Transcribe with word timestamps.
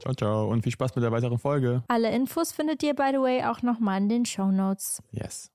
Ciao, 0.00 0.14
ciao. 0.14 0.48
Und 0.48 0.62
viel 0.62 0.72
Spaß 0.72 0.94
mit 0.94 1.04
der 1.04 1.12
weiteren 1.12 1.38
Folge. 1.38 1.82
Alle 1.88 2.10
Infos 2.14 2.52
findet 2.52 2.82
ihr, 2.82 2.94
by 2.94 3.10
the 3.12 3.18
way, 3.18 3.44
auch 3.44 3.62
nochmal 3.62 4.00
in 4.00 4.08
den 4.08 4.24
Show 4.24 4.50
Notes. 4.50 5.02
Yes. 5.10 5.50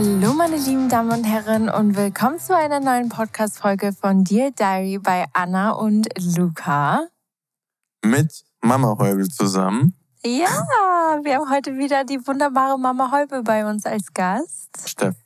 Hallo 0.00 0.32
meine 0.32 0.56
lieben 0.56 0.88
Damen 0.88 1.10
und 1.10 1.24
Herren 1.24 1.68
und 1.68 1.96
willkommen 1.96 2.38
zu 2.38 2.56
einer 2.56 2.78
neuen 2.78 3.08
Podcast-Folge 3.08 3.92
von 3.92 4.22
Dear 4.22 4.52
Diary 4.52 4.98
bei 4.98 5.24
Anna 5.32 5.72
und 5.72 6.06
Luca. 6.36 7.08
Mit 8.04 8.44
Mama 8.60 8.96
Heubel 8.96 9.28
zusammen. 9.28 9.98
Ja, 10.24 10.46
wir 11.24 11.34
haben 11.34 11.50
heute 11.50 11.76
wieder 11.78 12.04
die 12.04 12.24
wunderbare 12.24 12.78
Mama 12.78 13.10
Heubel 13.10 13.42
bei 13.42 13.68
uns 13.68 13.86
als 13.86 14.14
Gast. 14.14 14.70
Steff. 14.86 15.16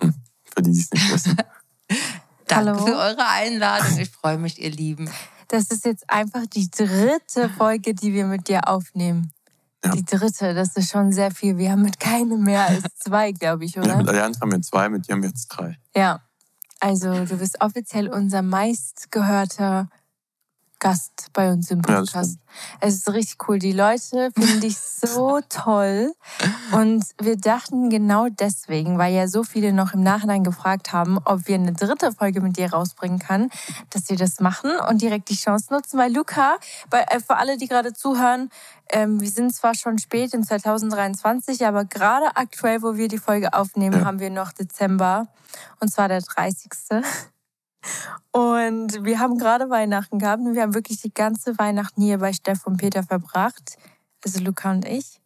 Hm, 0.00 0.14
für 0.44 0.62
die, 0.62 0.70
die 0.70 0.78
es 0.78 0.92
nicht 0.92 1.12
wissen. 1.12 1.36
Danke 2.46 2.70
Hallo. 2.70 2.86
für 2.86 2.96
eure 2.96 3.26
Einladung. 3.26 3.98
Ich 3.98 4.10
freue 4.10 4.38
mich, 4.38 4.62
ihr 4.62 4.70
Lieben. 4.70 5.10
Das 5.48 5.72
ist 5.72 5.84
jetzt 5.84 6.08
einfach 6.08 6.46
die 6.46 6.70
dritte 6.70 7.48
Folge, 7.48 7.94
die 7.94 8.14
wir 8.14 8.26
mit 8.26 8.46
dir 8.46 8.68
aufnehmen. 8.68 9.33
Ja. 9.84 9.90
Die 9.92 10.04
dritte, 10.04 10.54
das 10.54 10.76
ist 10.76 10.90
schon 10.90 11.12
sehr 11.12 11.30
viel. 11.30 11.58
Wir 11.58 11.72
haben 11.72 11.82
mit 11.82 12.00
keinem 12.00 12.42
mehr 12.42 12.66
als 12.66 12.84
zwei, 12.98 13.32
glaube 13.32 13.64
ich, 13.64 13.74
Ja, 13.74 13.82
oder? 13.82 13.96
mit 13.98 14.08
Allianz 14.08 14.40
haben 14.40 14.50
wir 14.52 14.62
zwei, 14.62 14.88
mit 14.88 15.06
dir 15.08 15.12
haben 15.12 15.22
wir 15.22 15.28
jetzt 15.28 15.48
drei. 15.48 15.76
Ja. 15.94 16.20
Also, 16.80 17.24
du 17.24 17.36
bist 17.38 17.60
offiziell 17.60 18.08
unser 18.08 18.42
meistgehörter 18.42 19.88
Gast 20.84 21.30
bei 21.32 21.50
uns 21.50 21.70
im 21.70 21.80
Ja, 21.88 22.00
Podcast. 22.00 22.38
es 22.80 22.94
ist 22.96 23.08
richtig 23.08 23.48
cool. 23.48 23.58
Die 23.58 23.72
Leute 23.72 24.30
finden 24.36 24.60
dich 24.60 24.76
so 25.00 25.40
toll. 25.48 26.12
Und 26.72 27.06
wir 27.18 27.38
dachten 27.38 27.88
genau 27.88 28.28
deswegen, 28.28 28.98
weil 28.98 29.14
ja 29.14 29.26
so 29.26 29.44
viele 29.44 29.72
noch 29.72 29.94
im 29.94 30.02
Nachhinein 30.02 30.44
gefragt 30.44 30.92
haben, 30.92 31.16
ob 31.24 31.48
wir 31.48 31.54
eine 31.54 31.72
dritte 31.72 32.12
Folge 32.12 32.42
mit 32.42 32.58
dir 32.58 32.70
rausbringen 32.70 33.18
können, 33.18 33.48
dass 33.88 34.10
wir 34.10 34.18
das 34.18 34.40
machen 34.40 34.72
und 34.90 35.00
direkt 35.00 35.30
die 35.30 35.36
Chance 35.36 35.72
nutzen. 35.72 35.98
Weil 35.98 36.12
Luca, 36.14 36.58
bei, 36.90 37.00
äh, 37.08 37.18
für 37.18 37.36
alle, 37.36 37.56
die 37.56 37.66
gerade 37.66 37.94
zuhören, 37.94 38.50
ähm, 38.90 39.22
wir 39.22 39.30
sind 39.30 39.54
zwar 39.54 39.74
schon 39.74 39.96
spät 39.98 40.34
in 40.34 40.44
2023, 40.44 41.64
aber 41.66 41.86
gerade 41.86 42.36
aktuell, 42.36 42.82
wo 42.82 42.96
wir 42.96 43.08
die 43.08 43.16
Folge 43.16 43.54
aufnehmen, 43.54 44.00
Ja. 44.00 44.04
haben 44.04 44.18
wir 44.18 44.28
noch 44.28 44.52
Dezember. 44.52 45.28
Und 45.80 45.90
zwar 45.90 46.08
der 46.08 46.20
30. 46.20 47.02
Und 48.30 49.04
wir 49.04 49.18
haben 49.20 49.38
gerade 49.38 49.70
Weihnachten 49.70 50.18
gehabt 50.18 50.42
und 50.42 50.54
wir 50.54 50.62
haben 50.62 50.74
wirklich 50.74 51.00
die 51.00 51.12
ganze 51.12 51.56
Weihnachten 51.58 52.02
hier 52.02 52.18
bei 52.18 52.32
Steff 52.32 52.66
und 52.66 52.76
Peter 52.78 53.02
verbracht. 53.02 53.76
Also 54.24 54.40
Luca 54.40 54.70
und 54.70 54.84
ich. 54.86 55.20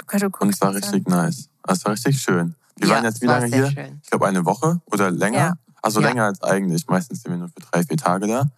Luca, 0.00 0.18
du 0.18 0.26
Und 0.26 0.32
guckst 0.32 0.54
es 0.54 0.60
war 0.60 0.74
richtig 0.74 1.08
nice. 1.08 1.48
Es 1.66 1.84
war 1.84 1.92
richtig 1.92 2.20
schön. 2.20 2.54
Wir 2.76 2.88
Ja, 2.88 2.94
waren 2.96 3.04
jetzt 3.04 3.22
wie 3.22 3.26
lange 3.26 3.46
hier? 3.46 3.70
schön. 3.70 4.00
Ich 4.02 4.10
glaube 4.10 4.26
eine 4.28 4.44
Woche 4.44 4.80
oder 4.86 5.10
länger. 5.10 5.38
Ja. 5.38 5.54
Also 5.82 6.00
Ja. 6.00 6.08
länger 6.08 6.24
als 6.26 6.42
eigentlich. 6.42 6.86
Meistens 6.86 7.22
sind 7.22 7.32
wir 7.32 7.38
nur 7.38 7.48
für 7.48 7.60
drei, 7.60 7.82
vier 7.82 7.96
Tage 7.96 8.26
da. 8.26 8.50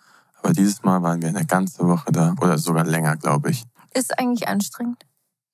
Aber 0.42 0.52
dieses 0.52 0.82
Mal 0.82 1.02
waren 1.02 1.20
wir 1.22 1.28
eine 1.28 1.46
ganze 1.46 1.86
Woche 1.86 2.10
da. 2.12 2.34
Oder 2.40 2.58
sogar 2.58 2.84
länger, 2.84 3.16
glaube 3.16 3.50
ich. 3.50 3.62
an. 3.62 3.68
Ist 3.94 4.18
eigentlich 4.18 4.48
anstrengend? 4.48 5.04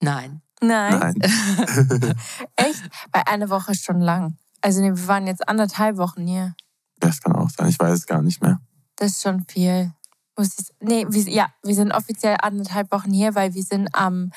Nein. 0.01 0.41
Nein. 0.61 1.15
Nein. 1.19 2.15
Echt? 2.57 2.83
Bei 3.13 3.27
einer 3.27 3.51
Woche 3.51 3.73
ist 3.73 3.85
schon 3.85 4.01
lang. 4.01 4.37
Also 4.63 4.81
nee, 4.81 4.91
wir 4.95 5.09
waren 5.09 5.27
jetzt 5.27 5.47
anderthalb 5.49 5.97
Wochen 5.99 6.27
hier. 6.27 6.55
Das 6.99 7.21
kann 7.21 7.35
auch 7.35 7.51
sein. 7.51 7.69
Ich 7.69 7.79
weiß 7.79 7.93
es 7.93 8.07
gar 8.07 8.23
nicht 8.23 8.43
mehr. 8.43 8.61
Das 8.97 9.13
ist 9.13 9.23
schon 9.23 9.45
viel. 9.49 9.93
Muss 10.37 10.59
ich, 10.59 10.67
nee, 10.81 11.07
wir, 11.09 11.23
ja, 11.33 11.49
wir 11.63 11.75
sind 11.75 11.93
offiziell 11.93 12.37
anderthalb 12.41 12.91
Wochen 12.93 13.13
hier, 13.13 13.35
weil 13.35 13.55
wir 13.55 13.63
sind 13.63 13.89
am 13.95 14.33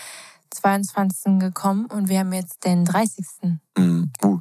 22. 0.51 1.39
gekommen 1.39 1.85
und 1.87 2.09
wir 2.09 2.19
haben 2.19 2.33
jetzt 2.33 2.63
den 2.65 2.85
30. 2.85 3.25
Hm. 3.77 4.11
Uh, 4.23 4.39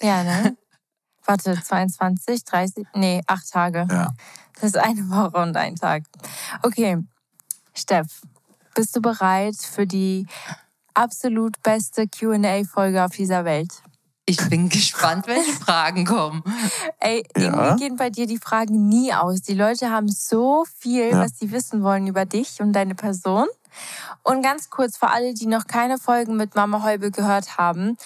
Ja, 0.00 0.22
ne? 0.22 0.56
Warte, 1.26 1.58
22, 1.60 2.44
30, 2.44 2.86
nee, 2.94 3.22
acht 3.26 3.50
Tage. 3.50 3.86
ja. 3.90 4.12
Das 4.54 4.70
ist 4.70 4.78
eine 4.78 5.08
Woche 5.10 5.38
und 5.38 5.56
ein 5.56 5.74
Tag. 5.74 6.04
Okay, 6.62 6.98
Steff, 7.74 8.20
bist 8.74 8.94
du 8.94 9.02
bereit 9.02 9.56
für 9.56 9.86
die 9.86 10.26
absolut 10.94 11.60
beste 11.62 12.06
QA-Folge 12.06 13.04
auf 13.04 13.12
dieser 13.12 13.44
Welt? 13.44 13.82
Ich 14.26 14.38
bin 14.48 14.68
gespannt, 14.70 15.26
welche 15.26 15.52
Fragen 15.52 16.04
kommen. 16.06 16.42
Ey, 17.00 17.24
Ja. 17.36 17.42
irgendwie 17.66 17.84
gehen 17.84 17.96
bei 17.96 18.10
dir 18.10 18.26
die 18.26 18.38
Fragen 18.38 18.88
nie 18.88 19.12
aus. 19.12 19.42
Die 19.42 19.54
Leute 19.54 19.90
haben 19.90 20.08
so 20.08 20.64
viel, 20.78 21.10
Ja. 21.10 21.20
was 21.20 21.38
sie 21.38 21.50
wissen 21.52 21.82
wollen 21.82 22.06
über 22.06 22.24
dich 22.24 22.60
und 22.60 22.72
deine 22.72 22.94
Person. 22.94 23.46
Und 24.22 24.42
ganz 24.42 24.70
kurz 24.70 24.96
für 24.96 25.10
alle, 25.10 25.34
die 25.34 25.46
noch 25.46 25.66
keine 25.66 25.98
Folgen 25.98 26.36
mit 26.36 26.54
Mama 26.54 26.82
Heubel 26.82 27.10
gehört 27.10 27.58
haben. 27.58 27.96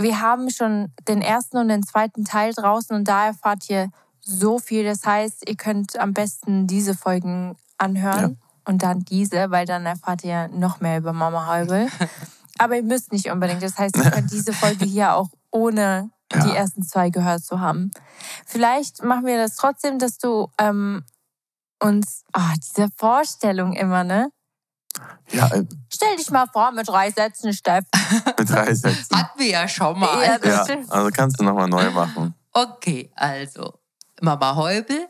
wir 0.00 0.20
haben 0.22 0.48
schon 0.48 0.90
den 1.08 1.20
ersten 1.20 1.58
und 1.58 1.68
den 1.68 1.82
zweiten 1.82 2.24
Teil 2.24 2.54
draußen 2.54 2.96
und 2.96 3.06
da 3.06 3.26
erfahrt 3.26 3.68
ihr 3.68 3.90
so 4.22 4.58
viel. 4.58 4.82
Das 4.84 5.04
heißt, 5.04 5.46
ihr 5.46 5.56
könnt 5.56 5.98
am 5.98 6.14
besten 6.14 6.66
diese 6.66 6.94
Folgen 6.96 7.54
anhören 7.76 8.38
und 8.64 8.82
dann 8.82 9.04
diese, 9.04 9.50
weil 9.50 9.66
dann 9.66 9.84
erfahrt 9.84 10.24
ihr 10.24 10.48
noch 10.48 10.80
mehr 10.80 10.96
über 10.98 11.12
Mama 11.12 11.46
Heubel. 11.48 11.88
Aber 12.58 12.76
ihr 12.76 12.82
müsst 12.82 13.12
nicht 13.12 13.30
unbedingt. 13.30 13.62
Das 13.62 13.76
heißt, 13.76 13.94
ihr 13.98 14.10
könnt 14.10 14.30
diese 14.32 14.54
Folge 14.54 14.86
hier 14.86 15.14
auch 15.14 15.28
ohne 15.50 16.10
Ja. 16.32 16.44
die 16.44 16.54
ersten 16.56 16.82
zwei 16.82 17.10
gehört 17.10 17.44
zu 17.44 17.60
haben. 17.60 17.90
Vielleicht 18.46 19.02
machen 19.02 19.26
wir 19.26 19.36
das 19.36 19.56
trotzdem, 19.56 19.98
dass 19.98 20.18
du 20.18 20.48
ähm, 20.58 21.04
uns, 21.82 22.24
ah, 22.32 22.52
diese 22.56 22.88
Vorstellung 22.96 23.72
immer, 23.74 24.04
ne? 24.04 24.30
Ja, 25.30 25.46
äh, 25.48 25.64
Stell 25.92 26.16
dich 26.16 26.30
mal 26.30 26.46
vor 26.52 26.72
mit 26.72 26.88
drei 26.88 27.10
Sätzen, 27.10 27.52
Steff. 27.52 27.84
mit 28.38 28.50
drei 28.50 28.74
Sätzen. 28.74 29.16
Hatten 29.16 29.38
wir 29.38 29.48
ja 29.48 29.68
schon 29.68 29.98
mal. 29.98 30.24
Ja, 30.24 30.38
das 30.38 30.46
Ja, 30.54 30.64
stimmt. 30.64 30.92
also 30.92 31.10
kannst 31.12 31.40
du 31.40 31.44
nochmal 31.44 31.68
neu 31.68 31.90
machen. 31.90 32.34
Okay, 32.52 33.10
also 33.14 33.78
Mama 34.20 34.54
Heubel. 34.56 35.08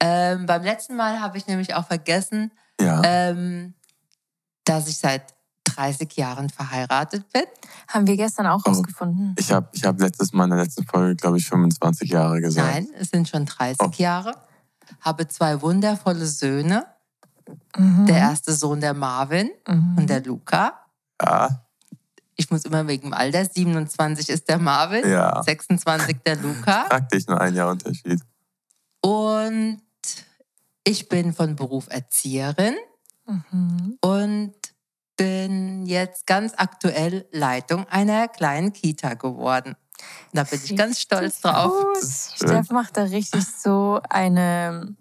Ähm, 0.00 0.46
beim 0.46 0.62
letzten 0.62 0.96
Mal 0.96 1.20
habe 1.20 1.36
ich 1.38 1.46
nämlich 1.46 1.74
auch 1.74 1.86
vergessen, 1.86 2.52
Ja. 2.80 3.02
ähm, 3.04 3.74
dass 4.64 4.88
ich 4.88 4.96
seit 4.98 5.34
30 5.78 6.12
Jahren 6.16 6.50
verheiratet 6.50 7.30
bin. 7.32 7.44
Haben 7.86 8.06
wir 8.08 8.16
gestern 8.16 8.46
auch 8.46 8.62
Oh. 8.66 8.70
rausgefunden. 8.70 9.34
Ich 9.38 9.52
habe 9.52 9.68
ich 9.72 9.84
hab 9.84 10.00
letztes 10.00 10.32
Mal 10.32 10.44
in 10.44 10.50
der 10.50 10.58
letzten 10.64 10.84
Folge, 10.84 11.14
glaube 11.14 11.38
ich, 11.38 11.46
25 11.48 12.10
Jahre 12.10 12.40
gesagt. 12.40 12.68
Nein, 12.74 12.88
es 12.98 13.10
sind 13.10 13.28
schon 13.28 13.46
30 13.46 13.80
Oh. 13.80 13.90
Jahre. 13.96 14.32
Habe 15.00 15.28
zwei 15.28 15.60
wundervolle 15.62 16.26
Söhne. 16.26 16.86
Mhm. 17.76 18.06
Der 18.06 18.16
erste 18.16 18.52
Sohn 18.52 18.80
der 18.80 18.94
Marvin 18.94 19.50
Mhm. 19.68 19.98
und 19.98 20.10
der 20.10 20.22
Luca. 20.24 20.80
Ja, 21.22 21.64
Ich 22.40 22.50
muss 22.52 22.64
immer 22.64 22.86
wegen 22.86 23.08
dem 23.08 23.14
Alter. 23.14 23.44
27 23.44 24.28
ist 24.28 24.48
der 24.48 24.58
Marvin, 24.58 25.08
ja. 25.08 25.42
26 25.42 26.18
der 26.24 26.36
Luca. 26.36 26.84
Praktisch 26.88 27.26
nur 27.26 27.40
ein 27.40 27.52
Jahr 27.54 27.68
Unterschied. 27.70 28.20
Und 29.00 29.80
ich 30.84 31.08
bin 31.08 31.32
von 31.32 31.56
Beruf 31.56 31.86
Erzieherin 31.90 32.74
Mhm. 33.26 33.98
und 34.00 34.54
bin 35.18 35.84
jetzt 35.84 36.26
ganz 36.26 36.54
aktuell 36.56 37.28
Leitung 37.32 37.86
einer 37.88 38.28
kleinen 38.28 38.72
Kita 38.72 39.12
geworden. 39.14 39.76
Da 40.32 40.44
bin 40.44 40.60
ich 40.64 40.76
ganz 40.76 41.00
stolz 41.00 41.40
drauf. 41.40 41.74
Steff 42.34 42.70
macht 42.70 42.96
da 42.96 43.02
richtig 43.02 43.44
so 43.44 44.00
eine. 44.08 44.96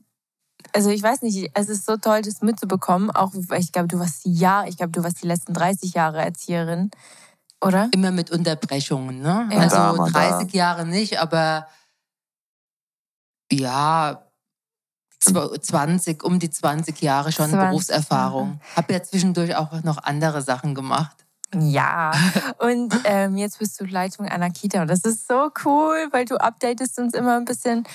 Also 0.73 0.89
ich 0.89 1.01
weiß 1.01 1.21
nicht, 1.21 1.51
es 1.53 1.69
ist 1.69 1.85
so 1.85 1.95
toll, 1.95 2.21
das 2.23 2.41
mitzubekommen. 2.41 3.09
Auch, 3.11 3.31
ich 3.57 3.71
glaube, 3.71 3.87
du 3.87 3.99
warst 3.99 4.21
Jahr, 4.25 4.67
ich 4.67 4.75
glaube, 4.75 4.91
du 4.91 5.03
warst 5.03 5.23
die 5.23 5.27
letzten 5.27 5.53
30 5.53 5.93
Jahre 5.93 6.21
Erzieherin, 6.21 6.91
oder? 7.63 7.89
Immer 7.93 8.11
mit 8.11 8.31
Unterbrechungen, 8.31 9.21
ne? 9.21 9.47
Ja. 9.51 9.59
Also 9.59 9.75
Da, 9.75 9.93
mal 9.93 10.11
da. 10.11 10.39
30 10.39 10.53
Jahre 10.53 10.85
nicht, 10.85 11.19
aber 11.21 11.67
ja, 13.51 14.26
20, 15.19 16.23
um 16.23 16.39
die 16.39 16.49
20 16.49 17.01
Jahre 17.01 17.31
schon 17.31 17.49
20 17.49 17.69
Berufserfahrung. 17.69 18.59
Habe 18.75 18.93
ja 18.93 19.03
zwischendurch 19.03 19.55
auch 19.55 19.83
noch 19.83 19.97
andere 20.03 20.41
Sachen 20.41 20.75
gemacht. 20.75 21.27
Ja. 21.55 22.11
Und 22.59 22.93
ähm, 23.05 23.37
jetzt 23.37 23.59
bist 23.59 23.79
du 23.79 23.85
Leitung 23.85 24.25
einer 24.27 24.49
Kita 24.49 24.81
und 24.81 24.89
das 24.89 24.99
ist 25.05 25.27
so 25.27 25.49
cool, 25.63 26.07
weil 26.11 26.25
du 26.25 26.35
updatest 26.35 26.99
uns 26.99 27.13
immer 27.13 27.37
ein 27.37 27.45
bisschen, 27.45 27.85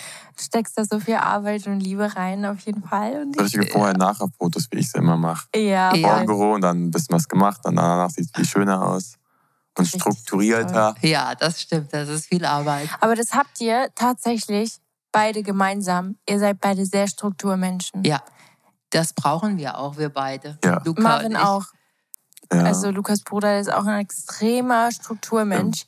steckst 0.40 0.78
da 0.78 0.84
so 0.84 0.98
viel 1.00 1.16
Arbeit 1.16 1.66
und 1.66 1.80
Liebe 1.80 2.16
rein 2.16 2.46
auf 2.46 2.60
jeden 2.60 2.82
Fall. 2.82 3.22
Und 3.22 3.36
So 3.36 3.44
ich, 3.44 3.54
richtige 3.54 3.66
Vorher-Nachher-Fotos, 3.72 4.68
wie 4.70 4.78
ich 4.78 4.86
es 4.86 4.94
immer 4.94 5.18
mache. 5.18 5.46
ja, 5.54 5.94
Ja. 5.94 6.08
Vor 6.08 6.18
dem 6.18 6.26
Büro 6.26 6.52
und 6.54 6.62
dann 6.62 6.84
ein 6.84 6.90
bisschen 6.90 7.14
was 7.14 7.28
gemacht, 7.28 7.60
dann 7.64 7.76
danach 7.76 8.10
sieht 8.10 8.24
es 8.24 8.30
viel 8.34 8.46
schöner 8.46 8.82
aus. 8.82 9.16
Und 9.76 9.86
strukturierter. 9.86 10.94
Ja, 11.00 11.34
das 11.34 11.60
stimmt, 11.60 11.92
das 11.92 12.08
ist 12.08 12.26
viel 12.26 12.44
Arbeit. 12.44 12.88
Aber 13.00 13.14
das 13.14 13.32
habt 13.32 13.60
ihr 13.60 13.88
tatsächlich 13.94 14.81
beide 15.12 15.42
gemeinsam. 15.42 16.16
Ihr 16.28 16.38
seid 16.38 16.60
beide 16.60 16.84
sehr 16.84 17.06
Strukturmenschen. 17.06 18.04
Ja, 18.04 18.22
das 18.90 19.12
brauchen 19.12 19.56
wir 19.58 19.78
auch, 19.78 19.96
wir 19.96 20.08
beide. 20.08 20.58
Ja. 20.64 20.82
Luca 20.84 21.02
Marvin 21.02 21.32
und 21.34 21.40
ich. 21.40 21.46
auch. 21.46 21.66
Ja. 22.52 22.64
Also 22.64 22.90
Lukas 22.90 23.22
Bruder 23.22 23.58
ist 23.60 23.72
auch 23.72 23.86
ein 23.86 24.00
extremer 24.00 24.90
Strukturmensch. 24.90 25.86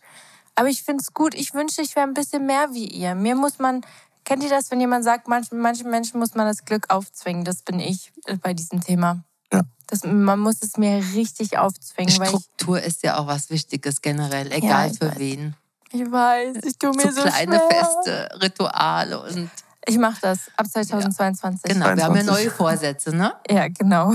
Aber 0.54 0.68
ich 0.68 0.82
finde 0.82 1.02
es 1.02 1.12
gut. 1.12 1.34
Ich 1.34 1.52
wünschte, 1.52 1.82
ich 1.82 1.96
wäre 1.96 2.06
ein 2.06 2.14
bisschen 2.14 2.46
mehr 2.46 2.72
wie 2.72 2.86
ihr. 2.86 3.14
Mir 3.14 3.34
muss 3.34 3.58
man, 3.58 3.82
kennt 4.24 4.42
ihr 4.42 4.48
das, 4.48 4.70
wenn 4.70 4.80
jemand 4.80 5.04
sagt, 5.04 5.28
manchen, 5.28 5.58
manchen 5.58 5.90
Menschen 5.90 6.20
muss 6.20 6.34
man 6.34 6.46
das 6.46 6.64
Glück 6.64 6.90
aufzwingen? 6.90 7.44
Das 7.44 7.62
bin 7.62 7.80
ich 7.80 8.12
äh, 8.26 8.36
bei 8.36 8.54
diesem 8.54 8.80
Thema. 8.80 9.24
Ja. 9.52 9.62
Das, 9.88 10.04
man 10.04 10.38
muss 10.38 10.62
es 10.62 10.76
mir 10.76 11.02
richtig 11.14 11.58
aufzwingen, 11.58 12.18
weil 12.18 12.28
ich, 12.28 12.40
Struktur 12.40 12.80
ist 12.80 13.02
ja 13.02 13.18
auch 13.18 13.26
was 13.26 13.50
Wichtiges 13.50 14.00
generell, 14.00 14.50
egal 14.52 14.90
für 14.90 15.10
weiß. 15.10 15.18
wen. 15.18 15.56
Ich 15.94 16.10
weiß, 16.10 16.56
ich 16.64 16.78
tue 16.78 16.90
mir 16.90 17.02
So 17.02 17.10
so, 17.10 17.22
kleine 17.22 17.56
schwer. 17.56 17.84
Feste, 17.84 18.28
Rituale 18.42 19.22
und 19.22 19.50
Ich 19.86 19.98
mache 19.98 20.18
das 20.22 20.50
ab 20.56 20.66
2022. 20.66 21.72
genau, 21.72 21.86
wir 21.86 21.90
haben 22.04 22.16
ja 22.16 22.24
22. 22.24 22.26
neue 22.26 22.50
Vorsätze, 22.50 23.14
ne? 23.16 23.34
Ja, 23.50 23.68
genau. 23.68 24.12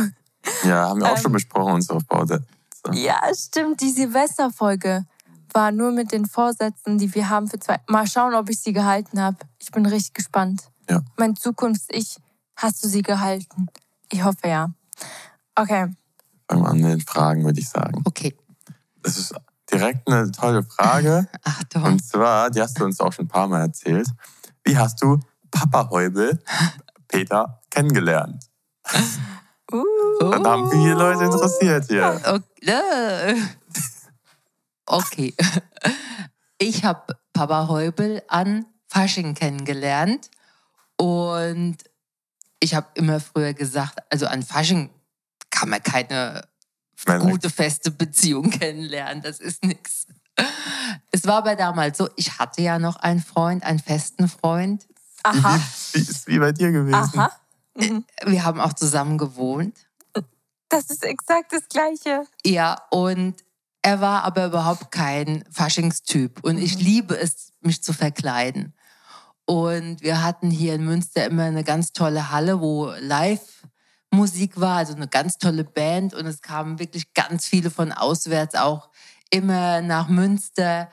ja, 0.63 0.89
haben 0.89 0.99
wir 0.99 1.07
auch 1.11 1.15
Ähm, 1.15 1.21
schon 1.21 1.31
besprochen, 1.31 1.73
unsere 1.73 1.99
Vorsätze. 2.01 2.45
Ja, 2.93 3.19
stimmt. 3.35 3.81
Die 3.81 3.91
Silvesterfolge 3.91 5.05
war 5.53 5.71
nur 5.71 5.91
mit 5.91 6.11
den 6.11 6.25
Vorsätzen, 6.25 6.97
die 6.97 7.13
wir 7.13 7.29
haben 7.29 7.47
für 7.47 7.59
zwei. 7.59 7.77
Mal 7.87 8.07
schauen, 8.07 8.33
ob 8.35 8.49
ich 8.49 8.59
sie 8.59 8.71
gehalten 8.73 9.21
habe. 9.21 9.37
Ich 9.59 9.71
bin 9.71 9.85
richtig 9.85 10.13
gespannt. 10.13 10.69
Ja. 10.89 11.01
Mein 11.17 11.35
Zukunfts-Ich, 11.35 12.17
hast 12.55 12.83
du 12.83 12.87
sie 12.87 13.01
gehalten? 13.01 13.67
Ich 14.11 14.23
hoffe 14.23 14.47
ja. 14.47 14.69
Okay. 15.55 15.87
Fangen 16.47 16.63
wir 16.63 16.69
an 16.69 16.77
mit 16.79 16.91
den 16.91 17.01
Fragen, 17.01 17.43
würde 17.43 17.59
ich 17.59 17.69
sagen. 17.69 18.01
Okay, 18.05 18.35
Das 19.03 19.17
ist 19.17 19.35
direkt 19.71 20.07
eine 20.07 20.31
tolle 20.31 20.63
Frage. 20.63 21.27
Achtung. 21.43 21.83
Und 21.83 22.05
zwar, 22.05 22.49
die 22.49 22.61
hast 22.61 22.79
du 22.79 22.85
uns 22.85 22.99
auch 22.99 23.13
schon 23.13 23.25
ein 23.25 23.29
paar 23.29 23.47
Mal 23.47 23.61
erzählt. 23.61 24.07
Wie 24.63 24.77
hast 24.77 25.01
du 25.01 25.19
Papa 25.51 25.89
Heubel, 25.89 26.41
Peter, 27.07 27.61
kennengelernt? 27.69 28.43
Uh. 29.71 29.83
Das 30.31 30.43
haben 30.43 30.71
viele 30.71 30.95
Leute 30.95 31.25
interessiert 31.25 31.85
hier. 31.87 32.19
Okay. 32.65 32.65
äh. 32.65 33.35
okay. 34.87 35.33
Ich 36.57 36.83
habe 36.83 37.15
Papa 37.33 37.67
Heubel 37.67 38.23
an 38.27 38.65
Fasching 38.87 39.35
kennengelernt 39.35 40.31
und 40.97 41.77
ich 42.59 42.73
habe 42.73 42.87
immer 42.95 43.19
früher 43.19 43.53
gesagt, 43.53 43.99
also 44.09 44.25
an 44.25 44.41
Fasching 44.41 44.89
kann 45.51 45.69
man 45.69 45.83
keine 45.83 46.48
Meine- 47.07 47.31
gute, 47.31 47.49
feste 47.49 47.91
Beziehung 47.91 48.49
kennenlernen. 48.49 49.21
Das 49.23 49.39
ist 49.39 49.63
nichts. 49.63 50.07
Es 51.11 51.25
war 51.25 51.37
aber 51.39 51.55
damals 51.55 51.97
so, 51.97 52.09
ich 52.15 52.39
hatte 52.39 52.61
ja 52.61 52.79
noch 52.79 52.95
einen 52.97 53.21
Freund, 53.21 53.63
einen 53.63 53.79
festen 53.79 54.29
Freund. 54.29 54.87
Aha. 55.23 55.59
Wie 55.93 55.99
ist 55.99 56.27
wie 56.27 56.39
bei 56.39 56.51
dir 56.51 56.71
gewesen? 56.71 57.19
Aha. 57.19 57.31
Mhm. 57.75 58.05
Wir 58.25 58.43
haben 58.45 58.59
auch 58.61 58.73
zusammen 58.73 59.17
gewohnt. 59.17 59.75
Das 60.69 60.89
ist 60.89 61.03
exakt 61.03 61.51
das 61.51 61.67
Gleiche. 61.67 62.23
Ja, 62.45 62.77
und 62.91 63.35
er 63.81 64.01
war 64.01 64.23
aber 64.23 64.45
überhaupt 64.45 64.91
kein 64.91 65.43
Faschingstyp. 65.51 66.43
Und 66.43 66.57
ich 66.57 66.79
liebe 66.79 67.17
es, 67.17 67.53
mich 67.61 67.81
zu 67.81 67.91
verkleiden. 67.91 68.73
Und 69.45 70.01
wir 70.03 70.21
hatten 70.23 70.51
hier 70.51 70.75
in 70.75 70.85
Münster 70.85 71.25
immer 71.25 71.45
eine 71.45 71.63
ganz 71.63 71.91
tolle 71.91 72.31
Halle, 72.31 72.61
wo 72.61 72.91
Live-Musik 74.11 74.59
war, 74.59 74.77
also 74.77 74.95
eine 74.95 75.07
ganz 75.07 75.37
tolle 75.37 75.63
Band. 75.63 76.13
Und 76.13 76.25
es 76.25 76.41
kamen 76.41 76.79
wirklich 76.79 77.13
ganz 77.13 77.47
viele 77.47 77.69
von 77.69 77.91
auswärts 77.91 78.55
auch 78.55 78.89
immer 79.29 79.81
nach 79.81 80.07
Münster 80.07 80.89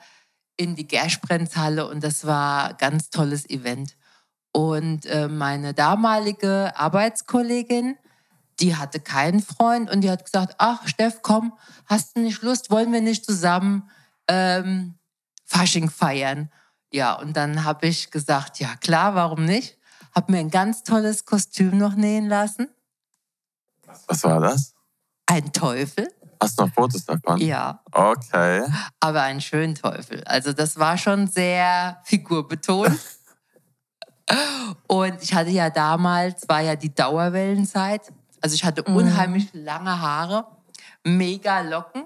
in 0.55 0.75
die 0.75 0.87
Gersprenz-Halle. 0.87 1.87
Und 1.87 2.03
das 2.03 2.25
war 2.25 2.69
ein 2.69 2.77
ganz 2.77 3.09
tolles 3.09 3.49
Event. 3.49 3.95
Und 4.51 5.05
äh, 5.05 5.27
meine 5.27 5.73
damalige 5.73 6.73
Arbeitskollegin, 6.75 7.95
die 8.59 8.75
hatte 8.75 8.99
keinen 8.99 9.41
Freund 9.41 9.89
und 9.91 10.01
die 10.01 10.09
hat 10.09 10.25
gesagt, 10.25 10.55
ach 10.57 10.87
Steff, 10.87 11.21
komm, 11.21 11.53
hast 11.85 12.15
du 12.15 12.21
nicht 12.21 12.41
Lust, 12.41 12.71
wollen 12.71 12.91
wir 12.91 13.01
nicht 13.01 13.23
zusammen 13.23 13.89
ähm, 14.27 14.95
Fasching 15.45 15.91
feiern? 15.91 16.49
Ja, 16.91 17.13
und 17.13 17.37
dann 17.37 17.65
habe 17.65 17.85
ich 17.85 18.09
gesagt, 18.09 18.59
ja 18.59 18.75
klar, 18.77 19.13
warum 19.13 19.45
nicht? 19.45 19.77
Habe 20.15 20.31
mir 20.31 20.39
ein 20.39 20.49
ganz 20.49 20.83
tolles 20.83 21.25
Kostüm 21.25 21.77
noch 21.77 21.93
nähen 21.93 22.27
lassen. 22.27 22.67
Was 24.07 24.23
war 24.23 24.39
das? 24.39 24.73
Ein 25.25 25.51
Teufel, 25.51 26.07
Hast 26.41 26.59
du 26.59 26.65
noch 26.65 26.73
Fotos 26.73 27.05
davon? 27.05 27.39
ja, 27.39 27.81
Okay. 27.91 28.63
aber 28.99 29.21
einen 29.23 29.41
schönen 29.41 29.75
Teufel. 29.75 30.23
Also 30.25 30.53
das 30.53 30.77
war 30.77 30.97
schon 30.97 31.27
sehr 31.27 31.99
figurbetont. 32.03 32.97
Und 34.87 35.21
ich 35.23 35.33
hatte 35.33 35.49
ja 35.51 35.69
damals, 35.69 36.47
war 36.49 36.61
ja 36.61 36.75
die 36.75 36.93
Dauerwellenzeit. 36.93 38.11
Also 38.41 38.55
ich 38.55 38.63
hatte 38.65 38.83
unheimlich 38.83 39.49
lange 39.53 39.99
Haare, 40.01 40.45
mega 41.03 41.61
Locken 41.61 42.05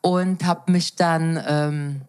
und 0.00 0.44
habe 0.44 0.72
mich 0.72 0.96
dann 0.96 1.42
ähm, 1.46 2.02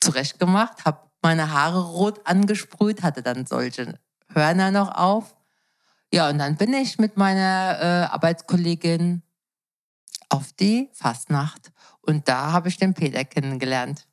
zurechtgemacht, 0.00 0.84
habe 0.84 0.98
meine 1.22 1.52
Haare 1.52 1.80
rot 1.80 2.20
angesprüht, 2.26 3.02
hatte 3.02 3.22
dann 3.22 3.46
solche 3.46 3.98
Hörner 4.28 4.70
noch 4.70 4.94
auf. 4.96 5.34
Ja, 6.12 6.28
und 6.28 6.38
dann 6.38 6.56
bin 6.56 6.74
ich 6.74 6.98
mit 6.98 7.16
meiner 7.16 7.78
äh, 7.80 8.12
Arbeitskollegin 8.12 9.22
auf 10.28 10.52
die 10.52 10.90
Fastnacht. 10.92 11.72
Und 12.02 12.28
da 12.28 12.52
habe 12.52 12.68
ich 12.68 12.76
den 12.76 12.94
Peter 12.94 13.24
kennengelernt. 13.24 14.06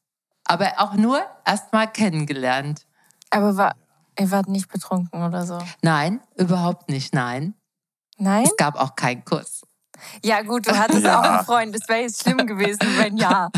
Aber 0.46 0.74
auch 0.78 0.94
nur 0.94 1.22
erst 1.46 1.74
mal 1.74 1.88
kennengelernt. 1.88 2.86
Aber 3.30 3.58
war, 3.58 3.76
ihr 4.18 4.32
wart 4.32 4.48
nicht 4.48 4.72
betrunken 4.72 5.24
oder 5.24 5.46
so? 5.46 5.60
Nein, 5.82 6.22
überhaupt 6.36 6.90
nicht, 6.90 7.14
nein. 7.14 7.54
Nein? 8.18 8.44
Es 8.46 8.56
gab 8.58 8.76
auch 8.76 8.96
keinen 8.96 9.24
Kuss. 9.26 9.62
Ja, 10.24 10.42
gut, 10.42 10.68
du 10.68 10.78
hattest 10.78 11.04
Ja. 11.04 11.20
auch 11.20 11.24
einen 11.24 11.46
Freund. 11.46 11.76
Das 11.76 11.88
wäre 11.90 12.02
jetzt 12.02 12.22
schlimm 12.24 12.46
gewesen, 12.48 12.80
wenn 12.98 13.18
ja. 13.18 13.50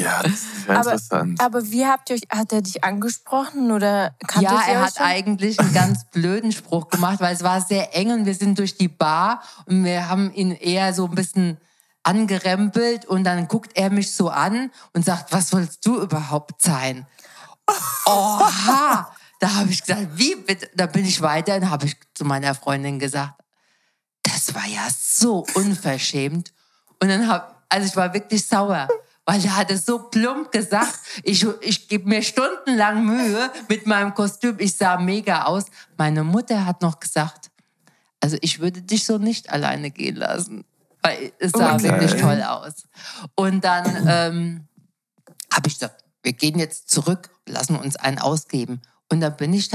Ja, 0.00 0.22
das 0.22 0.32
ist 0.32 0.66
ja 0.66 0.74
Aber- 0.80 0.92
interessant. 0.92 1.40
Aber 1.40 1.70
wie 1.70 1.86
habt 1.86 2.10
ihr 2.10 2.16
euch, 2.16 2.22
hat 2.30 2.52
er 2.52 2.62
dich 2.62 2.82
angesprochen 2.84 3.70
oder 3.70 4.14
kanntet 4.26 4.52
ja, 4.52 4.62
er 4.66 4.82
hat 4.82 4.96
schon? 4.96 5.06
eigentlich 5.06 5.60
einen 5.60 5.72
ganz 5.72 6.04
blöden 6.10 6.52
Spruch 6.52 6.88
gemacht, 6.88 7.20
weil 7.20 7.34
es 7.34 7.42
war 7.42 7.60
sehr 7.60 7.94
eng 7.96 8.10
und 8.12 8.26
wir 8.26 8.34
sind 8.34 8.58
durch 8.58 8.76
die 8.76 8.88
Bar 8.88 9.42
und 9.66 9.84
wir 9.84 10.08
haben 10.08 10.32
ihn 10.32 10.52
eher 10.52 10.94
so 10.94 11.06
ein 11.06 11.14
bisschen 11.14 11.58
angerempelt 12.02 13.04
und 13.04 13.24
dann 13.24 13.46
guckt 13.46 13.72
er 13.74 13.90
mich 13.90 14.14
so 14.14 14.30
an 14.30 14.70
und 14.94 15.04
sagt, 15.04 15.32
was 15.32 15.50
sollst 15.50 15.84
du 15.86 16.00
überhaupt 16.00 16.62
sein? 16.62 17.06
Oha! 18.06 19.12
Da 19.38 19.54
habe 19.54 19.70
ich 19.70 19.80
gesagt, 19.82 20.08
wie 20.14 20.34
bitte? 20.34 20.68
Da 20.74 20.86
bin 20.86 21.04
ich 21.04 21.20
weiter 21.22 21.56
und 21.56 21.70
habe 21.70 21.86
ich 21.86 21.96
zu 22.14 22.24
meiner 22.24 22.54
Freundin 22.54 22.98
gesagt, 22.98 23.34
das 24.22 24.54
war 24.54 24.66
ja 24.66 24.86
so 24.94 25.46
unverschämt. 25.54 26.52
Und 27.00 27.08
dann 27.08 27.26
hab, 27.26 27.64
also 27.70 27.86
ich 27.86 27.96
war 27.96 28.12
wirklich 28.12 28.46
sauer, 28.46 28.86
weil 29.26 29.44
er 29.44 29.56
hatte 29.56 29.76
so 29.76 29.98
plump 30.10 30.50
gesagt, 30.50 30.98
ich, 31.22 31.46
ich 31.60 31.88
gebe 31.88 32.08
mir 32.08 32.22
stundenlang 32.22 33.04
Mühe 33.04 33.50
mit 33.68 33.86
meinem 33.86 34.14
Kostüm, 34.14 34.56
ich 34.58 34.76
sah 34.76 34.98
mega 34.98 35.44
aus. 35.44 35.66
Meine 35.96 36.24
Mutter 36.24 36.66
hat 36.66 36.82
noch 36.82 36.98
gesagt, 37.00 37.50
also 38.20 38.36
ich 38.40 38.60
würde 38.60 38.82
dich 38.82 39.04
so 39.04 39.18
nicht 39.18 39.50
alleine 39.50 39.90
gehen 39.90 40.16
lassen, 40.16 40.64
weil 41.02 41.32
es 41.38 41.52
sah 41.52 41.74
Okay. 41.74 41.84
wirklich 41.84 42.20
toll 42.20 42.42
aus. 42.42 42.84
Und 43.34 43.64
dann 43.64 43.84
ähm, 44.08 44.68
habe 45.52 45.68
ich 45.68 45.74
gesagt, 45.74 46.04
wir 46.22 46.32
gehen 46.32 46.58
jetzt 46.58 46.90
zurück, 46.90 47.30
lassen 47.46 47.76
uns 47.76 47.96
einen 47.96 48.18
ausgeben. 48.18 48.82
Und 49.12 49.20
dann 49.20 49.36
bin 49.36 49.52
ich, 49.54 49.70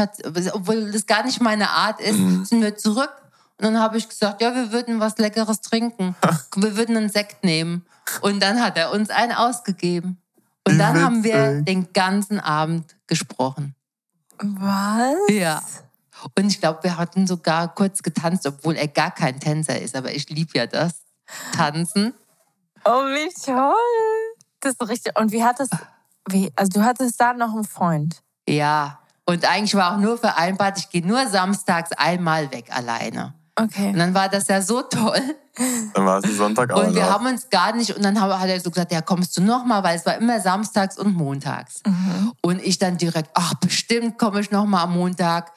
obwohl 0.54 0.92
das 0.92 1.06
gar 1.08 1.24
nicht 1.26 1.42
meine 1.42 1.70
Art 1.70 2.00
ist, 2.00 2.18
sind 2.50 2.62
wir 2.62 2.78
zurück. 2.78 3.12
Und 3.58 3.64
dann 3.64 3.80
habe 3.80 3.98
ich 3.98 4.08
gesagt, 4.08 4.42
ja, 4.42 4.54
wir 4.54 4.72
würden 4.72 5.00
was 5.00 5.18
Leckeres 5.18 5.62
trinken. 5.62 6.16
Wir 6.56 6.76
würden 6.78 6.96
einen 6.98 7.10
Sekt 7.10 7.44
nehmen. 7.44 7.86
Und 8.22 8.42
dann 8.42 8.62
hat 8.62 8.78
er 8.78 8.92
uns 8.92 9.10
einen 9.10 9.32
ausgegeben. 9.32 10.22
Und 10.68 10.80
dann 10.80 11.02
haben 11.02 11.24
wir 11.24 11.62
den 11.62 11.94
ganzen 11.94 12.40
Abend 12.40 12.96
gesprochen. 13.08 13.76
Was? 14.40 15.16
Ja. 15.30 15.62
Und 16.38 16.48
ich 16.48 16.60
glaube, 16.60 16.84
wir 16.84 16.98
hatten 16.98 17.28
sogar 17.28 17.74
kurz 17.74 18.02
getanzt, 18.02 18.48
obwohl 18.48 18.76
er 18.76 18.88
gar 18.88 19.12
kein 19.12 19.40
Tänzer 19.40 19.80
ist. 19.80 19.96
Aber 19.96 20.12
ich 20.12 20.30
liebe 20.30 20.52
ja 20.58 20.66
das. 20.66 21.02
Tanzen. 21.56 22.14
Oh, 22.84 22.90
wie 22.92 23.32
toll. 23.44 23.74
Das 24.60 24.74
ist 24.74 24.90
richtig. 24.90 25.18
Und 25.20 25.32
wie 25.32 25.44
hat 25.44 25.60
das, 25.60 25.70
wie, 26.30 26.52
also 26.56 26.80
du 26.80 26.86
hattest 26.86 27.20
da 27.20 27.34
noch 27.34 27.54
einen 27.54 27.64
Freund. 27.64 28.22
Ja. 28.48 29.00
Und 29.26 29.46
eigentlich 29.46 29.76
war 29.76 29.94
auch 29.96 30.00
nur 30.00 30.18
vereinbart, 30.18 30.78
ich 30.78 30.90
gehe 30.90 31.06
nur 31.06 31.28
samstags 31.28 31.92
einmal 31.94 32.52
weg 32.52 32.76
alleine. 32.76 33.34
Und 33.58 33.66
Okay. 33.66 33.94
dann 33.96 34.14
war 34.14 34.30
das 34.30 34.48
ja 34.48 34.62
so 34.62 34.82
toll. 34.82 35.22
Dann 35.94 36.06
war 36.06 36.20
es 36.20 36.26
ein 36.26 36.36
Sonntag 36.36 36.72
auch 36.72 36.84
Und 36.84 36.96
wir 36.96 37.10
haben 37.10 37.26
uns 37.26 37.50
gar 37.50 37.76
nicht, 37.76 37.96
und 37.96 38.04
dann 38.04 38.20
hat 38.20 38.48
er 38.48 38.60
so 38.60 38.70
gesagt, 38.70 38.92
ja, 38.92 39.02
kommst 39.02 39.38
du 39.38 39.42
noch 39.42 39.66
mal, 39.66 39.84
weil 39.84 39.98
es 39.98 40.06
war 40.06 40.18
immer 40.18 40.40
samstags 40.40 40.98
und 40.98 41.16
montags. 41.16 41.82
Und 42.42 42.62
ich 42.62 42.78
dann 42.78 42.98
direkt, 42.98 43.30
ach, 43.34 43.54
bestimmt 43.56 44.18
komme 44.18 44.42
ich 44.42 44.52
noch 44.52 44.66
mal 44.66 44.84
am 44.84 44.94
Montag. 44.94 45.52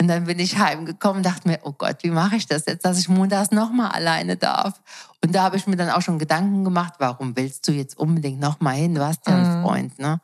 Und 0.00 0.08
dann 0.08 0.24
bin 0.24 0.38
ich 0.38 0.58
heimgekommen 0.58 1.18
und 1.18 1.26
dachte 1.26 1.48
mir, 1.48 1.60
oh 1.62 1.72
Gott, 1.72 1.98
wie 2.02 2.10
mache 2.10 2.36
ich 2.36 2.46
das 2.46 2.66
jetzt, 2.66 2.84
dass 2.84 2.98
ich 2.98 3.08
montags 3.08 3.52
noch 3.52 3.70
mal 3.70 3.88
alleine 3.88 4.36
darf? 4.36 4.82
Und 5.24 5.34
da 5.34 5.44
habe 5.44 5.56
ich 5.56 5.66
mir 5.66 5.76
dann 5.76 5.88
auch 5.90 6.02
schon 6.02 6.18
Gedanken 6.18 6.64
gemacht, 6.64 6.94
warum 6.98 7.36
willst 7.36 7.66
du 7.68 7.72
jetzt 7.72 7.96
unbedingt 7.96 8.40
noch 8.40 8.60
mal 8.60 8.74
hin? 8.74 8.94
Du 8.94 9.06
hast 9.06 9.26
ja 9.26 9.34
einen 9.34 9.62
Freund, 9.62 9.98
ne? 9.98 10.20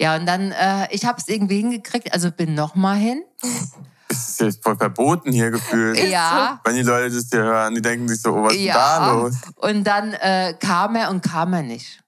Ja, 0.00 0.16
und 0.16 0.26
dann, 0.26 0.52
äh, 0.52 0.88
ich 0.90 1.04
habe 1.04 1.18
es 1.18 1.28
irgendwie 1.28 1.58
hingekriegt, 1.58 2.12
also 2.12 2.30
bin 2.30 2.54
noch 2.54 2.74
mal 2.74 2.96
hin. 2.96 3.22
Das 4.08 4.28
ist 4.28 4.40
jetzt 4.40 4.62
voll 4.62 4.76
verboten 4.76 5.32
hier 5.32 5.50
gefühlt. 5.50 5.98
Ja. 5.98 6.60
Wenn 6.64 6.76
die 6.76 6.82
Leute 6.82 7.14
das 7.14 7.26
hier 7.30 7.42
hören, 7.42 7.74
die 7.74 7.82
denken 7.82 8.08
sich 8.08 8.22
so, 8.22 8.32
oh, 8.34 8.44
was 8.44 8.54
ist 8.54 8.60
Ja. 8.60 8.98
da 8.98 9.12
los? 9.12 9.34
Und 9.56 9.84
dann 9.84 10.12
äh, 10.14 10.54
kam 10.60 10.94
er 10.96 11.10
und 11.10 11.22
kam 11.22 11.52
er 11.52 11.62
nicht. 11.62 12.02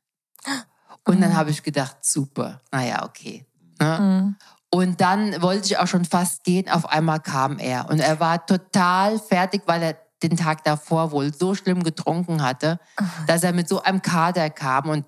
Und 1.05 1.21
dann 1.21 1.35
habe 1.37 1.51
ich 1.51 1.63
gedacht, 1.63 1.97
super, 2.03 2.61
naja, 2.71 3.05
okay. 3.05 3.47
Ne? 3.81 4.37
Und 4.71 5.01
dann 5.01 5.41
wollte 5.41 5.67
ich 5.67 5.79
auch 5.79 5.87
schon 5.87 6.05
fast 6.05 6.45
gehen, 6.45 6.69
auf 6.69 6.87
einmal 6.87 7.21
kam 7.21 7.59
er. 7.59 7.89
Und 7.89 8.01
er 8.01 8.21
war 8.21 8.45
total 8.45 9.19
fertig, 9.19 9.63
weil 9.67 9.83
er 9.83 9.97
den 10.23 10.37
Tag 10.37 10.65
davor 10.65 11.11
wohl 11.13 11.33
so 11.33 11.55
schlimm 11.55 11.83
getrunken 11.83 12.43
hatte, 12.43 12.79
dass 13.27 13.43
er 13.43 13.53
mit 13.53 13.69
so 13.69 13.83
einem 13.83 14.03
Kater 14.03 14.51
kam 14.51 14.89
und 14.91 15.07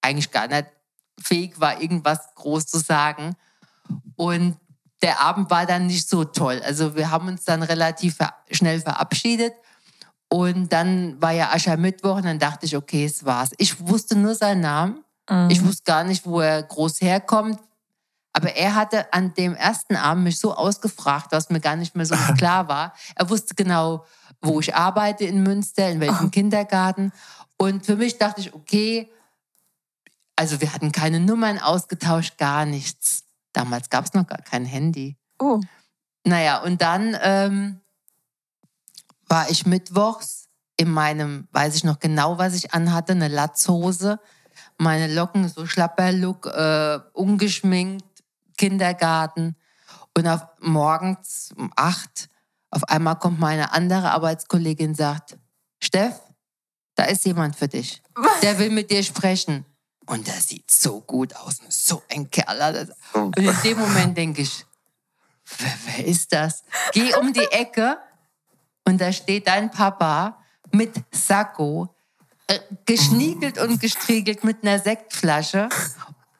eigentlich 0.00 0.30
gar 0.30 0.48
nicht 0.48 0.66
fähig 1.20 1.60
war, 1.60 1.80
irgendwas 1.80 2.34
groß 2.36 2.66
zu 2.66 2.78
sagen. 2.78 3.34
Und 4.16 4.56
der 5.02 5.20
Abend 5.20 5.50
war 5.50 5.66
dann 5.66 5.86
nicht 5.86 6.08
so 6.08 6.24
toll. 6.24 6.62
Also 6.64 6.94
wir 6.94 7.10
haben 7.10 7.28
uns 7.28 7.44
dann 7.44 7.62
relativ 7.62 8.16
ver 8.16 8.34
schnell 8.50 8.80
verabschiedet. 8.80 9.52
Und 10.28 10.72
dann 10.72 11.20
war 11.20 11.32
ja 11.32 11.50
Aschermittwoch 11.50 12.16
und 12.16 12.24
dann 12.24 12.38
dachte 12.38 12.64
ich, 12.64 12.76
okay, 12.76 13.04
es 13.04 13.24
war's. 13.24 13.50
Ich 13.58 13.86
wusste 13.86 14.16
nur 14.16 14.34
seinen 14.34 14.60
Namen. 14.60 15.04
Ich 15.50 15.62
wusste 15.62 15.82
gar 15.84 16.04
nicht, 16.04 16.24
wo 16.24 16.40
er 16.40 16.62
groß 16.62 17.00
herkommt. 17.02 17.58
Aber 18.32 18.54
er 18.56 18.74
hatte 18.74 19.12
an 19.12 19.34
dem 19.34 19.54
ersten 19.54 19.94
Abend 19.94 20.24
mich 20.24 20.38
so 20.38 20.54
ausgefragt, 20.54 21.32
was 21.32 21.50
mir 21.50 21.60
gar 21.60 21.76
nicht 21.76 21.94
mehr 21.94 22.06
so 22.06 22.14
klar 22.38 22.68
war. 22.68 22.94
Er 23.14 23.28
wusste 23.28 23.54
genau, 23.54 24.06
wo 24.40 24.58
ich 24.60 24.74
arbeite 24.74 25.24
in 25.24 25.42
Münster, 25.42 25.90
in 25.90 26.00
welchem 26.00 26.30
Kindergarten. 26.30 27.12
Und 27.58 27.84
für 27.84 27.96
mich 27.96 28.18
dachte 28.18 28.40
ich, 28.40 28.54
okay, 28.54 29.10
also 30.34 30.60
wir 30.60 30.72
hatten 30.72 30.92
keine 30.92 31.20
Nummern 31.20 31.58
ausgetauscht, 31.58 32.38
gar 32.38 32.64
nichts. 32.64 33.24
Damals 33.52 33.90
gab 33.90 34.04
es 34.04 34.14
noch 34.14 34.26
gar 34.26 34.42
kein 34.42 34.64
Handy. 34.64 35.16
Oh. 35.38 35.60
Naja, 36.24 36.62
und 36.62 36.80
dann 36.82 37.16
ähm, 37.20 37.80
war 39.28 39.50
ich 39.50 39.66
mittwochs 39.66 40.48
in 40.76 40.90
meinem, 40.90 41.48
weiß 41.52 41.74
ich 41.76 41.84
noch 41.84 41.98
genau, 41.98 42.38
was 42.38 42.54
ich 42.54 42.72
anhatte, 42.72 43.12
eine 43.12 43.28
Latzhose, 43.28 44.20
meine 44.78 45.12
Locken, 45.12 45.48
so 45.48 45.66
Schlapperlook, 45.66 46.46
äh, 46.46 47.00
ungeschminkt, 47.12 48.04
Kindergarten. 48.56 49.56
Und 50.16 50.26
auf, 50.26 50.46
morgens 50.60 51.52
um 51.56 51.72
acht, 51.76 52.28
auf 52.70 52.84
einmal 52.84 53.16
kommt 53.18 53.40
meine 53.40 53.72
andere 53.72 54.10
Arbeitskollegin 54.10 54.90
und 54.90 54.96
sagt, 54.96 55.38
Steff, 55.80 56.20
da 56.94 57.04
ist 57.04 57.24
jemand 57.24 57.56
für 57.56 57.68
dich. 57.68 58.02
Der 58.42 58.58
will 58.58 58.70
mit 58.70 58.90
dir 58.90 59.02
sprechen. 59.02 59.64
Und 60.06 60.26
der 60.26 60.34
sieht 60.34 60.70
so 60.70 61.00
gut 61.00 61.34
aus. 61.36 61.58
ist 61.68 61.86
So 61.86 62.02
ein 62.10 62.30
Kerl. 62.30 62.58
Das- 62.72 62.88
Und 63.14 63.36
in 63.38 63.54
dem 63.64 63.78
Moment 63.78 64.16
denke 64.16 64.42
ich, 64.42 64.66
wer, 65.58 65.72
wer 65.86 66.06
ist 66.06 66.32
das? 66.32 66.62
Geh 66.92 67.14
um 67.14 67.32
die 67.32 67.44
Ecke 67.52 67.98
und 68.84 69.00
da 69.00 69.12
steht 69.12 69.46
dein 69.46 69.70
Papa 69.70 70.38
mit 70.72 70.92
Sakko, 71.12 71.94
äh, 72.48 72.58
geschniegelt 72.84 73.58
und 73.58 73.80
gestriegelt 73.80 74.42
mit 74.44 74.62
einer 74.62 74.78
Sektflasche 74.80 75.68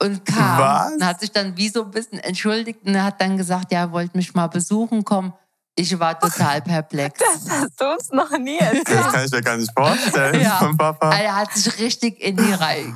und 0.00 0.24
kam 0.24 0.58
Was? 0.58 0.92
und 0.94 1.04
hat 1.06 1.20
sich 1.20 1.30
dann 1.30 1.56
wie 1.56 1.68
so 1.68 1.84
ein 1.84 1.90
bisschen 1.90 2.18
entschuldigt 2.18 2.80
und 2.84 2.94
er 2.96 3.04
hat 3.04 3.20
dann 3.20 3.36
gesagt, 3.36 3.70
ja, 3.72 3.80
er 3.80 3.92
wollte 3.92 4.16
mich 4.16 4.34
mal 4.34 4.48
besuchen 4.48 5.04
kommen. 5.04 5.32
Ich 5.74 5.98
war 5.98 6.18
total 6.18 6.60
perplex. 6.60 7.18
Das 7.18 7.48
hast 7.48 7.80
du 7.80 7.92
uns 7.92 8.10
noch 8.10 8.36
nie 8.36 8.58
erzählt. 8.58 8.88
Das 8.90 9.12
kann 9.12 9.24
ich 9.24 9.30
mir 9.30 9.40
gar 9.40 9.56
nicht 9.56 9.70
vorstellen 9.74 10.40
Ja. 10.42 10.58
von 10.58 10.76
Papa. 10.76 11.14
Er 11.16 11.36
hat 11.36 11.52
sich 11.54 11.78
richtig 11.78 12.20
in 12.20 12.36
die 12.36 12.52
Reihe 12.52 12.92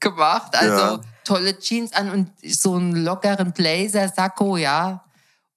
gemacht. 0.00 0.54
Also 0.56 0.96
Ja. 0.96 1.00
tolle 1.24 1.58
Jeans 1.58 1.92
an 1.92 2.10
und 2.10 2.30
so 2.44 2.74
einen 2.74 2.96
lockeren 3.04 3.52
Blazer, 3.52 4.08
Sakko, 4.08 4.56
ja. 4.56 5.04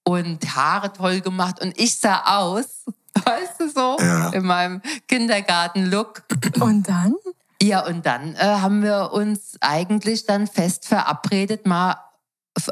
Und 0.04 0.54
Haare 0.54 0.92
toll 0.92 1.20
gemacht. 1.20 1.60
Und 1.60 1.78
ich 1.78 1.98
sah 1.98 2.38
aus, 2.38 2.84
weißt 3.24 3.60
du 3.60 3.68
so, 3.70 3.96
Ja. 4.00 4.28
in 4.30 4.44
meinem 4.44 4.82
Kindergarten-Look. 5.08 6.22
Und 6.60 6.88
dann? 6.88 7.14
Ja, 7.62 7.86
und 7.86 8.04
dann 8.04 8.34
äh, 8.34 8.38
haben 8.60 8.82
wir 8.82 9.12
uns 9.12 9.56
eigentlich 9.60 10.26
dann 10.26 10.46
fest 10.46 10.86
verabredet, 10.86 11.66
mal 11.66 11.96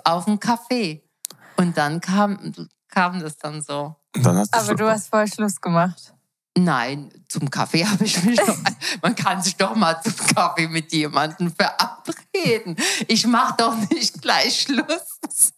auf 0.04 0.26
einen 0.28 0.38
Kaffee. 0.40 1.02
Und 1.56 1.78
dann 1.78 2.00
kam, 2.00 2.52
kam 2.88 3.20
das 3.20 3.38
dann 3.38 3.62
so. 3.62 3.96
Dann 4.12 4.36
hast 4.36 4.54
du 4.54 4.58
Aber 4.58 4.74
du 4.74 4.90
hast 4.90 5.08
voll 5.08 5.26
Schluss 5.26 5.60
gemacht. 5.60 6.12
Nein, 6.56 7.10
zum 7.28 7.50
Kaffee 7.50 7.86
habe 7.86 8.04
ich 8.04 8.22
mich 8.24 8.38
doch. 8.38 8.56
Man 9.02 9.14
kann 9.14 9.42
sich 9.42 9.56
doch 9.56 9.74
mal 9.74 10.00
zum 10.02 10.14
Kaffee 10.34 10.68
mit 10.68 10.92
jemandem 10.92 11.52
verabreden. 11.54 12.76
Ich 13.08 13.26
mache 13.26 13.54
doch 13.56 13.74
nicht 13.90 14.20
gleich 14.20 14.62
Schluss. 14.62 15.52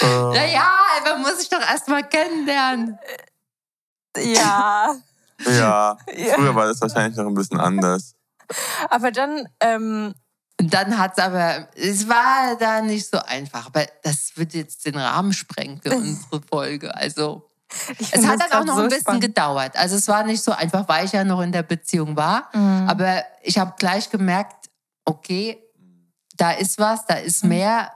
äh, 0.00 0.06
Naja, 0.06 0.70
man 1.04 1.22
muss 1.22 1.38
sich 1.40 1.48
doch 1.48 1.60
erst 1.60 1.88
mal 1.88 2.02
kennenlernen. 2.08 2.98
Ja. 4.16 4.94
ja, 5.44 5.96
Ja. 6.06 6.34
früher 6.34 6.54
war 6.54 6.66
das 6.66 6.80
wahrscheinlich 6.80 7.16
noch 7.16 7.26
ein 7.26 7.34
bisschen 7.34 7.60
anders. 7.60 8.14
Aber 8.90 9.10
dann, 9.10 9.48
ähm, 9.60 10.14
Und 10.60 10.72
dann 10.72 10.98
hat's 10.98 11.18
aber, 11.18 11.68
es 11.74 12.08
war 12.08 12.56
da 12.58 12.80
nicht 12.80 13.08
so 13.10 13.18
einfach. 13.18 13.66
Aber 13.66 13.84
das 14.02 14.36
wird 14.36 14.54
jetzt 14.54 14.86
den 14.86 14.96
Rahmen 14.96 15.32
sprengen 15.32 15.80
für 15.82 15.90
unsere 15.96 16.40
Folge. 16.42 16.94
Also, 16.96 17.50
Es 17.98 18.24
hat 18.26 18.40
dann 18.40 18.52
auch 18.60 18.64
noch 18.64 18.76
so 18.76 18.82
ein 18.82 18.88
bisschen 18.88 19.02
spannend. 19.02 19.22
gedauert. 19.22 19.76
Also 19.76 19.96
es 19.96 20.06
war 20.06 20.22
nicht 20.24 20.42
so 20.42 20.52
einfach, 20.52 20.86
weil 20.88 21.06
ich 21.06 21.12
ja 21.12 21.24
noch 21.24 21.40
in 21.40 21.50
der 21.52 21.64
Beziehung 21.64 22.14
war. 22.16 22.48
Mhm. 22.52 22.88
Aber 22.88 23.24
ich 23.42 23.58
habe 23.58 23.74
gleich 23.78 24.10
gemerkt, 24.10 24.70
okay, 25.04 25.58
da 26.36 26.52
ist 26.52 26.78
was, 26.78 27.04
da 27.06 27.14
ist 27.14 27.42
Mhm. 27.42 27.48
mehr. 27.50 27.92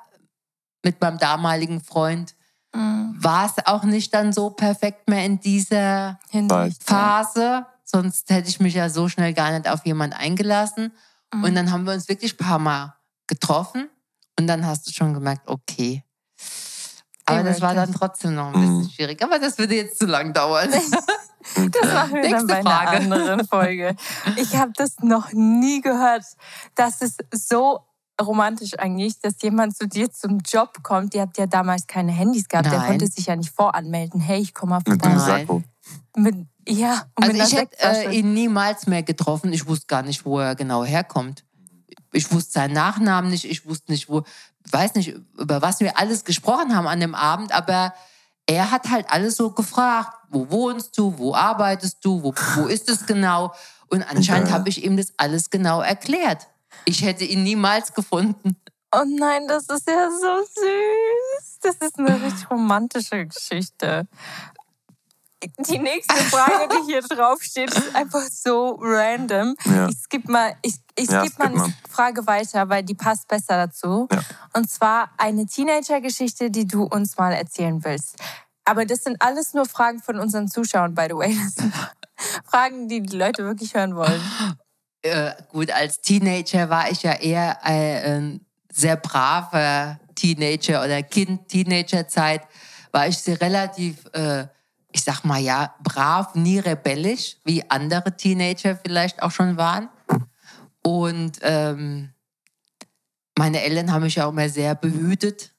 Mit 0.85 1.01
meinem 1.01 1.19
damaligen 1.19 1.81
Freund 1.81 2.35
Mhm. 2.75 3.15
war 3.19 3.47
es 3.47 3.67
auch 3.67 3.83
nicht 3.85 4.13
dann 4.15 4.33
so 4.33 4.51
perfekt 4.51 5.09
mehr 5.09 5.25
in 5.25 5.41
dieser 5.41 6.19
Hinsicht. 6.31 6.83
Phase. 6.85 7.67
Sonst 7.85 8.29
hätte 8.31 8.49
ich 8.49 8.61
mich 8.61 8.75
ja 8.75 8.91
so 8.91 9.09
schnell 9.09 9.33
gar 9.33 9.51
nicht 9.53 9.69
auf 9.69 9.85
jemand 9.87 10.15
eingelassen. 10.15 10.93
Mhm. 11.35 11.45
Und 11.45 11.55
dann 11.55 11.71
haben 11.73 11.85
wir 11.87 11.93
uns 11.93 12.09
wirklich 12.09 12.35
ein 12.35 12.37
paar 12.45 12.59
Mal 12.59 12.95
getroffen. 13.27 13.89
Und 14.39 14.47
dann 14.47 14.65
hast 14.67 14.87
du 14.89 14.93
schon 14.93 15.15
gemerkt, 15.15 15.43
okay. 15.47 16.05
Aber 17.27 17.43
das 17.43 17.61
war 17.61 17.75
dann 17.75 17.93
trotzdem 17.93 18.35
noch 18.37 18.47
ein 18.47 18.53
bisschen 18.55 18.79
Mhm. 18.79 18.89
schwierig. 18.91 19.23
Aber 19.23 19.39
das 19.39 19.59
würde 19.59 19.75
jetzt 19.75 19.99
zu 19.99 20.07
lang 20.07 20.33
dauern. 20.33 20.71
Das 21.55 21.95
machen 21.95 22.15
wir 22.15 22.23
Nächste 22.23 22.47
dann 22.47 22.47
bei 22.47 22.63
Frage. 22.63 22.91
einer 22.99 23.15
anderen 23.17 23.47
Folge. 23.47 23.97
Ich 24.37 24.55
habe 24.57 24.73
das 24.77 24.97
noch 25.01 25.33
nie 25.33 25.81
gehört. 25.81 26.25
Das 26.75 27.01
ist 27.01 27.23
so 27.31 27.81
romantisch 28.21 28.79
eigentlich, 28.79 29.19
dass 29.21 29.41
jemand 29.41 29.75
zu 29.77 29.87
dir 29.89 30.11
zum 30.11 30.41
Job 30.41 30.83
kommt. 30.83 31.15
Ihr 31.15 31.23
habt 31.23 31.39
ja 31.39 31.47
damals 31.47 31.87
keine 31.87 32.13
Handys 32.13 32.49
gehabt. 32.49 32.67
Der 32.71 32.79
Nein. 32.79 32.89
konnte 32.89 33.07
sich 33.07 33.27
ja 33.27 33.37
nicht 33.37 33.55
voranmelden. 33.55 34.21
Hey, 34.21 34.41
ich 34.43 34.53
komme 34.53 34.71
mal 34.71 34.83
Mit 34.87 35.01
vorbei. 35.01 35.09
dem. 35.09 35.19
Sakko. 35.21 35.63
Mit, 36.17 36.47
ja, 36.69 37.05
und 37.15 37.25
Also 37.25 37.43
ich 37.43 37.57
hätte 37.57 37.77
äh, 37.81 38.15
ihn 38.17 38.35
niemals 38.35 38.87
mehr 38.87 39.03
getroffen. 39.03 39.53
Ich 39.53 39.67
wusste 39.67 39.87
gar 39.87 40.03
nicht, 40.03 40.25
wo 40.25 40.39
er 40.39 40.55
genau 40.55 40.85
herkommt. 40.85 41.45
Ich 42.13 42.31
wusste 42.33 42.53
seinen 42.53 42.75
Nachnamen 42.75 43.31
nicht. 43.31 43.45
Ich 43.45 43.67
wusste 43.67 43.93
nicht, 43.93 44.09
wo, 44.09 44.23
weiß 44.71 44.95
nicht, 44.95 45.15
über 45.39 45.63
was 45.63 45.81
wir 45.81 45.99
alles 45.99 46.25
gesprochen 46.25 46.75
haben 46.77 46.87
an 46.87 47.01
dem 47.01 47.15
Abend. 47.15 47.53
Aber 47.53 47.95
er 48.47 48.71
hat 48.71 48.91
halt 48.91 49.11
alles 49.11 49.37
so 49.37 49.51
gefragt. 49.51 50.13
Wo 50.31 50.51
wohnst 50.51 50.97
du? 50.99 51.17
Wo 51.19 51.35
arbeitest 51.35 51.99
du? 52.03 52.23
Wo, 52.23 52.35
wo 52.57 52.67
ist 52.67 52.89
es 52.89 53.07
genau? 53.07 53.53
Und 53.89 54.03
anscheinend 54.03 54.49
Okay. 54.49 54.55
habe 54.55 54.69
ich 54.69 54.85
ihm 54.85 54.97
das 54.97 55.13
alles 55.17 55.51
genau 55.51 55.81
erklärt. 55.81 56.47
Ich 56.85 57.03
hätte 57.03 57.25
ihn 57.25 57.43
niemals 57.43 57.93
gefunden. 57.95 58.57
Oh 58.95 59.05
nein, 59.07 59.47
das 59.49 59.65
ist 59.69 59.87
ja 59.87 60.09
so 60.11 60.43
süß. 60.43 61.59
Das 61.61 61.77
ist 61.77 61.99
eine 61.99 62.23
richtig 62.23 62.51
romantische 62.51 63.27
Geschichte. 63.27 64.07
Die 65.59 65.79
nächste 65.79 66.17
Frage, 66.17 66.69
die 66.69 66.93
hier 66.93 67.03
drauf 67.03 67.41
steht, 67.43 67.73
ist 67.73 67.95
einfach 67.95 68.27
so 68.31 68.77
random. 68.81 69.55
Ja. 69.65 69.89
Ich 69.89 69.97
skippe 69.99 70.33
mal, 70.33 70.57
ich, 70.63 70.75
ich 70.97 71.09
Ja, 71.09 71.21
mal 71.21 71.29
skip 71.29 71.41
eine 71.41 71.75
Frage 71.89 72.27
weiter, 72.27 72.69
weil 72.69 72.83
die 72.83 72.95
passt 72.95 73.29
besser 73.29 73.57
dazu. 73.67 74.09
Ja. 74.11 74.21
Und 74.55 74.69
zwar 74.69 75.11
eine 75.17 75.47
Teenager-Geschichte, 75.47 76.51
die 76.51 76.67
du 76.67 76.85
uns 76.85 77.17
mal 77.19 77.33
erzählen 77.33 77.85
willst. 77.85 78.17
Aber 78.65 78.85
das 78.85 79.05
sind 79.05 79.23
alles 79.23 79.55
nur 79.55 79.67
Fragen 79.67 80.01
von 80.01 80.19
unseren 80.19 80.49
Zuschauern, 80.49 80.95
by 80.95 81.07
the 81.09 81.15
way. 81.17 81.39
Das 81.45 81.55
sind 81.55 81.73
Fragen, 82.45 82.89
die 82.89 83.01
die 83.01 83.17
Leute 83.17 83.45
wirklich 83.45 83.75
hören 83.75 83.95
wollen. 83.95 84.21
Äh, 85.03 85.33
gut, 85.53 85.71
als 85.71 86.01
Teenager 86.01 86.69
war 86.69 86.91
ich 86.91 87.03
ja 87.03 87.13
eher 87.13 87.59
äh, 87.65 88.17
ein 88.17 88.45
sehr 88.71 88.97
braver 88.97 89.99
Teenager 90.15 90.85
oder 90.85 91.03
Kind, 91.03 91.49
Teenagerzeit, 91.49 92.43
war 92.91 93.07
ich 93.07 93.19
sehr 93.19 93.41
relativ, 93.41 94.05
äh, 94.13 94.47
ich 94.93 95.03
sag 95.03 95.25
mal 95.25 95.41
ja, 95.41 95.75
brav, 95.83 96.35
nie 96.35 96.59
rebellisch, 96.59 97.37
wie 97.45 97.69
andere 97.71 98.17
Teenager 98.17 98.77
vielleicht 98.77 99.23
auch 99.23 99.31
schon 99.31 99.57
waren. 99.57 99.89
Und 100.83 101.39
ähm, 101.43 102.13
meine 103.37 103.63
Eltern 103.63 103.93
haben 103.93 104.03
mich 104.03 104.17
ja 104.17 104.27
auch 104.27 104.33
immer 104.33 104.49
sehr 104.49 104.75
behütet. 104.75 105.53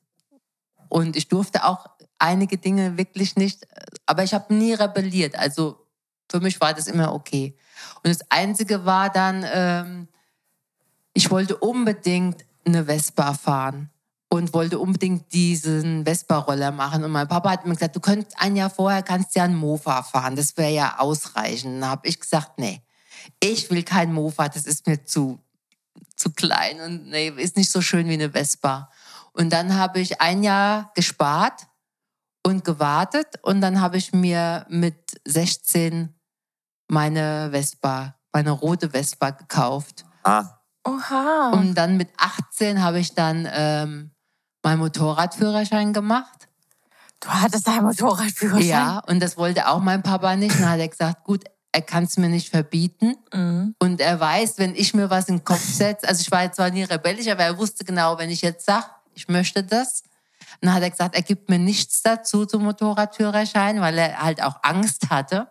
Und 0.90 1.16
ich 1.16 1.28
durfte 1.28 1.66
auch 1.66 1.86
einige 2.18 2.58
Dinge 2.58 2.98
wirklich 2.98 3.36
nicht, 3.36 3.68
aber 4.06 4.24
ich 4.24 4.34
habe 4.34 4.54
nie 4.54 4.74
rebelliert. 4.74 5.36
Also 5.38 5.86
für 6.30 6.40
mich 6.40 6.60
war 6.60 6.74
das 6.74 6.88
immer 6.88 7.14
okay. 7.14 7.56
Und 8.04 8.10
das 8.10 8.30
Einzige 8.30 8.86
war 8.86 9.10
dann, 9.10 9.46
ähm, 9.52 10.08
ich 11.14 11.30
wollte 11.30 11.58
unbedingt 11.58 12.46
eine 12.66 12.86
Vespa 12.86 13.34
fahren 13.34 13.90
und 14.30 14.54
wollte 14.54 14.78
unbedingt 14.78 15.34
diesen 15.34 16.06
Vespa-Roller 16.06 16.72
machen. 16.72 17.04
Und 17.04 17.12
mein 17.12 17.28
Papa 17.28 17.50
hat 17.50 17.66
mir 17.66 17.74
gesagt, 17.74 17.96
du 17.96 18.00
könntest 18.00 18.40
ein 18.40 18.56
Jahr 18.56 18.70
vorher 18.70 19.02
kannst 19.02 19.36
ja 19.36 19.44
einen 19.44 19.56
Mofa 19.56 20.04
fahren. 20.04 20.36
Das 20.36 20.56
wäre 20.56 20.72
ja 20.72 21.00
ausreichend. 21.00 21.82
Da 21.82 21.88
habe 21.88 22.08
ich 22.08 22.20
gesagt, 22.20 22.60
nee, 22.60 22.82
ich 23.40 23.70
will 23.72 23.84
kein 23.84 24.14
Mofa, 24.14 24.48
das 24.48 24.66
ist 24.66 24.86
mir 24.86 25.04
zu, 25.04 25.40
zu 26.16 26.32
klein 26.32 26.80
und 26.80 27.10
nee, 27.10 27.30
ist 27.30 27.58
nicht 27.58 27.72
so 27.72 27.82
schön 27.82 28.08
wie 28.08 28.14
eine 28.14 28.32
Vespa. 28.32 28.92
Und 29.34 29.52
dann 29.52 29.76
habe 29.76 30.00
ich 30.00 30.22
ein 30.22 30.44
Jahr 30.44 30.92
gespart 30.94 31.68
und 32.44 32.64
gewartet 32.64 33.28
und 33.42 33.62
dann 33.62 33.82
habe 33.82 33.98
ich 33.98 34.14
mir 34.14 34.66
mit 34.70 35.20
16 35.26 36.14
meine 36.88 37.50
Vespa, 37.52 38.16
meine 38.32 38.52
rote 38.52 38.92
Vespa 38.92 39.32
gekauft. 39.32 40.06
Ah, 40.24 40.60
Oha. 40.84 41.52
Und 41.54 41.76
dann 41.76 41.98
mit 41.98 42.10
18 42.18 42.82
habe 42.82 43.00
ich 43.00 43.14
dann 43.14 43.48
ähm, 43.52 44.12
meinen 44.64 44.80
Motorradführerschein 44.80 45.94
gemacht. 45.94 46.48
du 47.22 47.30
hattest 47.30 47.68
einen 47.68 47.86
Motorradführerschein? 47.86 48.68
Ja, 48.68 49.00
und 49.08 49.20
das 49.22 49.38
wollte 49.38 49.68
auch 49.68 49.80
mein 49.80 50.04
Papa 50.04 50.36
nicht. 50.36 50.56
Und 50.56 50.62
dann 50.62 50.72
hat 50.72 50.80
er 50.80 50.88
gesagt, 50.88 51.24
gut, 51.24 51.44
er 51.72 51.82
kann 51.82 52.04
es 52.06 52.18
mir 52.18 52.30
nicht 52.30 52.50
verbieten. 52.50 53.16
Mhm. 53.34 53.76
Und 53.80 54.02
er 54.02 54.20
weiß, 54.20 54.58
wenn 54.58 54.76
ich 54.76 54.94
mir 54.94 55.10
was 55.10 55.28
in 55.28 55.38
den 55.38 55.44
Kopf 55.44 55.64
setze, 55.64 56.08
also 56.08 56.22
ich 56.22 56.32
war 56.32 56.44
jetzt 56.44 56.56
zwar 56.56 56.70
nie 56.72 56.84
rebellisch, 56.84 57.28
aber 57.28 57.44
er 57.44 57.58
wusste 57.58 57.84
genau, 57.84 58.18
wenn 58.18 58.30
ich 58.30 58.42
jetzt 58.42 58.66
sage, 58.66 58.86
ich 59.14 59.28
möchte 59.28 59.64
das, 59.64 60.04
dann 60.62 60.74
hat 60.74 60.82
er 60.82 60.90
gesagt, 60.90 61.16
er 61.16 61.22
gibt 61.22 61.50
mir 61.50 61.60
nichts 61.60 62.02
dazu 62.02 62.46
zum 62.46 62.64
Motorradführerschein, 62.64 63.82
weil 63.82 63.98
er 63.98 64.22
halt 64.22 64.42
auch 64.42 64.58
Angst 64.64 65.10
hatte. 65.10 65.48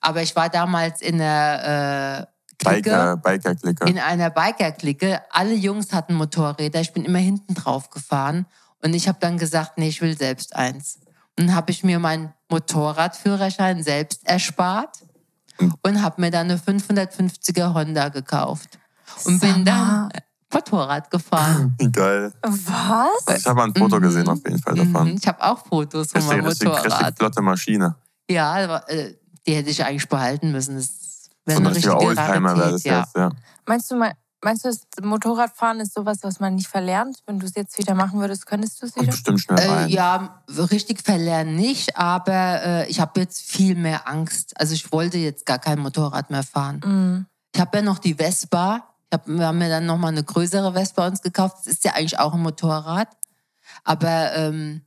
Aber 0.00 0.22
ich 0.22 0.34
war 0.34 0.48
damals 0.48 1.00
in 1.00 1.18
der 1.18 2.28
Clique, 2.60 2.82
Biker, 2.90 3.16
Biker-Clique. 3.16 3.84
in 3.88 3.98
einer 3.98 4.30
Biker-Clique. 4.30 5.20
Alle 5.30 5.54
Jungs 5.54 5.92
hatten 5.92 6.14
Motorräder. 6.14 6.80
Ich 6.80 6.92
bin 6.92 7.04
immer 7.04 7.18
hinten 7.18 7.54
drauf 7.54 7.90
gefahren. 7.90 8.46
Und 8.82 8.94
ich 8.94 9.08
habe 9.08 9.18
dann 9.20 9.38
gesagt, 9.38 9.78
nee, 9.78 9.88
ich 9.88 10.00
will 10.00 10.16
selbst 10.16 10.54
eins. 10.54 11.00
Und 11.38 11.46
dann 11.48 11.54
habe 11.54 11.70
ich 11.70 11.82
mir 11.84 11.98
meinen 11.98 12.32
Motorradführerschein 12.50 13.82
selbst 13.82 14.26
erspart 14.26 14.98
und 15.82 16.02
habe 16.02 16.20
mir 16.20 16.30
dann 16.30 16.50
eine 16.50 16.58
550er 16.58 17.74
Honda 17.74 18.08
gekauft. 18.08 18.78
Und 19.24 19.40
bin 19.40 19.50
Sag 19.50 19.64
dann. 19.64 20.08
Motorrad 20.52 21.10
gefahren. 21.10 21.76
Geil. 21.92 22.32
Was? 22.42 23.38
Ich 23.38 23.46
habe 23.46 23.62
ein 23.62 23.74
Foto 23.74 23.96
Mhm. 23.98 24.02
gesehen 24.02 24.28
auf 24.28 24.38
jeden 24.44 24.58
Fall 24.58 24.74
davon. 24.74 25.10
Mhm, 25.10 25.16
Ich 25.20 25.28
habe 25.28 25.40
auch 25.42 25.64
Fotos 25.64 26.10
von 26.10 26.26
meinem 26.26 26.44
richtig, 26.46 26.68
richtig 26.68 26.84
Motorrad. 26.90 27.16
flotte 27.18 27.40
Maschine. 27.42 27.94
Ja, 28.28 28.52
aber, 28.52 28.90
äh, 28.90 29.14
die 29.46 29.54
hätte 29.54 29.70
ich 29.70 29.84
eigentlich 29.84 30.08
behalten 30.08 30.50
müssen. 30.50 30.74
Das 30.76 30.88
So 31.46 31.52
wäre 31.52 31.60
ein 31.60 31.66
richtiger 31.66 31.94
richtige 32.00 32.06
Oldtimer 32.20 32.56
wäre 32.56 32.70
das 32.72 32.84
ja. 32.84 33.00
jetzt, 33.00 33.16
ja. 33.16 33.30
Meinst 33.66 33.90
du, 33.90 33.96
mal- 33.96 34.12
meinst 34.42 34.64
du, 34.64 34.68
das 34.68 34.80
Motorradfahren 35.02 35.80
ist 35.80 35.94
sowas, 35.94 36.18
was 36.22 36.40
man 36.40 36.54
nicht 36.54 36.68
verlernt? 36.68 37.18
Wenn 37.26 37.38
du 37.38 37.46
es 37.46 37.54
jetzt 37.54 37.76
wieder 37.78 37.94
machen 37.94 38.20
würdest, 38.20 38.46
könntest 38.46 38.80
du 38.82 38.86
es 38.86 38.96
wieder? 38.96 39.06
bestimmt 39.06 39.40
schnell 39.40 39.58
Äh, 39.58 39.70
rein. 39.70 39.88
ja, 39.88 40.42
richtig 40.48 41.02
verlernen 41.02 41.56
nicht, 41.56 41.96
aber 41.96 42.62
äh, 42.62 42.90
ich 42.90 43.00
habe 43.00 43.20
jetzt 43.20 43.40
viel 43.42 43.74
mehr 43.74 44.06
Angst. 44.08 44.58
Also 44.60 44.74
ich 44.74 44.92
wollte 44.92 45.18
jetzt 45.18 45.46
gar 45.46 45.58
kein 45.58 45.78
Motorrad 45.80 46.30
mehr 46.30 46.42
fahren. 46.42 46.80
Mhm. 46.84 47.26
Ich 47.54 47.60
habe 47.60 47.78
ja 47.78 47.82
noch 47.82 47.98
die 47.98 48.14
Vespa. 48.14 48.84
Ich 49.10 49.14
hab, 49.18 49.26
wir 49.26 49.46
haben 49.46 49.58
mir 49.58 49.68
dann 49.68 49.86
nochmal 49.86 50.12
eine 50.12 50.22
größere 50.22 50.72
Vespa 50.72 51.06
uns 51.06 51.20
gekauft. 51.20 51.56
Das 51.58 51.66
ist 51.66 51.84
ja 51.84 51.94
eigentlich 51.94 52.18
auch 52.18 52.32
ein 52.34 52.42
Motorrad. 52.42 53.08
Aber 53.82 54.32
ähm, 54.34 54.82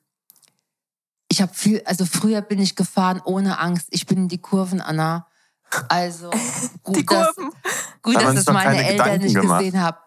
ich 1.29 1.41
habe 1.41 1.53
viel, 1.53 1.81
also 1.85 2.05
früher 2.05 2.41
bin 2.41 2.59
ich 2.59 2.75
gefahren 2.75 3.21
ohne 3.25 3.59
Angst. 3.59 3.87
Ich 3.91 4.05
bin 4.05 4.17
in 4.19 4.27
die 4.29 4.37
Kurven, 4.37 4.79
Anna. 4.81 5.27
Also 5.89 6.29
gut, 6.83 6.95
Die 6.97 7.05
dass, 7.05 7.35
Kurven. 7.35 7.51
gut 8.01 8.15
dass 8.15 8.45
noch 8.45 8.53
meine 8.53 8.77
Eltern 8.85 9.05
Gedanken 9.05 9.25
nicht 9.25 9.35
gemacht. 9.35 9.59
gesehen 9.59 9.81
haben. 9.81 9.97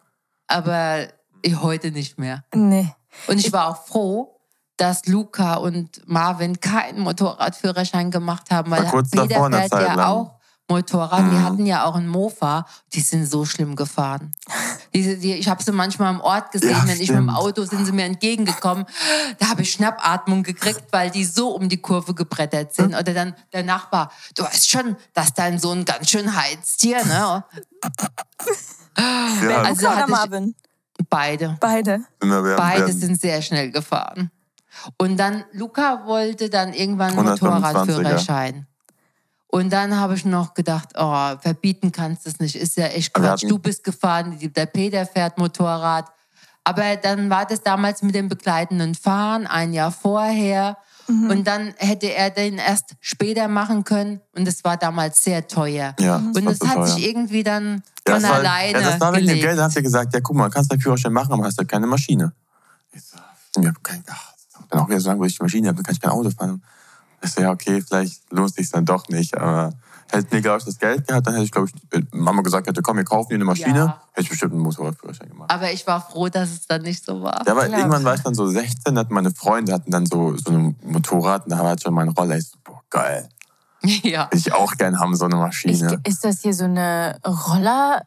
Aber 0.46 1.06
ich 1.42 1.60
heute 1.60 1.90
nicht 1.90 2.18
mehr. 2.18 2.44
Nee. 2.54 2.88
Und 3.28 3.38
ich 3.38 3.52
war 3.52 3.68
auch 3.68 3.86
froh, 3.86 4.38
dass 4.76 5.06
Luca 5.06 5.54
und 5.54 6.02
Marvin 6.06 6.60
keinen 6.60 7.00
Motorradführerschein 7.00 8.10
gemacht 8.10 8.50
haben, 8.50 8.70
weil 8.70 8.82
Peter 8.84 9.26
fährt 9.28 9.70
ja 9.72 10.08
auch 10.08 10.32
Motorrad. 10.68 11.20
Die 11.20 11.36
Mhm. 11.36 11.44
hatten 11.44 11.66
ja 11.66 11.84
auch 11.84 11.94
einen 11.94 12.08
Mofa. 12.08 12.66
Die 12.92 13.00
sind 13.00 13.26
so 13.26 13.44
schlimm 13.44 13.76
gefahren. 13.76 14.32
Diese, 14.96 15.18
die, 15.18 15.34
ich 15.34 15.48
habe 15.48 15.62
sie 15.62 15.72
manchmal 15.72 16.14
im 16.14 16.22
Ort 16.22 16.52
gesehen, 16.52 16.70
Ja, 16.70 16.82
wenn 16.86 16.98
ich 17.00 17.10
mit 17.10 17.18
dem. 17.18 17.28
Auto 17.28 17.64
sind 17.64 17.84
sie 17.84 17.92
mir 17.92 18.04
entgegengekommen. 18.04 18.86
Da 19.38 19.50
habe 19.50 19.60
ich 19.60 19.72
Schnappatmung 19.72 20.42
gekriegt, 20.42 20.84
weil 20.90 21.10
die 21.10 21.24
so 21.24 21.50
um 21.50 21.68
die 21.68 21.76
Kurve 21.76 22.14
gebrettert 22.14 22.74
sind. 22.74 22.94
Hm. 22.94 23.00
Oder 23.00 23.12
dann 23.12 23.34
der 23.52 23.62
Nachbar, 23.62 24.10
du 24.34 24.42
weißt 24.44 24.70
schon, 24.70 24.96
dass 25.12 25.34
dein 25.34 25.58
Sohn 25.58 25.84
ganz 25.84 26.08
schön 26.10 26.34
heizt 26.34 26.80
hier, 26.80 27.04
ne? 27.04 27.44
Ja, 28.98 29.62
Also 29.62 29.86
oder 29.88 30.06
Marvin? 30.06 30.54
Beide. 31.10 31.58
Beide. 31.60 32.00
Beide 32.56 32.90
sind 32.92 33.20
sehr 33.20 33.42
schnell 33.42 33.70
gefahren. 33.70 34.30
Und 34.96 35.18
dann, 35.18 35.44
Luca 35.52 36.06
wollte 36.06 36.48
dann 36.48 36.72
irgendwann 36.72 37.18
einen 37.18 37.28
125er. 37.28 38.64
Und 39.48 39.72
dann 39.72 39.96
habe 39.96 40.14
ich 40.14 40.24
noch 40.24 40.54
gedacht, 40.54 40.90
oh, 40.96 41.36
verbieten 41.40 41.92
kannst 41.92 42.26
du 42.26 42.30
es 42.30 42.40
nicht, 42.40 42.56
ist 42.56 42.76
ja 42.76 42.86
echt 42.86 43.14
Quatsch. 43.14 43.44
Du 43.48 43.58
bist 43.58 43.84
gefahren, 43.84 44.36
der 44.40 44.66
Peter 44.66 45.06
fährt 45.06 45.38
Motorrad. 45.38 46.06
Aber 46.64 46.96
dann 46.96 47.30
war 47.30 47.46
das 47.46 47.62
damals 47.62 48.02
mit 48.02 48.14
dem 48.16 48.28
begleitenden 48.28 48.96
Fahren 48.96 49.46
ein 49.46 49.72
Jahr 49.72 49.92
vorher. 49.92 50.76
Mhm. 51.06 51.30
Und 51.30 51.44
dann 51.46 51.74
hätte 51.76 52.12
er 52.12 52.30
den 52.30 52.58
erst 52.58 52.96
später 53.00 53.46
machen 53.46 53.84
können. 53.84 54.20
Und 54.34 54.46
das 54.48 54.64
war 54.64 54.76
damals 54.76 55.22
sehr 55.22 55.46
teuer. 55.46 55.94
Ja, 56.00 56.16
Und 56.16 56.34
war 56.34 56.42
das 56.42 56.58
so 56.58 56.66
hat 56.68 56.74
teuer. 56.74 56.86
sich 56.88 57.06
irgendwie 57.06 57.44
dann 57.44 57.82
Ja, 58.08 58.14
von 58.14 58.22
das 58.22 58.22
war, 58.24 58.38
alleine 58.38 58.80
ja, 58.80 58.90
das 58.90 59.00
war 59.00 59.14
wegen 59.14 59.28
dem. 59.28 59.38
Geld. 59.38 59.56
Dann 59.56 59.66
hat 59.66 59.76
er 59.76 59.82
gesagt, 59.82 60.12
ja, 60.12 60.20
guck 60.20 60.34
mal, 60.34 60.50
kannst 60.50 60.72
deinen 60.72 60.80
Führerschein 60.80 61.12
machen, 61.12 61.32
aber 61.32 61.44
hast 61.44 61.56
halt 61.56 61.68
keine 61.68 61.86
Maschine. 61.86 62.32
Ich 62.90 63.02
so, 63.54 63.62
ja, 63.62 63.70
kein, 63.84 64.02
ach, 64.10 64.32
dann 64.68 64.80
auch 64.80 64.88
wieder 64.88 64.98
lange, 64.98 65.20
wo 65.20 65.24
ich 65.24 65.36
die 65.36 65.42
Maschine 65.44 65.68
habe, 65.68 65.76
dann 65.76 65.84
kann 65.84 65.94
ich 65.94 66.00
kein 66.00 66.10
Auto 66.10 66.30
fahren. 66.30 66.60
Ich 67.26 67.32
so, 67.34 67.40
ja, 67.42 67.50
okay, 67.50 67.82
vielleicht 67.82 68.22
lohnt 68.32 68.54
sich 68.54 68.70
dann 68.70 68.84
doch 68.84 69.08
nicht, 69.08 69.36
aber 69.36 69.72
hätte 70.10 70.34
mir, 70.34 70.40
glaube 70.42 70.58
ich, 70.58 70.64
das 70.64 70.78
Geld 70.78 71.06
gehabt, 71.06 71.26
dann 71.26 71.34
hätte 71.34 71.44
ich, 71.46 71.50
glaube 71.52 71.68
ich, 71.68 72.04
Mama 72.12 72.42
gesagt 72.42 72.66
hätte, 72.68 72.80
komm, 72.82 72.96
wir 72.96 73.04
kaufen 73.04 73.30
dir 73.30 73.34
eine 73.36 73.44
Maschine, 73.44 73.78
Ja. 73.78 74.00
hätte 74.12 74.22
ich 74.22 74.28
bestimmt 74.28 74.52
einen 74.52 74.62
Motorradführerschein 74.62 75.28
gemacht. 75.28 75.50
Aber 75.52 75.72
ich 75.72 75.86
war 75.86 76.00
froh, 76.00 76.28
dass 76.28 76.50
es 76.50 76.66
dann 76.66 76.82
nicht 76.82 77.04
so 77.04 77.22
war. 77.22 77.42
Ja, 77.46 77.52
aber 77.52 77.68
Ja, 77.68 77.78
irgendwann 77.78 78.04
war 78.04 78.14
ich 78.14 78.20
dann 78.22 78.34
so 78.34 78.46
16, 78.46 78.96
hatten 78.98 79.12
meine 79.12 79.32
Freunde 79.32 79.72
hatten 79.72 79.90
dann 79.90 80.06
so, 80.06 80.36
so 80.36 80.52
ein 80.52 80.76
Motorrad 80.82 81.44
und 81.44 81.50
da 81.50 81.58
war 81.58 81.66
halt 81.70 81.82
schon 81.82 81.92
mein 81.94 82.08
Roller. 82.10 82.36
Ich 82.36 82.48
so, 82.48 82.56
boah, 82.64 82.80
geil. 82.90 83.28
Ja. 84.02 84.28
Will 84.30 84.38
ich 84.38 84.52
auch 84.52 84.72
gern 84.76 84.98
haben, 85.00 85.14
so 85.16 85.24
eine 85.26 85.34
Ich, 85.34 85.40
Maschine. 85.40 86.00
ist 86.06 86.24
das 86.24 86.40
hier 86.40 86.54
so 86.54 86.64
eine 86.64 87.18
Roller? 87.26 88.02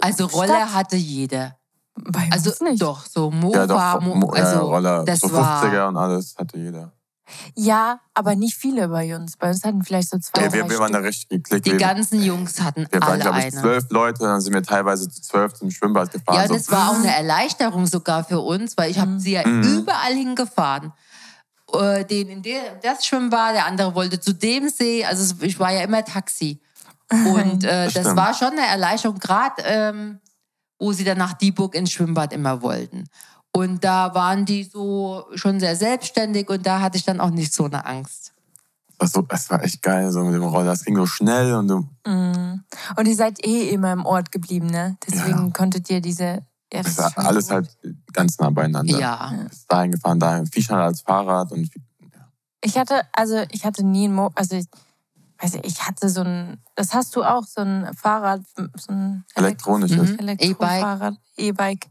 Also 0.00 0.26
Roller 0.26 0.54
Stadt? 0.66 0.74
hatte 0.74 0.96
jeder. 0.96 1.56
Bei 1.94 2.28
Also 2.30 2.52
nicht. 2.62 2.82
doch, 2.82 3.06
so 3.06 3.30
Mova, 3.30 3.56
ja, 3.60 3.66
doch, 3.66 4.00
Mo 4.02 4.28
also 4.30 4.58
Roller, 4.60 5.04
das 5.04 5.20
so 5.20 5.32
war 5.32 5.62
50er 5.64 5.88
und 5.88 5.96
alles 5.96 6.36
hatte 6.36 6.58
jeder. 6.58 6.92
Ja, 7.54 8.00
aber 8.14 8.34
nicht 8.36 8.56
viele 8.56 8.88
bei 8.88 9.14
uns. 9.16 9.36
Bei 9.36 9.50
uns 9.50 9.64
hatten 9.64 9.82
vielleicht 9.82 10.10
so 10.10 10.18
zwei, 10.18 10.42
Ja, 10.42 10.48
drei 10.48 10.58
wir, 10.58 10.70
wir 10.70 10.78
waren 10.78 10.92
da 10.92 10.98
richtig 11.00 11.28
geklickt. 11.44 11.66
die 11.66 11.72
Wir, 11.72 11.78
ganzen 11.78 12.22
Jungs 12.22 12.60
hatten 12.60 12.86
wir 12.90 13.00
waren, 13.00 13.10
alle 13.12 13.20
glaube 13.20 13.38
ich, 13.38 13.44
eine. 13.46 13.60
zwölf 13.60 13.84
Leute, 13.90 14.24
dann 14.24 14.40
sind 14.40 14.54
wir 14.54 14.62
teilweise 14.62 15.08
zu 15.08 15.20
zwölf 15.22 15.52
zum 15.54 15.70
Schwimmbad 15.70 16.12
gefahren. 16.12 16.36
Ja, 16.36 16.46
so, 16.48 16.54
das 16.54 16.70
war 16.70 16.90
auch 16.90 16.96
eine 16.98 17.14
Erleichterung 17.14 17.86
sogar 17.86 18.24
für 18.24 18.40
uns, 18.40 18.76
weil 18.76 18.90
ich 18.90 18.98
habe 18.98 19.18
sie 19.18 19.32
ja 19.32 19.46
Mhm. 19.46 19.62
überall 19.62 20.14
hingefahren. 20.14 20.92
Äh, 21.72 22.04
Den 22.04 22.28
in 22.28 22.42
der, 22.42 22.76
das 22.82 23.04
Schwimmbad, 23.04 23.54
der 23.54 23.66
andere 23.66 23.94
wollte 23.94 24.20
zu 24.20 24.32
dem 24.32 24.68
See. 24.68 25.04
Also 25.04 25.34
ich 25.40 25.58
war 25.58 25.72
ja 25.72 25.80
immer 25.82 26.04
Taxi. 26.04 26.60
Und 27.10 27.64
äh, 27.64 27.86
Das 27.86 27.94
das, 27.94 28.16
war 28.16 28.34
schon 28.34 28.52
eine 28.52 28.66
Erleichterung, 28.66 29.18
gerade 29.18 29.62
ähm, 29.64 30.20
wo 30.78 30.92
sie 30.92 31.04
dann 31.04 31.18
nach 31.18 31.32
Dieburg 31.34 31.74
ins 31.74 31.90
Schwimmbad 31.92 32.32
immer 32.32 32.62
wollten. 32.62 33.08
Und 33.56 33.84
da 33.84 34.14
waren 34.14 34.44
die 34.44 34.64
so 34.64 35.24
schon 35.34 35.60
sehr 35.60 35.76
selbstständig 35.76 36.48
und 36.50 36.66
da 36.66 36.80
hatte 36.80 36.98
ich 36.98 37.04
dann 37.04 37.20
auch 37.20 37.30
nicht 37.30 37.52
so 37.52 37.64
eine 37.64 37.84
Angst. 37.86 38.32
das, 38.98 39.14
war 39.14 39.22
so, 39.22 39.26
das 39.28 39.50
war 39.50 39.62
echt 39.62 39.82
geil, 39.82 40.10
so 40.12 40.22
mit 40.24 40.34
dem 40.34 40.42
Roller. 40.42 40.66
Das 40.72 40.84
ging 40.84 40.96
so 40.96 41.06
schnell 41.06 41.54
und 41.54 41.68
du, 41.68 41.88
Mhm. 42.06 42.64
Und 42.96 43.06
ihr 43.08 43.16
seid 43.16 43.44
eh 43.44 43.68
immer 43.70 43.92
im 43.92 44.04
Ort 44.06 44.32
geblieben, 44.32 44.66
ne? 44.66 44.96
Deswegen 45.06 45.46
Ja. 45.46 45.50
konntet 45.52 45.88
ihr 45.90 46.00
diese. 46.00 46.42
Ja, 46.72 46.82
das 46.82 46.98
war 46.98 47.12
alles 47.26 47.46
gut. 47.46 47.54
halt 47.54 47.78
ganz 48.12 48.38
nah 48.38 48.50
beieinander. 48.50 48.98
Ja. 48.98 49.32
Bis 49.48 49.66
dahin 49.66 49.92
gefahren, 49.92 50.18
dahin. 50.18 50.46
Viel 50.46 50.62
schneller 50.62 50.84
als 50.84 51.00
Fahrrad 51.02 51.52
und 51.52 51.70
viel, 51.72 51.82
Ich 52.62 52.76
hatte, 52.76 53.02
also 53.12 53.44
ich 53.52 53.64
hatte 53.64 53.84
nie 53.84 54.08
ein 54.08 54.14
Mo 54.14 54.30
also 54.34 54.56
ich 54.56 54.66
weiß 55.38 55.52
nicht, 55.54 55.66
ich 55.66 55.86
hatte 55.86 56.08
so 56.08 56.22
ein, 56.22 56.60
das 56.74 56.94
hast 56.94 57.14
du 57.14 57.22
auch, 57.22 57.44
so 57.44 57.60
ein 57.60 57.90
Fahrrad, 57.94 58.40
so 58.56 58.92
ein 58.92 59.24
elektronisches. 59.34 60.12
Mhm. 60.12 60.18
Elektrofahrrad, 60.18 61.14
E-Bike. 61.36 61.86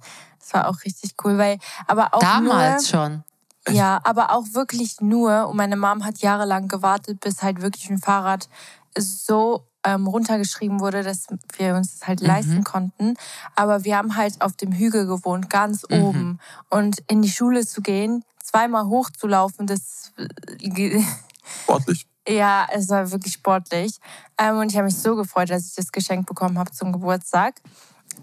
Das 0.45 0.53
war 0.53 0.67
auch 0.69 0.84
richtig 0.86 1.15
cool, 1.23 1.39
weil, 1.39 1.58
aber 1.88 2.13
auch 2.13 2.19
Damals 2.21 2.91
nur, 2.93 3.01
schon. 3.01 3.23
Ja, 3.67 3.99
aber 4.03 4.31
auch 4.31 4.45
wirklich 4.53 5.01
nur, 5.01 5.47
und 5.49 5.58
meine 5.58 5.75
Mom 5.75 6.05
hat 6.05 6.19
jahrelang 6.19 6.67
gewartet, 6.67 7.19
bis 7.19 7.41
halt 7.41 7.62
wirklich 7.62 7.89
ein 7.89 7.97
Fahrrad 7.97 8.47
so 8.95 9.65
ähm, 9.84 10.05
runtergeschrieben 10.05 10.79
wurde, 10.81 11.01
dass 11.01 11.25
wir 11.58 11.73
uns 11.73 11.97
das 11.97 12.08
halt 12.08 12.21
Mhm. 12.21 12.27
leisten 12.27 12.63
konnten. 12.63 13.15
Aber 13.55 13.84
wir 13.86 13.97
haben 13.97 14.15
halt 14.15 14.39
auf 14.41 14.53
dem 14.53 14.71
Hügel 14.71 15.08
gewohnt, 15.08 15.49
ganz 15.49 15.84
Mhm. 15.89 15.97
oben. 15.97 16.39
Und 16.69 16.99
in 17.08 17.23
die 17.23 17.29
Schule 17.31 17.65
zu 17.65 17.81
gehen, 17.81 18.23
zweimal 18.43 18.86
hochzulaufen, 18.86 19.65
das 19.65 20.12
äh, 20.17 21.03
Sportlich. 21.63 22.08
ja, 22.27 22.67
es 22.71 22.88
war 22.89 23.10
wirklich 23.12 23.34
sportlich. 23.34 23.97
Ähm, 24.38 24.58
und 24.60 24.69
ich 24.71 24.75
habe 24.77 24.86
mich 24.86 24.97
so 24.97 25.15
gefreut, 25.15 25.49
dass 25.49 25.65
ich 25.69 25.75
das 25.75 25.91
Geschenk 25.91 26.27
bekommen 26.27 26.60
habe 26.60 26.69
zum 26.71 26.91
Geburtstag. 26.91 27.55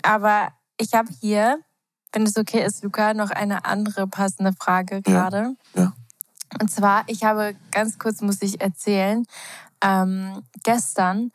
Aber 0.02 0.52
ich 0.78 0.94
habe 0.94 1.08
hier, 1.20 1.58
wenn 2.12 2.22
es 2.25 2.37
okay 2.37 2.64
ist, 2.64 2.83
Luca, 2.85 3.14
noch 3.14 3.31
eine 3.31 3.64
andere 3.64 4.07
passende 4.07 4.53
Frage 4.53 5.03
gerade. 5.03 5.55
ja. 5.75 5.92
Und 6.61 6.70
zwar, 6.70 7.05
ich 7.07 7.25
habe 7.25 7.55
ganz 7.70 7.98
kurz, 7.98 8.20
muss 8.20 8.42
ich 8.42 8.61
erzählen, 8.61 9.25
ähm, 9.83 10.42
gestern 10.64 11.33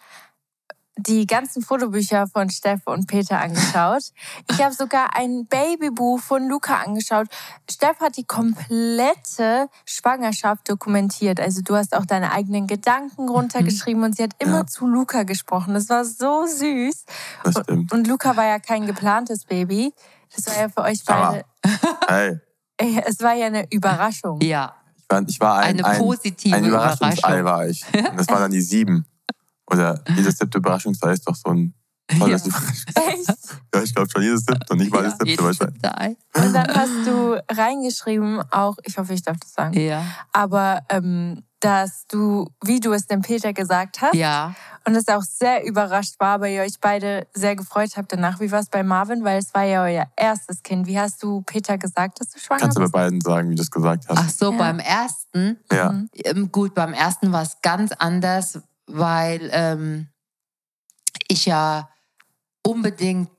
die 1.00 1.26
ganzen 1.28 1.62
Fotobücher 1.63 2.28
von 2.28 2.50
Steff 2.52 2.82
und 2.86 3.08
Peter 3.08 3.40
angeschaut. 3.40 4.04
Ich 4.52 4.63
habe 4.63 4.74
sogar 4.74 5.16
ein 5.16 5.46
Babybuch 5.48 6.20
von 6.20 6.48
Luca 6.48 6.76
angeschaut. 6.82 7.28
Steff 7.70 8.00
hat 8.00 8.18
die 8.18 8.24
komplette 8.26 9.70
Schwangerschaft 9.86 10.70
dokumentiert. 10.70 11.40
Also 11.40 11.62
du 11.62 11.76
hast 11.76 11.96
auch 11.96 12.06
deine 12.06 12.32
eigenen 12.32 12.68
Gedanken 12.68 13.30
runtergeschrieben 13.30 14.04
und 14.04 14.16
sie 14.18 14.24
hat 14.24 14.32
immer 14.40 14.60
Ja. 14.60 14.68
zu 14.68 14.88
Luca 14.88 15.24
gesprochen. 15.24 15.74
Das 15.74 15.90
war 15.90 16.04
so 16.06 16.46
süß. 16.46 17.06
Das 17.44 17.56
Und, 17.56 17.63
stimmt. 17.63 17.92
und 17.92 18.08
Luca 18.08 18.36
war 18.36 18.46
ja 18.46 18.60
kein 18.60 18.86
geplantes 18.88 19.46
Baby. 19.46 19.94
Das 20.38 20.47
war 20.47 20.62
ja 20.62 20.69
für 20.69 20.82
euch 20.84 21.04
beide. 21.06 21.43
Hey, 22.08 22.39
Ey, 22.80 23.04
Es 23.06 23.19
war 23.21 23.34
ja 23.34 23.47
eine 23.47 23.65
Überraschung. 23.71 24.39
Ja, 24.41 24.76
ich 24.95 25.04
war, 25.10 25.21
ich 25.28 25.39
war 25.39 25.58
ein, 25.60 25.76
eine 25.80 25.86
ein, 25.86 25.97
positive 25.97 26.56
ein 26.56 26.63
Überraschungsei 26.65 27.39
Überraschung. 27.39 27.45
war 27.45 27.67
ich. 27.67 27.84
Und 28.12 28.19
das 28.19 28.28
war 28.30 28.39
dann 28.39 28.52
die 28.52 28.62
sieben. 28.62 29.06
Oder 29.69 30.02
jedes 30.15 30.38
siebte 30.38 30.60
Überraschungsei 30.60 31.12
ist 31.13 31.28
doch 31.28 31.36
so 31.36 31.50
ein 31.52 31.73
tolles 32.19 32.43
Ja. 32.45 32.47
Überraschungsei. 32.47 33.02
Echt? 33.13 33.30
Ja, 33.76 33.82
ich 33.84 33.93
glaube 33.93 34.10
schon 34.10 34.21
jedes 34.23 34.39
siebte 34.45 34.65
und 34.71 34.78
nicht 34.80 34.91
mal 34.91 35.04
Ja, 35.04 35.10
das 35.10 35.13
siebte. 35.13 35.28
jedes 35.30 35.39
aber 35.41 35.52
ich 35.52 35.58
weiß- 35.60 35.65
siebte 35.73 35.97
Ei. 36.00 36.15
Und 36.36 36.54
dann 36.54 36.67
hast 36.73 37.06
du 37.08 37.43
reingeschrieben, 37.52 38.41
auch, 38.52 38.78
ich 38.84 38.97
hoffe, 38.97 39.13
ich 39.13 39.21
darf 39.23 39.38
das 39.39 39.54
sagen, 39.54 39.73
Ja. 39.80 40.04
aber 40.32 40.82
ähm, 40.89 41.43
dass 41.60 42.06
du, 42.08 42.50
wie 42.63 42.80
du 42.80 42.93
es 42.93 43.08
dem 43.08 43.22
Peter 43.22 43.52
gesagt 43.52 44.02
hast, 44.02 44.13
Ja. 44.13 44.54
und 44.86 44.96
es 44.96 45.08
auch 45.08 45.24
sehr 45.24 45.65
überrascht 45.65 46.20
war, 46.20 46.39
weil 46.39 46.54
ihr 46.54 46.62
euch 46.62 46.80
beide 46.80 47.26
sehr 47.34 47.56
gefreut 47.56 47.98
habt 47.98 48.12
danach. 48.13 48.39
Wie 48.39 48.52
war 48.52 48.60
es 48.60 48.70
bei 48.70 48.84
Marvin? 48.84 49.24
Weil 49.24 49.39
es 49.39 49.54
war 49.56 49.63
ja 49.63 49.82
euer 49.84 50.06
erstes 50.15 50.62
Kind. 50.62 50.86
Wie 50.86 51.00
hast 51.00 51.22
du 51.24 51.41
Peter 51.41 51.78
gesagt, 51.80 52.20
dass 52.22 52.30
du 52.30 52.39
schwanger 52.39 52.62
Kannst 52.62 52.78
du 52.78 52.82
bei 52.82 52.86
bist? 52.86 52.93
beiden 52.93 53.22
sagen, 53.22 53.50
wie 53.50 53.56
du 53.56 53.62
es 53.63 53.72
gesagt 53.72 54.08
hast. 54.08 54.17
Ach 54.20 54.30
so, 54.30 54.52
Ja. 54.52 54.58
beim 54.58 54.80
ersten, 54.80 55.58
ja. 55.72 55.91
Mhm. 55.91 56.10
ähm, 56.24 56.52
gut, 56.52 56.76
beim 56.76 56.93
ersten 56.93 57.32
war 57.32 57.41
es 57.41 57.58
ganz 57.63 57.91
anders, 57.93 58.60
weil 58.86 59.50
ähm, 59.52 60.10
ich 61.28 61.46
ja 61.48 61.89
unbedingt, 62.65 63.30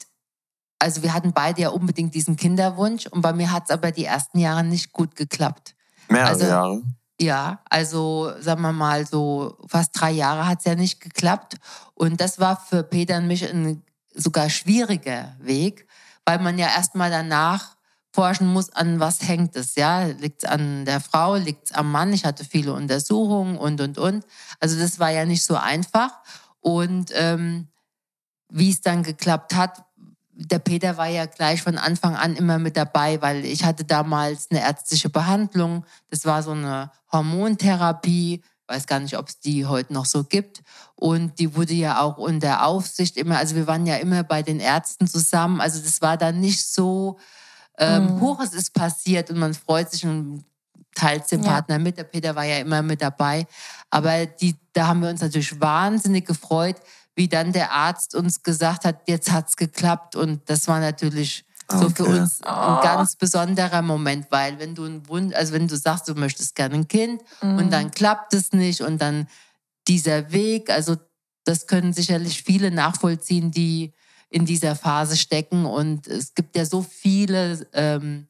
also 0.81 1.03
wir 1.03 1.15
hatten 1.15 1.33
beide 1.33 1.63
ja 1.63 1.69
unbedingt 1.71 2.15
diesen 2.15 2.37
Kinderwunsch 2.37 3.07
und 3.07 3.21
bei 3.23 3.33
mir 3.33 3.53
hat 3.53 3.65
es 3.65 3.71
aber 3.71 3.93
die 3.93 4.05
ersten 4.05 4.39
Jahre 4.39 4.65
nicht 4.65 4.93
gut 4.93 5.15
geklappt. 5.17 5.75
Mehrere 6.09 6.29
Also- 6.31 6.47
Jahre. 6.47 6.83
Ja, 7.21 7.61
also 7.69 8.33
sagen 8.39 8.63
wir 8.63 8.73
mal 8.73 9.05
so 9.05 9.59
fast 9.67 9.91
drei 9.99 10.13
Jahre 10.13 10.47
hat 10.47 10.61
es 10.61 10.65
ja 10.67 10.77
nicht 10.77 11.01
geklappt. 11.01 11.57
Und 11.95 12.21
das 12.21 12.39
war 12.39 12.57
für 12.57 12.85
Peter 12.85 13.17
und 13.17 13.27
mich 13.27 13.49
ein 13.49 13.83
sogar 14.15 14.49
schwieriger 14.51 15.37
Weg, 15.41 15.87
weil 16.25 16.39
man 16.39 16.59
ja 16.59 16.69
erstmal 16.69 17.11
danach 17.11 17.77
forschen 18.13 18.53
muss, 18.53 18.71
an 18.71 19.01
was 19.01 19.27
hängt 19.27 19.57
es. 19.57 19.75
Ja, 19.75 20.05
liegt 20.05 20.45
es 20.45 20.49
an 20.49 20.85
der 20.85 21.01
Frau, 21.01 21.37
liegt 21.37 21.67
es 21.67 21.73
am 21.73 21.91
Mann? 21.91 22.13
Ich 22.13 22.25
hatte 22.25 22.45
viele 22.45 22.73
Untersuchungen 22.73 23.57
und, 23.59 23.81
und, 23.81 23.99
und. 23.99 24.25
Also 24.61 24.79
das 24.79 24.99
war 24.99 25.11
ja 25.11 25.25
nicht 25.25 25.45
so 25.45 25.57
einfach. 25.57 26.11
Und 26.61 27.11
ähm, 27.15 27.69
wie 28.49 28.71
es 28.71 28.81
dann 28.81 29.03
geklappt 29.03 29.55
hat, 29.55 29.85
der 30.41 30.61
Peter 30.61 30.97
war 30.97 31.09
ja 31.09 31.27
gleich 31.27 31.63
von 31.63 31.79
Anfang 31.79 32.15
an 32.15 32.37
immer 32.37 32.59
mit 32.61 32.77
dabei, 32.77 33.21
weil 33.21 33.45
ich 33.45 33.65
hatte 33.65 33.85
damals 33.85 34.49
eine 34.51 34.61
ärztliche 34.61 35.11
Behandlung. 35.11 35.85
Das 36.11 36.25
war 36.25 36.43
so 36.45 36.53
eine 36.53 36.93
Hormontherapie. 37.11 38.43
Weiß 38.69 38.87
gar 38.87 39.01
nicht, 39.01 39.17
ob 39.19 39.29
es 39.29 39.41
die 39.41 39.67
heute 39.67 39.93
noch 39.93 40.05
so 40.05 40.25
gibt. 40.25 40.63
Und 40.95 41.39
die 41.39 41.57
wurde 41.57 41.73
ja 41.73 42.01
auch 42.01 42.19
unter 42.19 42.65
Aufsicht 42.67 43.17
immer, 43.17 43.39
also 43.39 43.57
wir 43.57 43.67
waren 43.67 43.87
ja 43.87 43.97
immer 43.97 44.23
bei 44.23 44.43
den 44.43 44.61
Ärzten 44.61 45.09
zusammen. 45.09 45.61
Also 45.61 45.81
das 45.83 46.03
war 46.03 46.17
dann 46.17 46.39
nicht 46.41 46.65
so 46.67 47.19
ähm, 47.79 48.07
Mhm. 48.17 48.21
hoch, 48.21 48.41
es 48.41 48.53
ist 48.53 48.75
passiert 48.75 49.31
und 49.31 49.39
man 49.39 49.55
freut 49.55 49.91
sich 49.91 50.05
und 50.05 50.45
teilt 50.95 51.31
den 51.31 51.43
Ja. 51.43 51.53
Partner 51.53 51.79
mit. 51.79 51.97
Der 51.97 52.05
Peter 52.05 52.35
war 52.37 52.45
ja 52.45 52.59
immer 52.59 52.83
mit 52.83 53.01
dabei. 53.01 53.47
Aber 53.91 54.27
die, 54.27 54.55
da 54.73 54.89
haben 54.89 55.01
wir 55.01 55.09
uns 55.09 55.21
natürlich 55.21 55.61
wahnsinnig 55.61 56.27
gefreut, 56.27 56.77
wie 57.19 57.27
dann 57.29 57.53
der 57.53 57.73
Arzt 57.73 58.15
uns 58.15 58.45
gesagt 58.45 58.85
hat, 58.85 59.01
jetzt 59.09 59.33
hat's 59.33 59.57
geklappt. 59.57 60.15
Und 60.15 60.49
das 60.49 60.69
war 60.69 60.79
natürlich 60.79 61.45
so 61.69 61.91
für 61.91 62.05
Okay. 62.05 62.21
uns 62.21 62.41
ein 62.43 62.81
ganz 62.83 63.17
besonderer 63.17 63.83
Moment, 63.83 64.29
weil 64.31 64.59
wenn 64.61 64.77
du 64.77 64.85
ein 64.85 65.07
Wund, 65.09 65.35
also 65.35 65.53
wenn 65.53 65.67
du 65.67 65.77
sagst, 65.77 66.09
du 66.09 66.15
möchtest 66.15 66.55
gerne 66.55 66.77
ein 66.77 66.87
Kind 66.89 67.21
Mhm. 67.43 67.59
und 67.59 67.71
dann 67.73 67.91
klappt 67.91 68.35
es 68.35 68.53
nicht 68.53 68.81
und 68.83 69.03
dann 69.03 69.27
dieser 69.89 70.31
Weg, 70.31 70.71
also 70.71 70.97
das 71.45 71.67
können 71.67 71.93
sicherlich 71.93 72.43
viele 72.45 72.71
nachvollziehen, 72.71 73.51
die 73.51 73.93
in 74.31 74.47
dieser 74.47 74.77
Phase 74.77 75.17
stecken. 75.17 75.67
Und 75.67 76.07
es 76.07 76.35
gibt 76.35 76.55
ja 76.57 76.65
so 76.65 76.83
viele 76.83 77.67
ähm, 77.73 78.29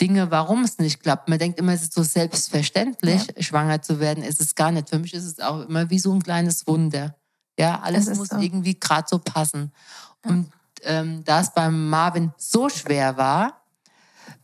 Dinge, 0.00 0.30
warum 0.30 0.64
es 0.64 0.78
nicht 0.78 1.02
klappt. 1.02 1.28
Man 1.28 1.38
denkt 1.38 1.58
immer, 1.58 1.72
es 1.74 1.82
ist 1.82 1.92
so 1.92 2.02
selbstverständlich, 2.02 3.22
schwanger 3.40 3.82
zu 3.82 4.00
werden. 4.00 4.24
Ist 4.24 4.40
es 4.40 4.54
gar 4.54 4.70
nicht. 4.70 4.88
Für 4.88 4.98
mich 4.98 5.12
ist 5.12 5.24
es 5.24 5.38
auch 5.40 5.60
immer 5.68 5.90
wie 5.90 5.98
so 5.98 6.12
ein 6.14 6.22
kleines 6.22 6.66
Wunder. 6.66 7.14
Ja, 7.58 7.80
alles 7.80 8.14
muss 8.16 8.28
so. 8.28 8.38
irgendwie 8.38 8.78
gerade 8.78 9.06
so 9.08 9.18
passen. 9.18 9.72
Und 10.22 10.50
ähm, 10.82 11.24
da 11.24 11.40
es 11.40 11.52
beim 11.52 11.88
Marvin 11.88 12.32
so 12.36 12.68
schwer 12.68 13.16
war, 13.16 13.62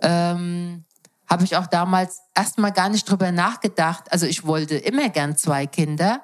ähm, 0.00 0.84
habe 1.28 1.44
ich 1.44 1.56
auch 1.56 1.66
damals 1.66 2.20
erstmal 2.34 2.72
gar 2.72 2.88
nicht 2.88 3.08
drüber 3.08 3.32
nachgedacht. 3.32 4.12
Also 4.12 4.26
ich 4.26 4.46
wollte 4.46 4.76
immer 4.76 5.08
gern 5.08 5.36
zwei 5.36 5.66
Kinder. 5.66 6.22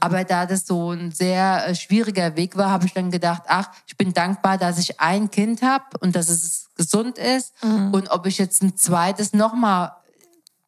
Aber 0.00 0.24
da 0.24 0.44
das 0.44 0.66
so 0.66 0.92
ein 0.92 1.10
sehr 1.10 1.68
äh, 1.68 1.74
schwieriger 1.74 2.36
Weg 2.36 2.56
war, 2.56 2.70
habe 2.70 2.86
ich 2.86 2.92
dann 2.92 3.10
gedacht, 3.10 3.42
ach, 3.46 3.70
ich 3.86 3.96
bin 3.96 4.12
dankbar, 4.12 4.58
dass 4.58 4.78
ich 4.78 5.00
ein 5.00 5.30
Kind 5.30 5.62
habe 5.62 5.84
und 6.00 6.14
dass 6.14 6.28
es 6.28 6.68
gesund 6.76 7.18
ist. 7.18 7.52
Mhm. 7.62 7.92
Und 7.92 8.10
ob 8.10 8.26
ich 8.26 8.38
jetzt 8.38 8.62
ein 8.62 8.76
zweites 8.76 9.32
nochmal 9.32 9.92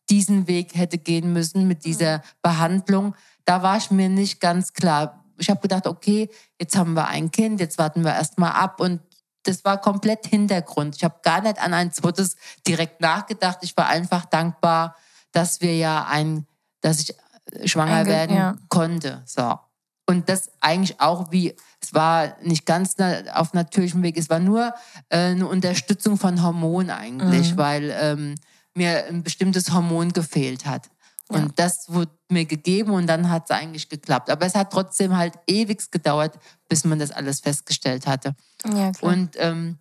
diesen 0.08 0.46
Weg 0.48 0.74
hätte 0.74 0.96
gehen 0.96 1.32
müssen 1.32 1.68
mit 1.68 1.84
dieser 1.84 2.22
Behandlung, 2.42 3.14
da 3.44 3.62
war 3.62 3.76
ich 3.76 3.90
mir 3.90 4.08
nicht 4.08 4.40
ganz 4.40 4.72
klar. 4.72 5.24
Ich 5.38 5.50
habe 5.50 5.60
gedacht, 5.60 5.86
okay, 5.86 6.28
jetzt 6.60 6.76
haben 6.76 6.94
wir 6.94 7.08
ein 7.08 7.30
Kind, 7.30 7.60
jetzt 7.60 7.78
warten 7.78 8.04
wir 8.04 8.14
erstmal 8.14 8.52
ab 8.52 8.80
und 8.80 9.00
das 9.44 9.64
war 9.64 9.80
komplett 9.80 10.26
Hintergrund. 10.26 10.96
Ich 10.96 11.04
habe 11.04 11.20
gar 11.22 11.40
nicht 11.40 11.60
an 11.60 11.72
ein 11.72 11.92
zweites 11.92 12.36
direkt 12.66 13.00
nachgedacht. 13.00 13.58
Ich 13.62 13.76
war 13.76 13.86
einfach 13.88 14.26
dankbar, 14.26 14.96
dass 15.32 15.60
wir 15.60 15.76
ja 15.76 16.06
ein, 16.06 16.46
dass 16.80 17.00
ich 17.00 17.14
schwanger 17.64 17.96
Einge 17.96 18.10
werden 18.10 18.36
ja. 18.36 18.56
konnte. 18.68 19.22
So. 19.24 19.58
Und 20.06 20.28
das 20.28 20.50
eigentlich 20.60 21.00
auch 21.00 21.30
wie, 21.30 21.54
es 21.82 21.94
war 21.94 22.36
nicht 22.42 22.66
ganz 22.66 22.96
auf 23.34 23.52
natürlichem 23.52 24.02
Weg, 24.02 24.16
es 24.16 24.30
war 24.30 24.38
nur 24.38 24.72
äh, 25.10 25.18
eine 25.18 25.46
Unterstützung 25.46 26.16
von 26.16 26.42
Hormonen 26.42 26.90
eigentlich, 26.90 27.52
mhm. 27.52 27.58
weil 27.58 27.96
ähm, 28.00 28.34
mir 28.74 29.06
ein 29.06 29.22
bestimmtes 29.22 29.72
Hormon 29.72 30.12
gefehlt 30.12 30.64
hat. 30.64 30.88
Und 31.28 31.42
ja. 31.42 31.48
das 31.56 31.92
wurde 31.92 32.10
mir 32.30 32.46
gegeben 32.46 32.92
und 32.92 33.06
dann 33.06 33.28
hat 33.28 33.44
es 33.44 33.50
eigentlich 33.50 33.88
geklappt. 33.88 34.30
Aber 34.30 34.46
es 34.46 34.54
hat 34.54 34.72
trotzdem 34.72 35.16
halt 35.16 35.34
ewig 35.46 35.90
gedauert, 35.90 36.38
bis 36.68 36.84
man 36.84 36.98
das 36.98 37.10
alles 37.10 37.40
festgestellt 37.40 38.06
hatte. 38.06 38.34
Ja, 38.64 38.92
klar. 38.92 39.12
Und 39.12 39.36
ähm, 39.36 39.78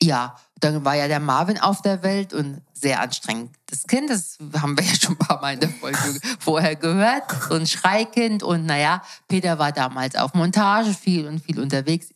ja, 0.00 0.36
dann 0.60 0.84
war 0.84 0.94
ja 0.94 1.08
der 1.08 1.20
Marvin 1.20 1.58
auf 1.58 1.82
der 1.82 2.02
Welt 2.02 2.32
und 2.32 2.62
sehr 2.72 3.00
anstrengendes 3.00 3.86
Kind. 3.88 4.10
Das 4.10 4.38
haben 4.60 4.78
wir 4.78 4.84
ja 4.84 4.94
schon 4.94 5.14
ein 5.14 5.18
paar 5.18 5.40
Mal 5.40 5.54
in 5.54 5.60
der 5.60 5.70
Folge 5.70 5.98
vorher 6.38 6.76
gehört. 6.76 7.24
So 7.48 7.54
ein 7.54 7.66
Schreikind. 7.66 8.42
Und 8.42 8.66
naja, 8.66 9.02
Peter 9.28 9.58
war 9.58 9.72
damals 9.72 10.14
auf 10.14 10.34
Montage 10.34 10.94
viel 10.94 11.26
und 11.26 11.40
viel 11.40 11.58
unterwegs. 11.58 12.10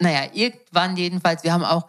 Naja, 0.00 0.30
irgendwann 0.32 0.96
jedenfalls, 0.96 1.42
wir 1.42 1.52
haben 1.52 1.64
auch 1.64 1.88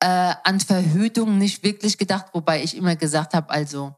äh, 0.00 0.34
an 0.44 0.60
Verhütung 0.60 1.38
nicht 1.38 1.62
wirklich 1.62 1.98
gedacht, 1.98 2.26
wobei 2.32 2.62
ich 2.62 2.76
immer 2.76 2.96
gesagt 2.96 3.34
habe, 3.34 3.50
also 3.50 3.94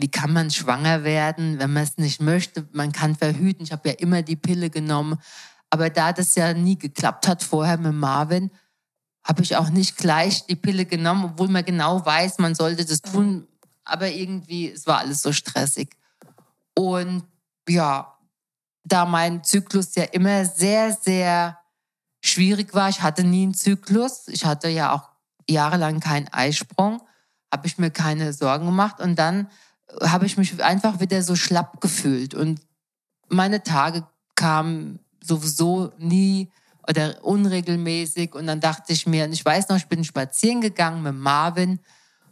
wie 0.00 0.10
kann 0.10 0.32
man 0.32 0.50
schwanger 0.50 1.04
werden, 1.04 1.58
wenn 1.58 1.72
man 1.72 1.82
es 1.82 1.98
nicht 1.98 2.20
möchte? 2.20 2.66
Man 2.72 2.92
kann 2.92 3.16
verhüten. 3.16 3.64
Ich 3.64 3.72
habe 3.72 3.90
ja 3.90 3.94
immer 3.96 4.22
die 4.22 4.36
Pille 4.36 4.70
genommen. 4.70 5.18
Aber 5.68 5.90
da 5.90 6.12
das 6.12 6.34
ja 6.34 6.52
nie 6.54 6.78
geklappt 6.78 7.28
hat 7.28 7.42
vorher 7.42 7.76
mit 7.78 7.94
Marvin, 7.94 8.50
habe 9.22 9.42
ich 9.42 9.56
auch 9.56 9.68
nicht 9.68 9.96
gleich 9.96 10.46
die 10.46 10.56
Pille 10.56 10.86
genommen, 10.86 11.26
obwohl 11.26 11.48
man 11.48 11.64
genau 11.64 12.04
weiß, 12.04 12.38
man 12.38 12.54
sollte 12.54 12.84
das 12.84 13.02
tun. 13.02 13.46
Aber 13.84 14.08
irgendwie, 14.08 14.70
es 14.70 14.86
war 14.86 14.98
alles 14.98 15.22
so 15.22 15.32
stressig. 15.32 15.96
Und 16.74 17.24
ja, 17.68 18.16
da 18.84 19.04
mein 19.04 19.44
Zyklus 19.44 19.94
ja 19.94 20.04
immer 20.04 20.44
sehr, 20.44 20.92
sehr 20.92 21.58
schwierig 22.24 22.74
war, 22.74 22.88
ich 22.88 23.02
hatte 23.02 23.24
nie 23.24 23.44
einen 23.44 23.54
Zyklus, 23.54 24.28
ich 24.28 24.44
hatte 24.44 24.68
ja 24.68 24.92
auch 24.92 25.10
jahrelang 25.48 26.00
keinen 26.00 26.28
Eisprung, 26.28 27.02
habe 27.52 27.66
ich 27.66 27.78
mir 27.78 27.90
keine 27.90 28.32
Sorgen 28.32 28.66
gemacht 28.66 29.00
und 29.00 29.18
dann 29.18 29.48
habe 30.02 30.26
ich 30.26 30.36
mich 30.36 30.62
einfach 30.62 31.00
wieder 31.00 31.22
so 31.22 31.36
schlapp 31.36 31.80
gefühlt 31.80 32.34
und 32.34 32.60
meine 33.28 33.62
Tage 33.62 34.06
kamen 34.34 35.00
sowieso 35.22 35.92
nie 35.98 36.50
oder 36.88 37.24
unregelmäßig. 37.24 38.34
Und 38.34 38.46
dann 38.46 38.60
dachte 38.60 38.92
ich 38.92 39.06
mir, 39.06 39.24
und 39.24 39.32
ich 39.32 39.44
weiß 39.44 39.68
noch, 39.68 39.76
ich 39.76 39.86
bin 39.86 40.04
spazieren 40.04 40.60
gegangen 40.60 41.02
mit 41.02 41.14
Marvin 41.14 41.78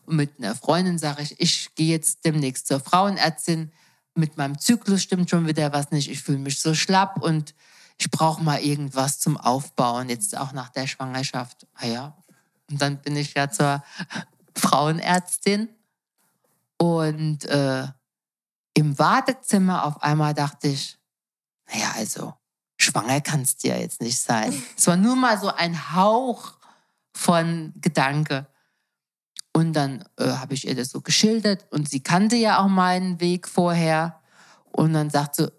und 0.07 0.17
mit 0.17 0.33
einer 0.39 0.55
Freundin 0.55 0.99
sage 0.99 1.23
ich, 1.23 1.41
ich 1.41 1.75
gehe 1.75 1.91
jetzt 1.91 2.25
demnächst 2.25 2.67
zur 2.67 2.81
Frauenärztin. 2.81 3.71
Mit 4.15 4.37
meinem 4.37 4.59
Zyklus 4.59 5.03
stimmt 5.03 5.31
schon 5.31 5.47
wieder 5.47 5.73
was 5.73 5.91
nicht. 5.91 6.11
Ich 6.11 6.23
fühle 6.23 6.39
mich 6.39 6.61
so 6.61 6.75
schlapp 6.75 7.23
und 7.23 7.55
ich 7.99 8.11
brauche 8.11 8.43
mal 8.43 8.61
irgendwas 8.61 9.21
zum 9.21 9.37
Aufbauen, 9.37 10.09
jetzt 10.09 10.37
auch 10.37 10.53
nach 10.53 10.71
der 10.71 10.87
Schwangerschaft. 10.87 11.67
Ah 11.75 11.87
ja. 11.87 12.17
Und 12.71 12.83
dann 12.83 12.99
bin 12.99 13.17
ich 13.17 13.35
ja 13.35 13.51
zur 13.51 13.83
Frauenärztin 14.55 15.69
und 16.79 17.45
äh, 17.45 17.87
im 18.75 18.99
Wartezimmer 18.99 19.85
auf 19.85 20.03
einmal 20.03 20.35
dachte 20.35 20.69
ich, 20.69 20.99
naja, 21.71 21.93
also 21.97 22.35
schwanger 22.81 23.21
kannst 23.21 23.63
du 23.63 23.69
ja 23.69 23.77
jetzt 23.77 24.01
nicht 24.01 24.19
sein. 24.19 24.55
Es 24.77 24.87
war 24.87 24.97
nur 24.97 25.17
mal 25.17 25.39
so 25.39 25.49
ein 25.49 25.95
Hauch 25.95 26.55
von 27.13 27.73
Gedanke. 27.81 28.47
Und 29.53 29.73
dann 29.73 30.05
äh, 30.17 30.29
habe 30.31 30.55
ich 30.55 30.69
ihr 30.69 30.77
das 30.77 30.91
so 30.91 31.01
geschildert 31.01 31.67
und 31.73 31.89
sie 31.89 32.01
kannte 32.01 32.37
ja 32.37 32.61
auch 32.61 32.69
meinen 32.69 33.21
Weg 33.21 33.49
vorher. 33.49 34.21
Und 34.71 34.93
dann 34.93 35.11
sagt 35.11 35.35
sie, 35.35 35.51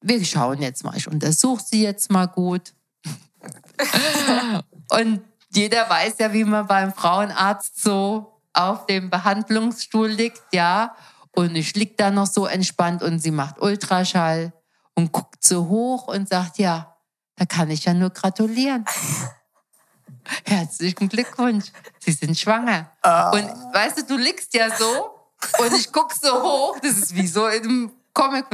wir 0.00 0.24
schauen 0.24 0.62
jetzt 0.62 0.84
mal, 0.84 0.96
ich 0.96 1.08
untersuche 1.08 1.62
sie 1.64 1.82
jetzt 1.82 2.12
mal 2.12 2.26
gut. 2.26 2.74
und 4.90 5.22
jeder 5.52 5.90
weiß 5.90 6.18
ja, 6.18 6.32
wie 6.32 6.44
man 6.44 6.68
beim 6.68 6.92
Frauenarzt 6.92 7.82
so 7.82 8.39
auf 8.68 8.86
dem 8.86 9.10
Behandlungsstuhl 9.10 10.08
liegt, 10.08 10.42
ja. 10.52 10.94
Und 11.32 11.54
ich 11.54 11.74
liege 11.74 11.94
da 11.96 12.10
noch 12.10 12.26
so 12.26 12.46
entspannt 12.46 13.02
und 13.02 13.20
sie 13.20 13.30
macht 13.30 13.60
Ultraschall 13.60 14.52
und 14.94 15.12
guckt 15.12 15.44
so 15.44 15.68
hoch 15.68 16.08
und 16.08 16.28
sagt, 16.28 16.58
ja, 16.58 16.96
da 17.36 17.46
kann 17.46 17.70
ich 17.70 17.84
ja 17.84 17.94
nur 17.94 18.10
gratulieren. 18.10 18.84
Herzlichen 20.44 21.08
Glückwunsch, 21.08 21.66
Sie 21.98 22.12
sind 22.12 22.38
schwanger. 22.38 22.90
Ah. 23.02 23.30
Und 23.30 23.46
weißt 23.72 23.98
du, 23.98 24.04
du 24.04 24.16
liegst 24.16 24.52
ja 24.54 24.74
so 24.76 25.10
und 25.58 25.72
ich 25.74 25.90
gucke 25.92 26.14
so 26.20 26.42
hoch, 26.42 26.78
das 26.80 26.98
ist 26.98 27.14
wie 27.14 27.26
so 27.26 27.46
in 27.46 27.64
einem 27.64 27.92
Comic. 28.12 28.46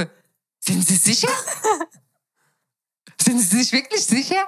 Sind 0.60 0.86
Sie 0.86 0.96
sicher? 0.96 1.32
Sind 3.20 3.40
Sie 3.40 3.58
sich 3.58 3.72
wirklich 3.72 4.04
sicher? 4.04 4.46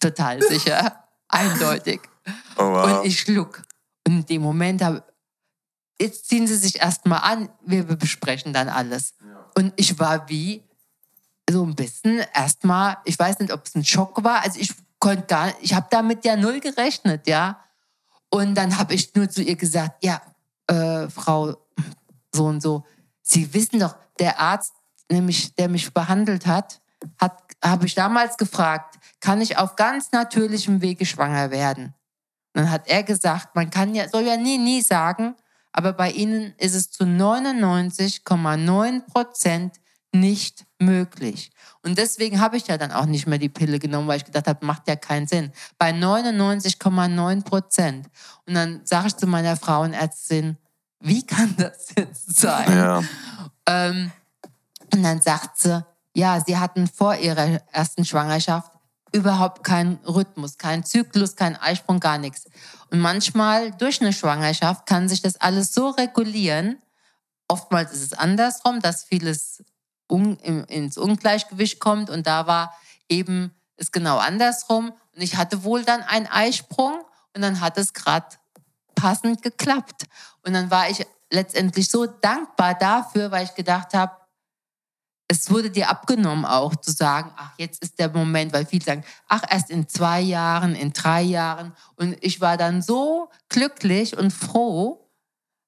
Total 0.00 0.40
sicher, 0.42 1.04
eindeutig. 1.28 2.00
Oh, 2.56 2.62
wow. 2.62 3.00
Und 3.00 3.06
ich 3.06 3.20
schluck. 3.20 3.62
Und 4.06 4.14
in 4.14 4.26
dem 4.26 4.42
Moment 4.42 4.82
habe 4.82 5.04
jetzt 6.00 6.28
ziehen 6.28 6.46
Sie 6.46 6.56
sich 6.56 6.80
erstmal 6.80 7.20
an, 7.20 7.48
wir 7.64 7.84
besprechen 7.84 8.52
dann 8.52 8.68
alles. 8.68 9.14
Und 9.54 9.72
ich 9.76 9.98
war 9.98 10.28
wie 10.28 10.64
so 11.48 11.64
ein 11.64 11.74
bisschen 11.74 12.24
erstmal, 12.32 12.98
ich 13.04 13.18
weiß 13.18 13.40
nicht, 13.40 13.52
ob 13.52 13.66
es 13.66 13.74
ein 13.74 13.84
Schock 13.84 14.22
war. 14.24 14.42
Also 14.42 14.58
ich 14.58 14.72
konnte 14.98 15.26
gar, 15.26 15.52
ich 15.60 15.74
habe 15.74 15.88
damit 15.90 16.24
ja 16.24 16.36
null 16.36 16.60
gerechnet, 16.60 17.26
ja. 17.26 17.62
Und 18.30 18.54
dann 18.54 18.78
habe 18.78 18.94
ich 18.94 19.14
nur 19.14 19.28
zu 19.28 19.42
ihr 19.42 19.56
gesagt, 19.56 20.04
ja, 20.04 20.22
äh, 20.68 21.08
Frau 21.10 21.56
so 22.34 22.46
und 22.46 22.62
so, 22.62 22.84
Sie 23.22 23.52
wissen 23.54 23.80
doch, 23.80 23.96
der 24.18 24.40
Arzt, 24.40 24.72
nämlich 25.10 25.54
der 25.54 25.68
mich 25.68 25.92
behandelt 25.92 26.46
hat, 26.46 26.80
hat 27.18 27.42
habe 27.62 27.86
ich 27.86 27.94
damals 27.94 28.36
gefragt, 28.36 28.98
kann 29.20 29.40
ich 29.40 29.58
auf 29.58 29.76
ganz 29.76 30.12
natürlichem 30.12 30.80
Wege 30.80 31.04
schwanger 31.04 31.50
werden? 31.50 31.94
Dann 32.52 32.70
hat 32.70 32.88
er 32.88 33.02
gesagt, 33.02 33.54
man 33.54 33.70
kann 33.70 33.94
ja, 33.94 34.08
soll 34.08 34.22
ja 34.22 34.36
nie, 34.36 34.58
nie 34.58 34.82
sagen, 34.82 35.34
aber 35.72 35.92
bei 35.92 36.10
Ihnen 36.10 36.54
ist 36.58 36.74
es 36.74 36.90
zu 36.90 37.04
99,9 37.04 39.06
Prozent 39.06 39.76
nicht 40.12 40.66
möglich. 40.80 41.52
Und 41.82 41.98
deswegen 41.98 42.40
habe 42.40 42.56
ich 42.56 42.66
ja 42.66 42.76
dann 42.76 42.90
auch 42.90 43.06
nicht 43.06 43.26
mehr 43.26 43.38
die 43.38 43.48
Pille 43.48 43.78
genommen, 43.78 44.08
weil 44.08 44.16
ich 44.16 44.24
gedacht 44.24 44.48
habe, 44.48 44.66
macht 44.66 44.88
ja 44.88 44.96
keinen 44.96 45.28
Sinn. 45.28 45.52
Bei 45.78 45.92
99,9 45.92 47.44
Prozent. 47.44 48.08
Und 48.46 48.54
dann 48.54 48.80
sage 48.84 49.08
ich 49.08 49.16
zu 49.16 49.26
meiner 49.26 49.56
Frauenärztin, 49.56 50.56
wie 51.00 51.24
kann 51.24 51.54
das 51.56 51.88
jetzt 51.96 52.40
sein? 52.40 52.76
Ja. 52.76 53.02
Ähm, 53.66 54.10
und 54.92 55.02
dann 55.02 55.22
sagt 55.22 55.58
sie, 55.58 55.84
ja, 56.14 56.42
sie 56.44 56.58
hatten 56.58 56.88
vor 56.88 57.14
ihrer 57.14 57.60
ersten 57.72 58.04
Schwangerschaft 58.04 58.72
überhaupt 59.12 59.64
keinen 59.64 59.96
Rhythmus, 60.06 60.58
keinen 60.58 60.84
Zyklus, 60.84 61.36
keinen 61.36 61.56
Eisprung, 61.56 62.00
gar 62.00 62.18
nichts. 62.18 62.44
Und 62.90 63.00
manchmal 63.00 63.70
durch 63.72 64.00
eine 64.00 64.12
Schwangerschaft 64.12 64.86
kann 64.86 65.08
sich 65.08 65.22
das 65.22 65.36
alles 65.36 65.72
so 65.72 65.90
regulieren. 65.90 66.78
Oftmals 67.48 67.92
ist 67.92 68.02
es 68.02 68.12
andersrum, 68.12 68.80
dass 68.80 69.04
vieles 69.04 69.62
un, 70.10 70.36
ins 70.36 70.98
Ungleichgewicht 70.98 71.80
kommt. 71.80 72.10
Und 72.10 72.26
da 72.26 72.46
war 72.46 72.74
eben 73.08 73.54
es 73.76 73.92
genau 73.92 74.18
andersrum. 74.18 74.92
Und 75.14 75.22
ich 75.22 75.36
hatte 75.36 75.64
wohl 75.64 75.84
dann 75.84 76.02
einen 76.02 76.26
Eisprung 76.26 77.00
und 77.34 77.42
dann 77.42 77.60
hat 77.60 77.78
es 77.78 77.92
gerade 77.92 78.26
passend 78.94 79.42
geklappt. 79.42 80.04
Und 80.42 80.52
dann 80.52 80.70
war 80.70 80.90
ich 80.90 81.06
letztendlich 81.30 81.88
so 81.88 82.06
dankbar 82.06 82.74
dafür, 82.74 83.30
weil 83.30 83.44
ich 83.44 83.54
gedacht 83.54 83.94
habe, 83.94 84.12
es 85.30 85.48
wurde 85.48 85.70
dir 85.70 85.88
abgenommen 85.88 86.44
auch 86.44 86.74
zu 86.74 86.90
sagen, 86.90 87.30
ach, 87.36 87.52
jetzt 87.56 87.80
ist 87.84 88.00
der 88.00 88.08
Moment, 88.08 88.52
weil 88.52 88.66
viele 88.66 88.84
sagen, 88.84 89.04
ach, 89.28 89.42
erst 89.48 89.70
in 89.70 89.86
zwei 89.86 90.20
Jahren, 90.20 90.74
in 90.74 90.92
drei 90.92 91.22
Jahren. 91.22 91.72
Und 91.94 92.16
ich 92.20 92.40
war 92.40 92.56
dann 92.56 92.82
so 92.82 93.30
glücklich 93.48 94.18
und 94.18 94.32
froh, 94.32 95.08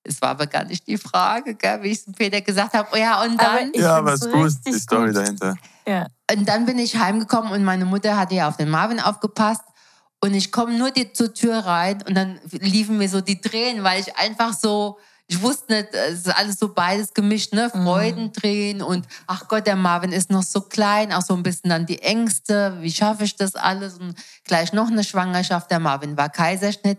es 0.03 0.21
war 0.21 0.31
aber 0.31 0.49
gar 0.49 0.65
nicht 0.65 0.89
die 0.89 0.99
Frage, 0.99 1.55
gell, 1.55 1.81
wie 1.85 1.91
ich 1.91 1.99
es 1.99 2.13
Peter 2.13 2.41
gesagt 2.41 2.75
habe. 2.75 2.89
Oh 2.93 2.97
ja, 2.97 3.23
und 3.23 3.41
dann. 3.41 3.69
Aber 3.69 3.79
ja, 3.79 3.97
aber 3.99 4.15
es 4.15 4.23
ist 4.23 4.33
gut, 4.33 4.53
die 4.67 4.73
Story 4.73 5.13
gut. 5.13 5.17
dahinter. 5.19 5.55
Ja. 5.87 6.09
Und 6.29 6.49
dann 6.49 6.67
bin 6.67 6.81
ich 6.81 6.97
heimgekommen 6.97 7.53
und 7.53 7.63
meine 7.63 7.85
Mutter 7.85 8.17
hatte 8.17 8.35
ja 8.35 8.49
auf 8.49 8.57
den 8.57 8.69
Marvin 8.69 8.99
aufgepasst. 8.99 9.63
Und 10.21 10.35
ich 10.35 10.51
komme 10.51 10.77
nur 10.77 10.91
die, 10.91 11.13
zur 11.13 11.33
Tür 11.33 11.59
rein 11.59 12.03
und 12.09 12.17
dann 12.17 12.41
liefen 12.51 12.99
mir 12.99 13.09
so 13.09 13.21
die 13.21 13.41
Tränen, 13.41 13.85
weil 13.85 14.01
ich 14.01 14.17
einfach 14.17 14.55
so, 14.55 14.99
ich 15.33 15.41
wusste 15.41 15.73
nicht, 15.73 15.95
es 15.95 16.27
ist 16.27 16.37
alles 16.37 16.59
so 16.59 16.75
beides 16.75 17.15
gemischt, 17.15 17.55
ne? 17.55 17.71
Freudentränen 17.71 18.83
und 18.83 19.07
ach 19.27 19.49
Gott, 19.49 19.67
der 19.67 19.77
Marvin 19.77 20.13
ist 20.13 20.31
noch 20.31 20.43
so 20.43 20.61
klein, 20.61 21.11
auch 21.11 21.23
so 21.23 21.35
ein 21.35 21.43
bisschen 21.43 21.71
dann 21.71 21.87
die 21.87 22.03
Ängste, 22.03 22.77
wie 22.83 22.93
schaffe 22.93 23.25
ich 23.25 23.37
das 23.37 23.55
alles 23.55 23.99
und 23.99 24.15
gleich 24.45 24.75
noch 24.75 24.89
eine 24.89 25.03
Schwangerschaft. 25.03 25.71
Der 25.71 25.79
Marvin 25.79 26.19
war 26.19 26.29
Kaiserschnitt, 26.29 26.99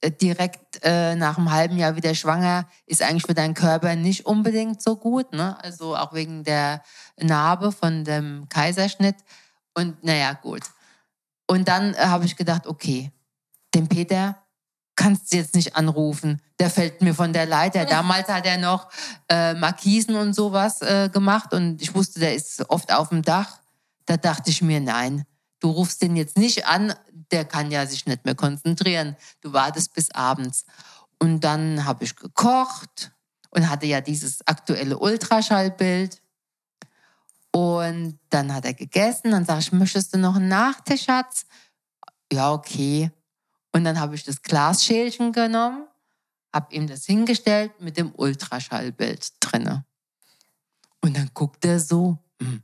äh, 0.00 0.12
direkt 0.12 0.78
äh, 0.84 1.16
nach 1.16 1.38
einem 1.38 1.50
halben 1.50 1.76
Jahr 1.76 1.96
wieder 1.96 2.14
schwanger, 2.14 2.68
ist 2.86 3.02
eigentlich 3.02 3.26
für 3.26 3.34
deinen 3.34 3.54
Körper 3.54 3.96
nicht 3.96 4.26
unbedingt 4.26 4.80
so 4.80 4.94
gut, 4.94 5.32
ne? 5.32 5.56
Also 5.60 5.96
auch 5.96 6.12
wegen 6.12 6.44
der 6.44 6.84
Narbe 7.18 7.72
von 7.72 8.04
dem 8.04 8.48
Kaiserschnitt. 8.48 9.16
Und 9.74 10.04
naja, 10.04 10.34
gut. 10.34 10.62
Und 11.48 11.66
dann 11.66 11.94
äh, 11.94 11.98
habe 11.98 12.26
ich 12.26 12.36
gedacht, 12.36 12.68
okay, 12.68 13.10
den 13.74 13.88
Peter 13.88 14.40
kannst 15.00 15.32
du 15.32 15.38
jetzt 15.38 15.54
nicht 15.54 15.76
anrufen. 15.76 16.42
Der 16.58 16.68
fällt 16.68 17.00
mir 17.00 17.14
von 17.14 17.32
der 17.32 17.46
Leiter. 17.46 17.84
Damals 17.96 18.28
hat 18.28 18.44
er 18.44 18.58
noch 18.58 18.90
äh, 19.30 19.54
Markisen 19.54 20.14
und 20.14 20.34
sowas 20.34 20.82
äh, 20.82 21.08
gemacht 21.10 21.54
und 21.54 21.80
ich 21.80 21.94
wusste, 21.94 22.20
der 22.20 22.34
ist 22.34 22.68
oft 22.68 22.92
auf 22.92 23.08
dem 23.08 23.22
Dach. 23.22 23.60
Da 24.04 24.18
dachte 24.18 24.50
ich 24.50 24.60
mir, 24.60 24.78
nein, 24.78 25.24
du 25.60 25.70
rufst 25.70 26.02
den 26.02 26.16
jetzt 26.16 26.36
nicht 26.36 26.66
an, 26.66 26.92
der 27.32 27.46
kann 27.46 27.70
ja 27.70 27.86
sich 27.86 28.04
nicht 28.04 28.26
mehr 28.26 28.34
konzentrieren. 28.34 29.16
Du 29.40 29.54
wartest 29.54 29.94
bis 29.94 30.10
abends. 30.10 30.66
Und 31.18 31.40
dann 31.40 31.86
habe 31.86 32.04
ich 32.04 32.16
gekocht 32.16 33.12
und 33.50 33.70
hatte 33.70 33.86
ja 33.86 34.02
dieses 34.02 34.46
aktuelle 34.46 34.98
Ultraschallbild. 34.98 36.20
Und 37.52 38.18
dann 38.28 38.52
hat 38.52 38.66
er 38.66 38.74
gegessen. 38.74 39.30
Dann 39.30 39.46
sage 39.46 39.60
ich, 39.60 39.72
möchtest 39.72 40.14
du 40.14 40.18
noch 40.18 40.36
einen 40.36 40.48
Nachtisch, 40.48 41.04
Schatz? 41.04 41.46
Ja, 42.32 42.52
okay. 42.52 43.10
Und 43.72 43.84
dann 43.84 44.00
habe 44.00 44.14
ich 44.14 44.24
das 44.24 44.42
Glasschälchen 44.42 45.32
genommen, 45.32 45.86
habe 46.52 46.74
ihm 46.74 46.86
das 46.86 47.06
hingestellt 47.06 47.80
mit 47.80 47.96
dem 47.96 48.12
Ultraschallbild 48.14 49.32
drinne. 49.40 49.84
Und 51.00 51.16
dann 51.16 51.30
guckt 51.34 51.64
er 51.64 51.78
so, 51.78 52.18
hm, 52.40 52.62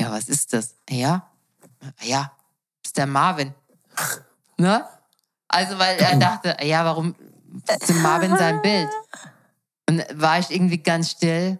ja, 0.00 0.10
was 0.10 0.28
ist 0.28 0.52
das? 0.52 0.74
Ja, 0.88 1.30
ja, 2.02 2.32
ist 2.84 2.96
der 2.96 3.06
Marvin. 3.06 3.54
Ne? 4.56 4.86
Also, 5.48 5.78
weil 5.78 5.96
er 5.98 6.16
dachte, 6.18 6.54
ja, 6.62 6.84
warum 6.84 7.14
ist 7.66 7.88
der 7.88 7.96
Marvin 7.96 8.36
sein 8.36 8.60
Bild? 8.60 8.90
Und 9.88 10.04
war 10.20 10.38
ich 10.38 10.50
irgendwie 10.50 10.76
ganz 10.76 11.12
still. 11.12 11.58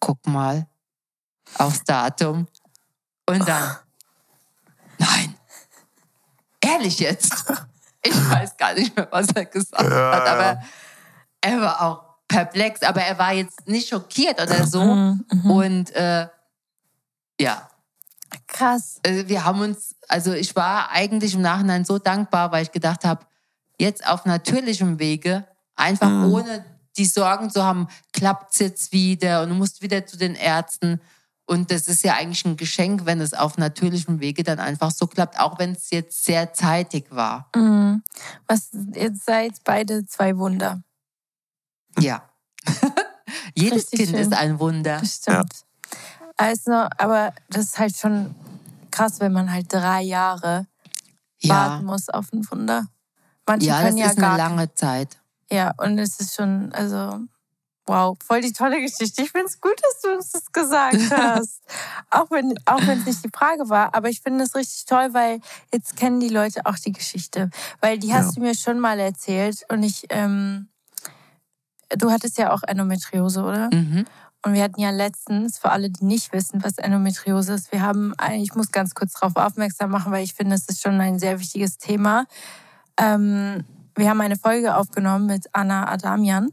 Guck 0.00 0.26
mal 0.26 0.66
aufs 1.58 1.84
Datum. 1.84 2.46
Und 3.28 3.46
dann, 3.46 3.76
nein, 4.98 5.35
ehrlich 6.66 6.98
jetzt? 6.98 7.32
Ich 8.02 8.30
weiß 8.30 8.56
gar 8.56 8.72
nicht 8.74 8.94
mehr, 8.94 9.08
was 9.10 9.26
er 9.34 9.46
gesagt 9.46 9.82
Ja, 9.82 10.12
hat, 10.12 10.26
ja. 10.26 10.32
aber 10.32 10.62
er 11.40 11.60
war 11.60 11.80
auch 11.82 12.04
perplex, 12.28 12.82
aber 12.84 13.00
er 13.02 13.18
war 13.18 13.32
jetzt 13.32 13.66
nicht 13.66 13.88
schockiert 13.88 14.40
oder 14.40 14.64
so. 14.64 14.80
Mhm, 14.84 15.24
mhm. 15.32 15.50
Und 15.50 15.90
äh, 15.96 16.28
ja, 17.40 17.68
Krass. 18.46 19.00
äh, 19.02 19.24
wir 19.26 19.44
haben 19.44 19.60
uns, 19.60 19.96
also 20.06 20.32
ich 20.34 20.54
war 20.54 20.90
eigentlich 20.92 21.34
im 21.34 21.40
Nachhinein 21.42 21.84
so 21.84 21.98
dankbar, 21.98 22.52
weil 22.52 22.62
ich 22.62 22.70
gedacht 22.70 23.04
habe, 23.04 23.26
jetzt 23.80 24.06
auf 24.06 24.24
natürlichem 24.24 25.00
Wege, 25.00 25.44
einfach 25.74 26.08
Mhm. 26.08 26.32
ohne 26.32 26.64
die 26.96 27.06
Sorgen 27.06 27.50
zu 27.50 27.64
haben, 27.64 27.88
klappt 28.12 28.54
es 28.54 28.60
jetzt 28.60 28.92
wieder 28.92 29.42
und 29.42 29.48
du 29.48 29.54
musst 29.56 29.82
wieder 29.82 30.06
zu 30.06 30.16
den 30.16 30.36
Ärzten. 30.36 31.00
Und 31.46 31.70
das 31.70 31.86
ist 31.86 32.02
ja 32.02 32.14
eigentlich 32.14 32.44
ein 32.44 32.56
Geschenk, 32.56 33.06
wenn 33.06 33.20
es 33.20 33.32
auf 33.32 33.56
natürlichem 33.56 34.18
Wege 34.20 34.42
dann 34.42 34.58
einfach 34.58 34.90
so 34.90 35.06
klappt, 35.06 35.38
auch 35.38 35.60
wenn 35.60 35.72
es 35.72 35.90
jetzt 35.90 36.24
sehr 36.24 36.52
zeitig 36.52 37.06
war. 37.10 37.48
Mhm. 37.54 38.02
Was, 38.48 38.70
jetzt 38.94 39.24
seid 39.24 39.52
beide 39.64 40.04
zwei 40.06 40.36
Wunder. 40.36 40.82
Ja. 41.98 42.28
Jedes 43.54 43.92
Richtig 43.92 44.00
Kind 44.00 44.10
schön. 44.10 44.18
ist 44.18 44.34
ein 44.34 44.58
Wunder. 44.58 44.98
Das 45.00 45.16
stimmt. 45.16 45.64
Also, 46.36 46.72
aber 46.98 47.32
das 47.48 47.66
ist 47.66 47.78
halt 47.78 47.96
schon 47.96 48.34
krass, 48.90 49.20
wenn 49.20 49.32
man 49.32 49.50
halt 49.50 49.72
drei 49.72 50.02
Jahre 50.02 50.66
Ja, 51.38 51.54
warten 51.54 51.86
muss 51.86 52.08
auf 52.08 52.32
ein 52.32 52.44
Wunder. 52.50 52.86
Manche 53.46 53.68
ja 53.68 53.82
das 53.82 53.96
ja 53.96 54.06
ist 54.06 54.18
gar 54.18 54.34
eine 54.34 54.42
lange 54.42 54.74
Zeit. 54.74 55.16
Ja, 55.50 55.72
und 55.76 55.98
es 55.98 56.18
ist 56.18 56.34
schon, 56.34 56.72
also, 56.72 57.20
wow, 57.86 58.16
voll 58.24 58.40
die 58.40 58.52
tolle 58.52 58.80
Geschichte. 58.80 59.22
Ich 59.22 59.30
finde 59.30 59.46
es 59.46 59.60
gut, 59.60 59.74
dass 59.82 60.00
du 60.02 60.12
uns 60.16 60.32
das 60.32 60.50
gesagt 60.52 60.96
hast. 61.10 61.60
auch 62.10 62.30
wenn 62.30 62.54
auch 62.66 62.80
wenn 62.86 62.98
es 63.00 63.06
nicht 63.06 63.24
die 63.24 63.30
Frage 63.32 63.68
war, 63.68 63.94
aber 63.94 64.08
ich 64.08 64.20
finde 64.20 64.44
es 64.44 64.54
richtig 64.54 64.84
toll, 64.86 65.08
weil 65.12 65.40
jetzt 65.72 65.96
kennen 65.96 66.20
die 66.20 66.28
Leute 66.28 66.66
auch 66.66 66.76
die 66.76 66.92
Geschichte. 66.92 67.50
Weil 67.80 67.98
die 67.98 68.12
hast 68.12 68.26
Ja. 68.26 68.32
du 68.34 68.40
mir 68.40 68.54
schon 68.54 68.80
mal 68.80 68.98
erzählt 68.98 69.64
und 69.68 69.82
ich, 69.82 70.06
ähm, 70.10 70.68
du 71.90 72.10
hattest 72.10 72.38
ja 72.38 72.52
auch 72.52 72.62
Endometriose, 72.64 73.42
oder? 73.42 73.70
Mhm. 73.72 74.04
Und 74.44 74.54
wir 74.54 74.62
hatten 74.62 74.80
ja 74.80 74.90
letztens, 74.90 75.58
für 75.58 75.70
alle, 75.70 75.90
die 75.90 76.04
nicht 76.04 76.32
wissen, 76.32 76.62
was 76.62 76.78
Endometriose 76.78 77.54
ist, 77.54 77.72
wir 77.72 77.82
haben, 77.82 78.14
ich 78.34 78.54
muss 78.54 78.70
ganz 78.70 78.94
kurz 78.94 79.14
darauf 79.14 79.34
aufmerksam 79.36 79.90
machen, 79.90 80.12
weil 80.12 80.22
ich 80.22 80.34
finde, 80.34 80.54
es 80.54 80.68
ist 80.68 80.82
schon 80.82 81.00
ein 81.00 81.18
sehr 81.18 81.40
wichtiges 81.40 81.78
Thema. 81.78 82.26
Ähm, 82.98 83.64
wir 83.96 84.08
haben 84.08 84.20
eine 84.20 84.36
Folge 84.36 84.76
aufgenommen 84.76 85.26
mit 85.26 85.48
Anna 85.52 85.88
Adamian 85.90 86.50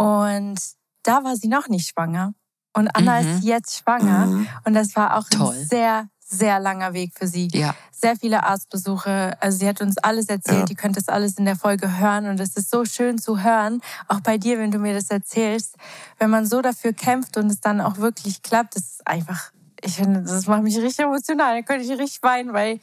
und 0.00 0.58
da 1.02 1.24
war 1.24 1.36
sie 1.36 1.48
noch 1.48 1.68
nicht 1.68 1.88
schwanger. 1.88 2.32
Und 2.72 2.88
Anna 2.96 3.20
Mhm. 3.20 3.28
ist 3.36 3.44
jetzt 3.44 3.76
schwanger 3.78 4.26
Mhm. 4.26 4.48
und 4.64 4.74
das 4.74 4.94
war 4.96 5.16
auch 5.16 5.28
Toll. 5.28 5.54
ein 5.56 5.64
sehr, 5.66 6.08
sehr 6.20 6.60
langer 6.60 6.92
Weg 6.92 7.12
für 7.18 7.26
sie 7.26 7.48
Ja. 7.52 7.74
sehr 7.90 8.14
viele 8.16 8.44
Arztbesuche. 8.44 9.36
Also 9.40 9.58
sie 9.58 9.68
hat 9.68 9.80
uns 9.80 9.98
alles 9.98 10.26
erzählt. 10.28 10.68
Ja. 10.68 10.70
Ihr 10.70 10.76
könnt 10.76 10.96
das 10.96 11.08
alles 11.08 11.36
in 11.38 11.44
der 11.44 11.56
Folge 11.56 11.98
hören. 11.98 12.26
Und 12.26 12.38
es 12.38 12.56
ist 12.56 12.70
so 12.70 12.84
schön 12.84 13.18
zu 13.18 13.42
hören, 13.42 13.80
auch 14.06 14.20
bei 14.20 14.38
dir, 14.38 14.58
wenn 14.58 14.70
du 14.70 14.78
mir 14.78 14.94
das 14.94 15.10
erzählst. 15.10 15.74
Wenn 16.18 16.30
man 16.30 16.46
so 16.46 16.62
dafür 16.62 16.92
kämpft 16.92 17.36
und 17.36 17.50
es 17.50 17.60
dann 17.60 17.80
auch 17.80 17.96
wirklich 17.98 18.42
klappt, 18.42 18.76
das 18.76 18.82
ist 18.84 19.06
einfach, 19.08 19.50
ich 19.82 19.96
finde, 19.96 20.22
das 20.22 20.46
macht 20.46 20.62
mich 20.62 20.76
richtig 20.78 21.04
emotional. 21.04 21.56
Da 21.56 21.62
könnte 21.62 21.84
ich 21.84 21.98
richtig 21.98 22.22
weinen, 22.22 22.52
weil 22.52 22.78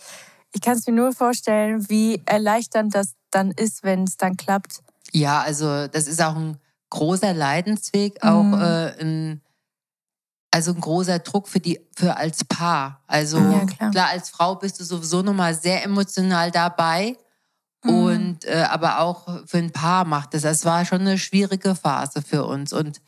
ich 0.51 0.60
kann 0.62 0.77
es 0.77 0.86
mir 0.86 0.93
nur 0.93 1.13
vorstellen, 1.13 1.88
wie 1.89 2.21
erleichternd 2.25 2.93
das 2.93 3.13
dann 3.32 3.51
ist, 3.51 3.84
wenn 3.84 4.03
es 4.03 4.17
dann 4.17 4.36
klappt. 4.36 4.82
Ja, 5.13 5.39
also 5.41 5.88
das 5.88 6.08
ist 6.08 6.21
auch 6.21 6.36
ein 6.36 6.58
großer 6.89 7.34
Leidensweg, 7.34 8.23
auch 8.23 8.43
Mhm. 8.43 8.54
äh, 8.54 9.02
ein, 9.02 9.41
also 10.52 10.71
ein 10.73 10.82
großer 10.82 11.19
Druck 11.19 11.47
für 11.47 11.60
die 11.60 11.80
für 11.95 12.15
als 12.17 12.43
Paar. 12.45 13.04
Also 13.08 13.38
Ja, 13.39 13.65
klar. 13.65 14.08
als 14.10 14.30
Frau 14.30 14.56
bist 14.56 14.80
du 14.80 14.84
sowieso 14.84 15.21
nochmal 15.21 15.54
sehr 15.54 15.84
emotional 15.84 16.52
dabei. 16.52 17.17
Mhm. 17.84 17.89
Und 17.93 18.45
äh, 18.45 18.65
aber 18.69 19.00
auch 19.00 19.28
für 19.45 19.58
ein 19.60 19.71
Paar 19.71 20.04
macht 20.06 20.34
es. 20.34 20.43
Es 20.43 20.65
war 20.65 20.84
schon 20.86 21.02
eine 21.02 21.17
schwierige 21.17 21.76
Phase 21.76 22.21
für 22.21 22.45
uns. 22.45 22.73
Und 22.73 23.02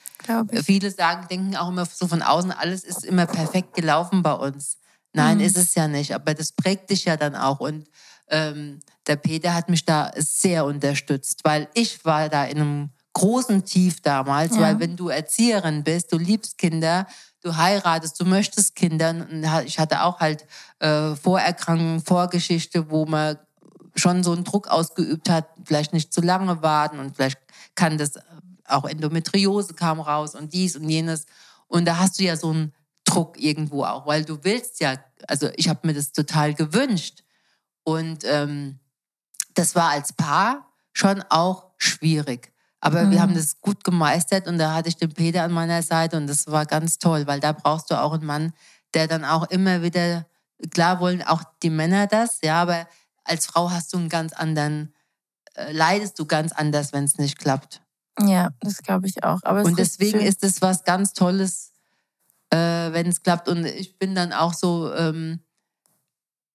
viele 0.63 0.92
sagen, 0.92 1.28
denken 1.30 1.56
auch 1.56 1.70
immer 1.70 1.86
so 1.86 2.08
von 2.08 2.22
außen, 2.22 2.52
alles 2.52 2.84
ist 2.84 3.04
immer 3.04 3.26
perfekt 3.26 3.74
gelaufen 3.74 4.22
bei 4.22 4.34
uns. 4.34 4.78
Nein, 5.13 5.38
Mhm. 5.39 5.44
ist 5.44 5.58
es 5.58 5.74
ja 5.74 5.88
nicht. 5.88 6.13
Aber 6.13 6.34
das 6.36 6.52
prägt 6.52 6.92
dich 6.92 7.06
ja 7.06 7.18
dann 7.18 7.36
auch. 7.36 7.60
Und 7.62 7.88
ähm, 8.28 8.80
der 9.08 9.15
Peter 9.15 9.56
hat 9.56 9.70
mich 9.70 9.86
da 9.86 10.12
sehr 10.15 10.65
unterstützt, 10.65 11.39
weil 11.44 11.68
ich 11.74 12.06
war 12.06 12.30
da 12.30 12.44
in 12.46 12.60
einem 12.60 12.89
großen 13.19 13.65
Tief 13.65 14.01
damals, 14.01 14.55
Ja. 14.55 14.62
weil 14.62 14.79
wenn 14.79 14.95
du 14.95 15.10
Erzieherin 15.10 15.84
bist, 15.84 16.12
du 16.12 16.17
liebst 16.17 16.58
Kinder, 16.58 17.05
du 17.41 17.55
heiratest, 17.55 18.19
du 18.19 18.25
möchtest 18.25 18.75
Kinder. 18.75 19.10
Und 19.10 19.45
ich 19.65 19.77
hatte 19.77 20.03
auch 20.03 20.19
halt 20.19 20.45
äh, 20.79 21.15
Vorerkrankungen, 21.15 22.01
Vorgeschichte, 22.01 22.89
wo 22.89 23.05
man 23.05 23.38
schon 23.95 24.23
so 24.23 24.32
einen 24.32 24.45
Druck 24.45 24.67
ausgeübt 24.67 25.29
hat, 25.29 25.47
vielleicht 25.65 25.91
nicht 25.93 26.13
zu 26.13 26.21
lange 26.21 26.62
warten 26.62 26.99
und 26.99 27.15
vielleicht 27.15 27.39
kann 27.75 27.97
das 27.97 28.15
äh, 28.15 28.21
auch 28.65 28.86
Endometriose 28.86 29.73
kam 29.73 29.99
raus 29.99 30.36
und 30.36 30.53
dies 30.53 30.75
und 30.75 30.88
jenes. 30.89 31.25
Und 31.67 31.86
da 31.86 31.97
hast 31.97 32.19
du 32.19 32.23
ja 32.23 32.38
so 32.38 32.51
einen 32.51 32.73
Druck 33.03 33.38
irgendwo 33.41 33.84
auch, 33.84 34.05
weil 34.05 34.23
du 34.23 34.43
willst 34.43 34.79
ja, 34.79 34.95
also 35.27 35.49
ich 35.55 35.67
habe 35.67 35.86
mir 35.88 35.93
das 35.93 36.12
total 36.13 36.53
gewünscht. 36.53 37.23
Und 37.84 38.23
ähm, 38.23 38.79
das 39.55 39.75
war 39.75 39.89
als 39.89 40.13
Paar 40.13 40.71
schon 40.93 41.23
auch 41.29 41.71
schwierig. 41.77 42.53
Aber 42.82 43.10
wir 43.12 43.18
Mhm. 43.18 43.22
haben 43.22 43.34
das 43.36 43.60
gut 43.62 43.84
gemeistert 43.84 44.48
und 44.48 44.58
da 44.58 44.74
hatte 44.74 44.89
ich 44.89 44.98
den 44.98 45.13
Peter 45.13 45.44
an 45.44 45.52
meiner 45.52 45.82
Seite 45.84 46.18
und 46.18 46.28
das 46.28 46.48
war 46.48 46.65
ganz 46.65 46.98
toll, 46.98 47.28
weil 47.28 47.39
da 47.39 47.52
brauchst 47.52 47.92
du 47.92 47.96
auch 48.02 48.14
einen 48.14 48.26
Mann, 48.26 48.53
der 48.93 49.08
dann 49.08 49.26
auch 49.26 49.49
immer 49.49 49.82
wieder, 49.82 50.26
klar 50.72 50.99
wollen 50.99 51.22
auch 51.22 51.43
die 51.64 51.70
Männer 51.70 52.08
das, 52.08 52.39
ja, 52.41 52.62
aber 52.62 52.88
als 53.26 53.45
Frau 53.45 53.70
hast 53.72 53.93
du 53.93 53.97
einen 53.97 54.10
ganz 54.10 54.34
anderen, 54.34 54.93
äh, 55.56 55.72
leidest 55.74 56.18
du 56.20 56.26
ganz 56.26 56.51
anders, 56.53 56.93
wenn 56.93 57.03
es 57.03 57.18
nicht 57.18 57.38
klappt. 57.38 57.82
Ja, 58.22 58.49
das 58.62 58.78
glaube 58.82 59.08
ich 59.08 59.24
auch. 59.24 59.39
Aber 59.43 59.62
Und 59.64 59.78
deswegen 59.80 60.20
ist 60.20 60.43
es 60.43 60.62
was 60.62 60.84
ganz 60.84 61.14
Tolles, 61.14 61.72
äh, 62.49 62.58
wenn 62.58 63.08
es 63.08 63.22
klappt. 63.24 63.47
Und 63.47 63.66
ich 63.66 63.97
bin 63.99 64.16
dann 64.16 64.34
auch 64.34 64.53
so, 64.53 64.93
ähm, 64.93 65.39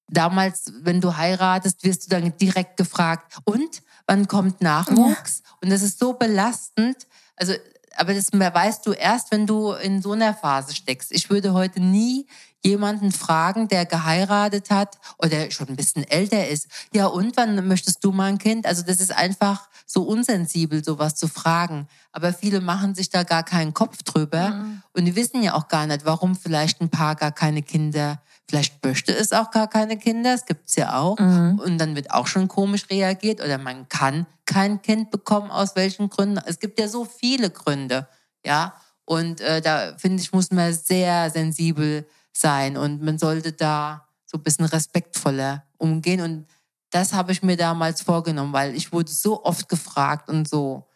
damals, 0.08 0.72
wenn 0.82 1.00
du 1.00 1.16
heiratest, 1.16 1.84
wirst 1.84 2.04
du 2.06 2.10
dann 2.10 2.36
direkt 2.36 2.76
gefragt, 2.76 3.38
und 3.44 3.82
wann 4.06 4.28
kommt 4.28 4.60
Nachwuchs? 4.60 5.42
Und 5.62 5.70
das 5.70 5.82
ist 5.82 5.98
so 5.98 6.12
belastend. 6.14 6.96
Also, 7.36 7.54
aber 7.96 8.12
das 8.14 8.32
weißt 8.32 8.84
du 8.86 8.92
erst, 8.92 9.30
wenn 9.30 9.46
du 9.46 9.72
in 9.72 10.02
so 10.02 10.12
einer 10.12 10.34
Phase 10.34 10.74
steckst. 10.74 11.12
Ich 11.12 11.30
würde 11.30 11.52
heute 11.52 11.80
nie 11.80 12.26
jemanden 12.64 13.12
fragen, 13.12 13.68
der 13.68 13.84
geheiratet 13.86 14.70
hat 14.70 14.98
oder 15.18 15.50
schon 15.50 15.68
ein 15.68 15.76
bisschen 15.76 16.02
älter 16.04 16.48
ist. 16.48 16.66
Ja, 16.92 17.06
und 17.06 17.36
wann 17.36 17.68
möchtest 17.68 18.02
du 18.02 18.10
mal 18.10 18.24
ein 18.30 18.38
Kind? 18.38 18.66
Also 18.66 18.82
das 18.82 19.00
ist 19.00 19.12
einfach 19.14 19.68
so 19.86 20.02
unsensibel, 20.02 20.82
sowas 20.82 21.14
zu 21.14 21.28
fragen. 21.28 21.86
Aber 22.10 22.32
viele 22.32 22.60
machen 22.62 22.94
sich 22.94 23.10
da 23.10 23.22
gar 23.22 23.42
keinen 23.42 23.74
Kopf 23.74 24.02
drüber 24.02 24.50
Mhm. 24.50 24.82
und 24.94 25.04
die 25.04 25.14
wissen 25.14 25.42
ja 25.42 25.54
auch 25.54 25.68
gar 25.68 25.86
nicht, 25.86 26.04
warum 26.06 26.34
vielleicht 26.36 26.80
ein 26.80 26.88
Paar 26.88 27.16
gar 27.16 27.32
keine 27.32 27.62
Kinder, 27.62 28.20
vielleicht 28.48 28.84
möchte 28.84 29.12
es 29.12 29.32
auch 29.32 29.50
gar 29.50 29.68
keine 29.68 29.96
Kinder, 29.96 30.34
es 30.34 30.46
gibt's 30.46 30.76
ja 30.76 30.98
auch. 30.98 31.18
Mhm. 31.18 31.60
Und 31.64 31.78
dann 31.78 31.96
wird 31.96 32.10
auch 32.10 32.26
schon 32.26 32.48
komisch 32.48 32.88
reagiert 32.90 33.40
oder 33.40 33.58
man 33.58 33.88
kann 33.88 34.26
kein 34.46 34.82
Kind 34.82 35.10
bekommen, 35.10 35.50
aus 35.50 35.76
welchen 35.76 36.10
Gründen. 36.10 36.40
Es 36.44 36.58
gibt 36.58 36.78
ja 36.78 36.88
so 36.88 37.04
viele 37.04 37.50
Gründe, 37.50 38.08
ja. 38.44 38.74
Und 39.06 39.40
äh, 39.40 39.60
da 39.60 39.94
finde 39.98 40.22
ich, 40.22 40.32
muss 40.32 40.50
man 40.50 40.72
sehr 40.72 41.30
sensibel 41.30 42.06
sein 42.32 42.76
und 42.76 43.02
man 43.02 43.18
sollte 43.18 43.52
da 43.52 44.08
so 44.26 44.38
ein 44.38 44.42
bisschen 44.42 44.64
respektvoller 44.64 45.64
umgehen. 45.76 46.20
Und 46.20 46.46
das 46.90 47.12
habe 47.12 47.32
ich 47.32 47.42
mir 47.42 47.56
damals 47.56 48.02
vorgenommen, 48.02 48.52
weil 48.52 48.74
ich 48.74 48.92
wurde 48.92 49.10
so 49.10 49.44
oft 49.44 49.68
gefragt 49.68 50.28
und 50.28 50.48
so, 50.48 50.88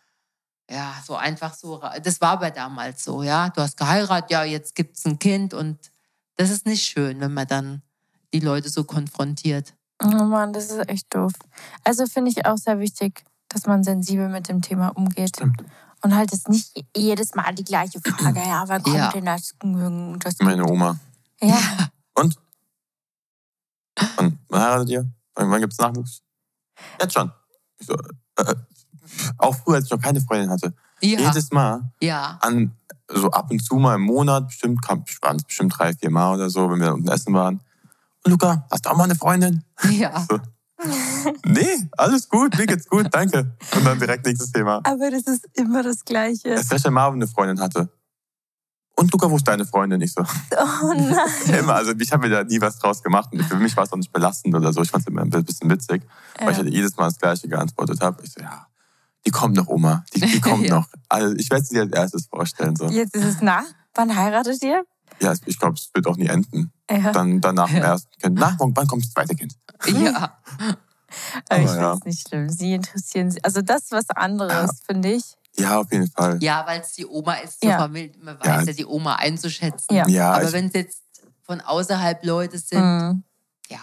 ja, 0.71 0.95
so 1.07 1.17
einfach 1.17 1.55
so. 1.55 1.83
Das 2.03 2.21
war 2.21 2.33
aber 2.33 2.51
damals 2.51 3.05
so, 3.05 3.23
ja. 3.23 3.51
Du 3.51 3.61
hast 3.61 3.77
geheiratet, 3.77 4.31
ja, 4.31 4.45
jetzt 4.45 4.75
gibt's 4.75 5.05
ein 5.05 5.19
Kind 5.19 5.55
und 5.55 5.79
das 6.39 6.49
ist 6.51 6.65
nicht 6.65 6.83
schön, 6.87 7.21
wenn 7.21 7.35
man 7.35 7.47
dann 7.47 7.83
die 8.33 8.41
Leute 8.41 8.69
so 8.71 8.85
konfrontiert. 8.85 9.75
Oh 10.03 10.07
Mann, 10.25 10.53
das 10.53 10.71
ist 10.71 10.89
echt 10.89 11.15
doof. 11.15 11.33
Also 11.85 12.07
finde 12.07 12.31
ich 12.31 12.47
auch 12.47 12.57
sehr 12.57 12.79
wichtig, 12.79 13.25
dass 13.49 13.67
man 13.67 13.83
sensibel 13.85 14.29
mit 14.29 14.49
dem 14.49 14.63
Thema 14.63 14.89
umgeht. 14.97 15.37
Stimmt. 15.37 15.63
Und 16.03 16.15
halt 16.15 16.31
jetzt 16.33 16.49
nicht 16.49 16.85
jedes 16.97 17.35
Mal 17.35 17.53
die 17.55 17.65
gleiche 17.65 18.01
Frage, 18.01 18.39
ja, 18.39 18.63
wann 18.69 18.83
kommt 18.83 18.97
Ja. 18.97 19.11
denn 19.11 19.25
das, 19.25 19.55
das 20.21 20.39
Meine 20.41 20.65
Oma. 20.67 20.99
Ja, 21.41 21.59
Und? 22.15 22.37
Und 24.17 24.39
wann 24.49 24.61
heiratet 24.61 24.89
ihr? 24.91 25.11
Wann, 25.35 25.51
wann 25.51 25.61
gibt's 25.61 25.79
Nachwuchs? 25.79 26.23
Jetzt 27.01 27.15
schon. 27.15 27.33
So, 27.81 27.95
äh, 28.37 28.55
auch 29.39 29.55
früher, 29.57 29.77
als 29.77 29.87
ich 29.87 29.91
noch 29.91 30.01
keine 30.01 30.21
Freundin 30.21 30.51
hatte. 30.51 30.73
Ja, 31.01 31.19
Jedes 31.21 31.51
Mal, 31.51 31.91
ja, 32.01 32.39
an, 32.43 32.77
so 33.11 33.31
ab 33.31 33.51
und 33.51 33.61
zu 33.65 33.77
mal 33.77 33.95
im 33.97 34.03
Monat, 34.03 34.49
bestimmt, 34.49 34.87
waren 34.89 35.37
es 35.37 35.45
bestimmt 35.45 35.75
drei, 35.79 35.93
vier 35.95 36.11
Mal 36.11 36.35
oder 36.35 36.51
so, 36.51 36.71
wenn 36.71 36.81
wir 36.81 36.93
unten 36.95 37.09
essen 37.09 37.33
waren. 37.35 37.61
Und 38.25 38.33
Luca, 38.33 38.67
hast 38.71 38.85
du 38.87 38.91
auch 38.91 38.97
mal 38.97 39.05
eine 39.05 39.15
Freundin? 39.15 39.65
ja. 39.91 40.27
So. 40.29 40.39
nee, 41.45 41.89
alles 41.97 42.29
gut, 42.29 42.57
mir 42.57 42.67
geht's 42.67 42.89
gut, 42.89 43.09
danke. 43.11 43.57
Und 43.75 43.85
dann 43.85 43.99
direkt 43.99 44.25
nächstes 44.27 44.53
Thema. 44.53 44.81
aber 44.85 45.11
das 45.11 45.23
ist 45.23 45.47
immer 45.55 45.83
das 45.83 46.05
Gleiche. 46.05 46.51
Recht, 46.51 46.85
wenn 46.85 46.93
Marvin 46.93 47.21
eine 47.23 47.27
Freundin 47.31 47.61
hatte. 47.61 47.89
Und 48.95 49.13
Luca, 49.13 49.31
wo 49.31 49.37
ist 49.37 49.47
deine 49.47 49.65
Freundin? 49.65 50.01
Ich 50.01 50.13
so, 50.13 50.23
Oh 50.23 50.93
nein. 50.95 51.59
immer, 51.59 51.75
also 51.75 51.93
ich 51.99 52.13
habe 52.13 52.29
mir 52.29 52.35
da 52.35 52.45
nie 52.45 52.61
was 52.61 52.79
draus 52.79 53.03
gemacht. 53.03 53.31
Und 53.33 53.43
für 53.45 53.57
mich 53.57 53.77
war 53.77 53.85
es 53.85 53.93
auch 53.93 53.97
nicht 53.97 54.13
belastend 54.13 54.55
oder 54.55 54.73
so. 54.73 54.83
Ich 54.83 54.91
fand 54.91 55.03
es 55.03 55.07
immer 55.09 55.23
ein 55.23 55.31
bisschen 55.31 55.71
witzig, 55.71 56.03
weil 56.39 56.51
ich 56.51 56.59
Ja. 56.59 56.65
halt 56.65 56.73
jedes 56.75 56.97
Mal 56.97 57.05
das 57.07 57.19
Gleiche 57.19 57.49
geantwortet 57.49 58.01
habe. 58.01 58.23
Ich 58.25 58.33
so, 58.33 58.41
ja, 58.41 58.67
die 59.27 59.31
kommt 59.31 59.57
noch, 59.57 59.69
Oma. 59.69 60.05
Die, 60.15 60.21
die 60.21 60.41
kommt 60.41 60.67
Ja. 60.67 60.75
noch. 60.81 60.89
Also 61.09 61.35
ich 61.37 61.51
werde 61.51 61.65
sie 61.65 61.75
dir 61.75 61.83
als 61.83 61.93
erstes 61.93 62.27
vorstellen. 62.27 62.77
So. 62.77 62.87
Jetzt 62.89 63.15
ist 63.15 63.25
es 63.25 63.41
nach. 63.43 63.65
Wann 63.95 64.15
heiratet 64.17 64.63
ihr? 64.63 64.85
Ja, 65.21 65.35
ich 65.47 65.59
glaube, 65.59 65.75
es 65.75 65.91
wird 65.95 66.07
auch 66.07 66.17
nie 66.17 66.27
enden. 66.29 66.73
Ja. 66.91 67.13
Dann 67.13 67.41
danach 67.41 67.71
Ja. 67.71 67.79
ersten 67.81 68.11
Kind. 68.21 68.39
Nach, 68.39 68.57
wann 68.59 68.87
kommt 68.87 69.05
das 69.05 69.11
zweite 69.13 69.35
Kind? 69.35 69.55
Ja, 69.87 70.39
Aber 71.49 71.61
ich 71.63 71.71
finde 71.71 71.93
es 71.99 72.05
nicht 72.05 72.29
schlimm. 72.29 72.49
Sie 72.51 72.75
interessieren 72.75 73.31
sich. 73.31 73.45
Also 73.45 73.63
das 73.63 73.85
ist 73.85 73.93
was 73.93 74.11
anderes, 74.11 74.83
finde 74.87 75.13
ich. 75.13 75.25
Ja, 75.59 75.81
auf 75.81 75.91
jeden 75.91 76.09
Fall. 76.11 76.39
ja 76.43 76.65
weil 76.67 76.81
es 76.83 76.93
die 76.93 77.07
Oma 77.07 77.35
ist 77.35 77.65
Ja. 77.65 77.89
Man 77.89 77.95
weiß 77.95 78.45
Ja. 78.45 78.61
ja, 78.63 78.73
die 78.73 78.85
Oma 78.87 79.17
einzuschätzen. 79.17 79.95
Ja. 79.95 80.07
Ja, 80.07 80.33
Aber 80.35 80.53
wenn 80.53 80.67
es 80.67 80.75
jetzt 80.75 81.03
von 81.43 81.61
außerhalb 81.61 82.25
Leute 82.25 82.59
sind, 82.59 82.81
Mhm. 82.81 83.25
ja. 83.69 83.81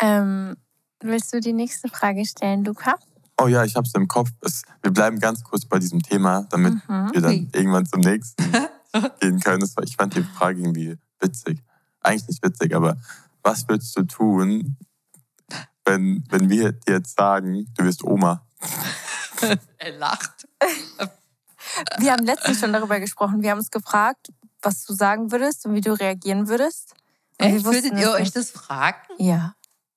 Ähm, 0.00 0.56
willst 1.00 1.32
du 1.32 1.40
die 1.40 1.52
nächste 1.52 1.88
Frage 1.88 2.24
stellen, 2.26 2.64
Luca? 2.64 2.96
Oh 3.40 3.48
ja, 3.48 3.64
ich 3.64 3.74
habe 3.76 3.86
es 3.86 3.94
im 3.94 4.08
Kopf. 4.08 4.30
Es, 4.42 4.62
wir 4.82 4.90
bleiben 4.90 5.18
ganz 5.18 5.42
kurz 5.42 5.64
bei 5.64 5.78
diesem 5.78 6.02
Thema, 6.02 6.46
damit 6.50 6.74
Mhm. 6.88 7.10
wir 7.12 7.20
dann 7.20 7.48
irgendwann 7.52 7.86
zum 7.86 8.00
nächsten 8.00 8.42
gehen 9.20 9.40
können. 9.40 9.62
War, 9.76 9.84
ich 9.84 9.96
fand 9.96 10.14
die 10.14 10.22
Frage 10.22 10.60
irgendwie 10.60 10.96
witzig. 11.20 11.62
Eigentlich 12.00 12.28
nicht 12.28 12.44
witzig, 12.44 12.74
aber 12.74 12.96
was 13.42 13.68
würdest 13.68 13.96
du 13.96 14.02
tun, 14.04 14.76
wenn, 15.84 16.24
wenn 16.28 16.48
wir 16.50 16.72
dir 16.72 16.94
jetzt 16.94 17.16
sagen, 17.16 17.66
du 17.76 17.84
wirst 17.84 18.04
Oma? 18.04 18.46
Er 19.78 19.92
lacht. 19.96 20.46
Wir 21.98 22.12
haben 22.12 22.26
letztens 22.26 22.60
schon 22.60 22.74
darüber 22.74 23.00
gesprochen. 23.00 23.42
Wir 23.42 23.52
haben 23.52 23.58
uns 23.58 23.70
gefragt, 23.70 24.28
was 24.60 24.84
du 24.84 24.92
sagen 24.92 25.32
würdest 25.32 25.64
und 25.64 25.74
wie 25.74 25.80
du 25.80 25.92
reagieren 25.98 26.46
würdest. 26.48 26.92
Und 27.40 27.46
Echt? 27.46 27.64
Würdet 27.64 27.98
ihr 27.98 28.10
euch 28.10 28.32
das 28.32 28.50
fragen? 28.50 28.98
Ja. 29.18 29.54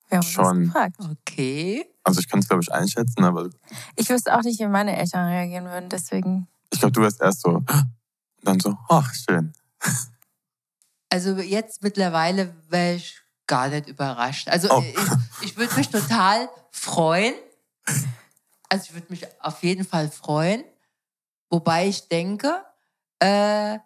Wir 0.09 0.17
haben 0.17 0.25
uns 0.25 0.31
Schon. 0.33 0.65
gefragt. 0.65 0.95
Okay. 0.99 1.85
Also 2.03 2.19
ich 2.19 2.29
kann 2.29 2.39
es, 2.39 2.47
glaube 2.47 2.61
ich, 2.63 2.71
einschätzen, 2.71 3.23
aber 3.23 3.49
Ich 3.95 4.09
wüsste 4.09 4.35
auch 4.37 4.41
nicht, 4.41 4.59
wie 4.59 4.67
meine 4.67 4.95
Eltern 4.97 5.27
reagieren 5.27 5.65
würden. 5.65 5.89
Deswegen. 5.89 6.47
ich 6.71 6.79
glaube, 6.79 6.91
du 6.91 7.01
wirst 7.01 7.21
erst 7.21 7.41
so 7.41 7.49
und 7.49 7.69
dann 8.43 8.59
so, 8.59 8.77
ach, 8.89 9.13
schön. 9.13 9.53
Also 11.09 11.37
jetzt 11.37 11.81
mittlerweile 11.83 12.53
wäre 12.69 12.95
ich 12.95 13.19
gar 13.47 13.69
nicht 13.69 13.87
überrascht. 13.87 14.49
Also 14.49 14.69
Oh. 14.71 14.81
ich, 15.41 15.47
ich 15.49 15.57
würde 15.57 15.75
mich 15.75 15.89
total 15.89 16.49
freuen. 16.71 17.33
Also 18.69 18.85
ich 18.85 18.93
würde 18.93 19.07
mich 19.09 19.25
auf 19.41 19.61
jeden 19.63 19.85
Fall 19.85 20.09
freuen. 20.09 20.63
Wobei 21.49 21.87
ich 21.87 22.07
denke, 22.07 22.63
äh, 23.19 23.77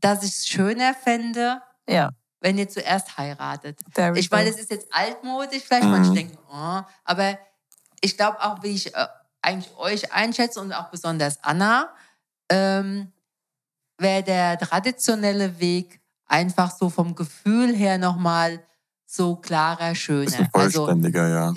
dass 0.00 0.22
ich 0.22 0.30
es 0.30 0.46
schöner 0.48 0.94
fände, 0.94 1.60
Ja. 1.88 2.10
Wenn 2.44 2.58
ihr 2.58 2.68
zuerst 2.68 3.16
heiratet. 3.16 3.80
Ich 4.16 4.30
meine, 4.30 4.50
es 4.50 4.58
ist 4.58 4.70
jetzt 4.70 4.92
altmodisch, 4.92 5.62
vielleicht 5.62 5.84
Mhm. 5.84 5.90
manche 5.90 6.12
denken, 6.12 6.38
oh, 6.52 6.82
aber 7.04 7.38
ich 8.02 8.18
glaube 8.18 8.38
auch, 8.42 8.62
wie 8.62 8.74
ich 8.74 8.94
äh, 8.94 9.06
eigentlich 9.40 9.74
euch 9.78 10.12
einschätze 10.12 10.60
und 10.60 10.70
auch 10.74 10.90
besonders 10.90 11.42
Anna, 11.42 11.88
ähm, 12.50 13.10
wäre 13.96 14.22
der 14.22 14.58
traditionelle 14.58 15.58
Weg 15.58 16.02
einfach 16.26 16.70
so 16.70 16.90
vom 16.90 17.14
Gefühl 17.14 17.74
her 17.74 17.96
nochmal 17.96 18.62
so 19.06 19.36
klarer, 19.36 19.94
schöner. 19.94 20.26
Bisschen 20.26 20.48
Also 20.52 20.84
vollständiger, 20.84 21.28
ja. 21.28 21.54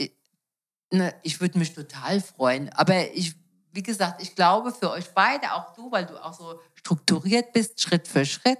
ne, 0.93 1.13
ich 1.21 1.41
würde 1.41 1.59
mich 1.59 1.73
total 1.73 2.21
freuen. 2.21 2.71
Aber 2.71 3.11
ich, 3.13 3.35
wie 3.73 3.83
gesagt, 3.83 4.21
ich 4.21 4.33
glaube 4.35 4.71
für 4.71 4.91
euch 4.91 5.13
beide, 5.13 5.53
auch 5.53 5.73
du, 5.73 5.91
weil 5.91 6.05
du 6.05 6.15
auch 6.23 6.33
so 6.33 6.61
strukturiert 6.75 7.51
bist, 7.51 7.81
Schritt 7.81 8.07
für 8.07 8.25
Schritt, 8.25 8.59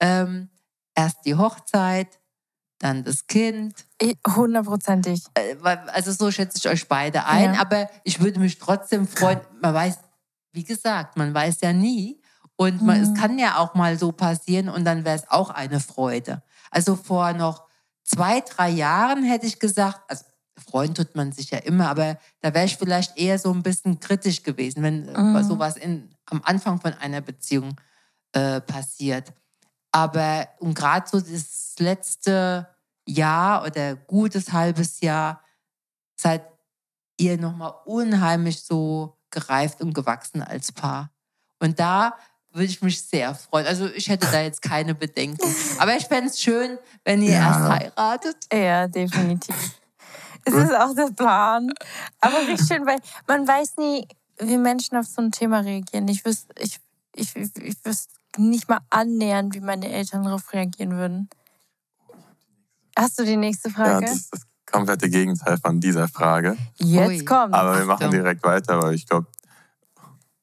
ähm, 0.00 0.50
erst 0.94 1.18
die 1.24 1.34
Hochzeit, 1.36 2.20
dann 2.78 3.04
das 3.04 3.26
Kind. 3.26 3.86
Hundertprozentig. 4.26 5.24
Äh, 5.34 5.56
Also 5.64 6.12
so 6.12 6.30
schätze 6.30 6.58
ich 6.58 6.68
euch 6.68 6.88
beide 6.88 7.24
ein. 7.26 7.54
Ja. 7.54 7.60
Aber 7.60 7.88
ich 8.04 8.20
würde 8.20 8.40
mich 8.40 8.58
trotzdem 8.58 9.06
freuen. 9.06 9.40
Man 9.60 9.74
weiß, 9.74 9.98
wie 10.52 10.64
gesagt, 10.64 11.16
man 11.16 11.32
weiß 11.32 11.60
ja 11.62 11.72
nie. 11.72 12.20
Und 12.56 12.82
man, 12.82 12.98
Mhm. 12.98 13.02
es 13.04 13.14
kann 13.20 13.38
ja 13.38 13.56
auch 13.58 13.74
mal 13.74 13.98
so 13.98 14.12
passieren 14.12 14.68
und 14.68 14.84
dann 14.84 15.04
wäre 15.04 15.16
es 15.16 15.28
auch 15.30 15.50
eine 15.50 15.80
Freude. 15.80 16.42
Also 16.70 16.96
vor 16.96 17.32
noch 17.32 17.66
zwei, 18.04 18.40
drei 18.40 18.68
Jahren 18.68 19.24
hätte 19.24 19.46
ich 19.46 19.58
gesagt, 19.58 20.00
also 20.08 20.24
freuen 20.68 20.94
tut 20.94 21.16
man 21.16 21.32
sich 21.32 21.50
ja 21.50 21.58
immer, 21.58 21.88
aber 21.88 22.18
da 22.40 22.52
wäre 22.54 22.66
ich 22.66 22.76
vielleicht 22.76 23.16
eher 23.18 23.38
so 23.38 23.50
ein 23.52 23.62
bisschen 23.62 24.00
kritisch 24.00 24.42
gewesen, 24.42 24.82
wenn 24.82 25.10
Mhm. 25.10 25.42
sowas 25.44 25.76
in, 25.76 26.14
am 26.26 26.42
Anfang 26.44 26.80
von 26.80 26.92
einer 26.94 27.20
Beziehung 27.20 27.74
äh, 28.32 28.60
passiert. 28.60 29.32
Aber 29.92 30.48
und 30.58 30.74
gerade 30.74 31.06
so 31.08 31.20
das 31.20 31.74
letzte 31.78 32.66
Jahr 33.06 33.64
oder 33.64 33.94
gutes 33.96 34.52
halbes 34.52 35.00
Jahr 35.00 35.42
seid 36.16 36.42
ihr 37.18 37.38
nochmal 37.38 37.74
unheimlich 37.84 38.62
so 38.62 39.16
gereift 39.30 39.80
und 39.80 39.92
gewachsen 39.94 40.42
als 40.42 40.72
Paar. 40.72 41.10
Und 41.58 41.78
da 41.78 42.16
würde 42.50 42.66
ich 42.66 42.82
mich 42.82 43.02
sehr 43.02 43.34
freuen. 43.34 43.66
Also 43.66 43.86
ich 43.86 44.08
hätte 44.08 44.26
da 44.30 44.40
jetzt 44.40 44.62
keine 44.62 44.94
Bedenken. 44.94 45.54
Aber 45.78 45.96
ich 45.96 46.04
fände 46.06 46.30
es 46.30 46.40
schön, 46.40 46.78
wenn 47.04 47.22
ihr 47.22 47.32
Ja. 47.32 47.48
erst 47.48 47.82
heiratet. 47.82 48.36
Ja, 48.52 48.88
definitiv. 48.88 49.54
Es 50.44 50.54
ist 50.54 50.74
auch 50.74 50.92
der 50.92 51.06
Plan. 51.12 51.72
Aber 52.20 52.36
richtig 52.48 52.66
schön, 52.66 52.84
weil 52.84 52.98
man 53.28 53.46
weiß 53.46 53.76
nie, 53.76 54.08
wie 54.40 54.56
Menschen 54.58 54.96
auf 54.96 55.06
so 55.06 55.22
ein 55.22 55.30
Thema 55.30 55.60
reagieren. 55.60 56.08
Ich 56.08 56.24
wüsste, 56.24 56.52
ich, 56.58 56.80
ich, 57.14 57.36
ich, 57.36 57.56
ich 57.58 57.84
wüsste 57.84 58.12
nicht 58.38 58.68
mal 58.68 58.80
annähernd, 58.90 59.54
wie 59.54 59.60
meine 59.60 59.88
Eltern 59.90 60.24
darauf 60.24 60.52
reagieren 60.52 60.92
würden. 60.92 61.28
Hast 62.98 63.18
du 63.18 63.24
die 63.24 63.36
nächste 63.36 63.68
Ja, 63.70 63.74
Frage? 63.74 64.06
das 64.06 64.16
ist 64.16 64.32
das 64.34 64.42
komplette 64.70 65.08
Gegenteil 65.08 65.58
von 65.58 65.80
dieser 65.80 66.08
Frage. 66.08 66.56
Jetzt 66.78 67.06
Ui. 67.08 67.24
kommt. 67.24 67.54
Aber 67.54 67.78
wir 67.78 67.84
machen 67.84 68.10
direkt 68.10 68.42
weiter, 68.44 68.82
weil 68.82 68.94
ich 68.94 69.06
glaube, 69.06 69.26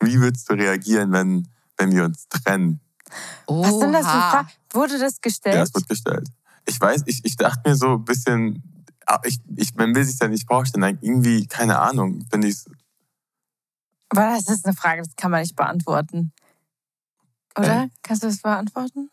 wie 0.02 0.20
würdest 0.20 0.50
du 0.50 0.54
reagieren, 0.54 1.12
wenn, 1.12 1.48
wenn 1.78 1.92
wir 1.92 2.06
uns 2.06 2.28
trennen? 2.30 2.80
Was 3.48 3.80
sind 3.80 3.92
das 3.94 4.06
für 4.06 4.18
Oha. 4.18 4.30
Fragen? 4.32 4.48
Wurde 4.72 5.00
das 5.00 5.14
Ja, 5.16 5.20
gestellt? 5.22 5.68
es 5.68 5.74
wird 5.74 5.90
gestellt. 5.90 6.28
Ich 6.66 6.80
weiß, 6.80 7.04
ich, 7.08 7.26
ich 7.26 7.36
dachte 7.36 7.68
mir 7.68 7.76
so 7.76 7.94
ein 7.96 8.06
bisschen, 8.06 8.64
ah, 9.08 9.20
ich, 9.24 9.40
ich, 9.56 9.74
man 9.76 9.96
will 9.96 10.04
sich 10.04 10.20
ja 10.20 10.28
nicht 10.28 10.48
vorstellen, 10.48 10.98
irgendwie, 11.02 11.48
keine 11.48 11.80
Ahnung, 11.80 12.26
finde 12.30 12.48
ich 12.50 12.64
Aber 14.10 14.22
das 14.36 14.48
ist 14.48 14.66
eine 14.66 14.76
Frage, 14.76 15.02
das 15.02 15.16
kann 15.16 15.32
man 15.32 15.42
nicht 15.42 15.56
beantworten. 15.56 16.32
Oder? 17.60 17.84
Äh. 17.84 17.89
Kannst 18.03 18.24
du 18.24 18.28
das 18.28 18.41
beantworten? 18.41 19.10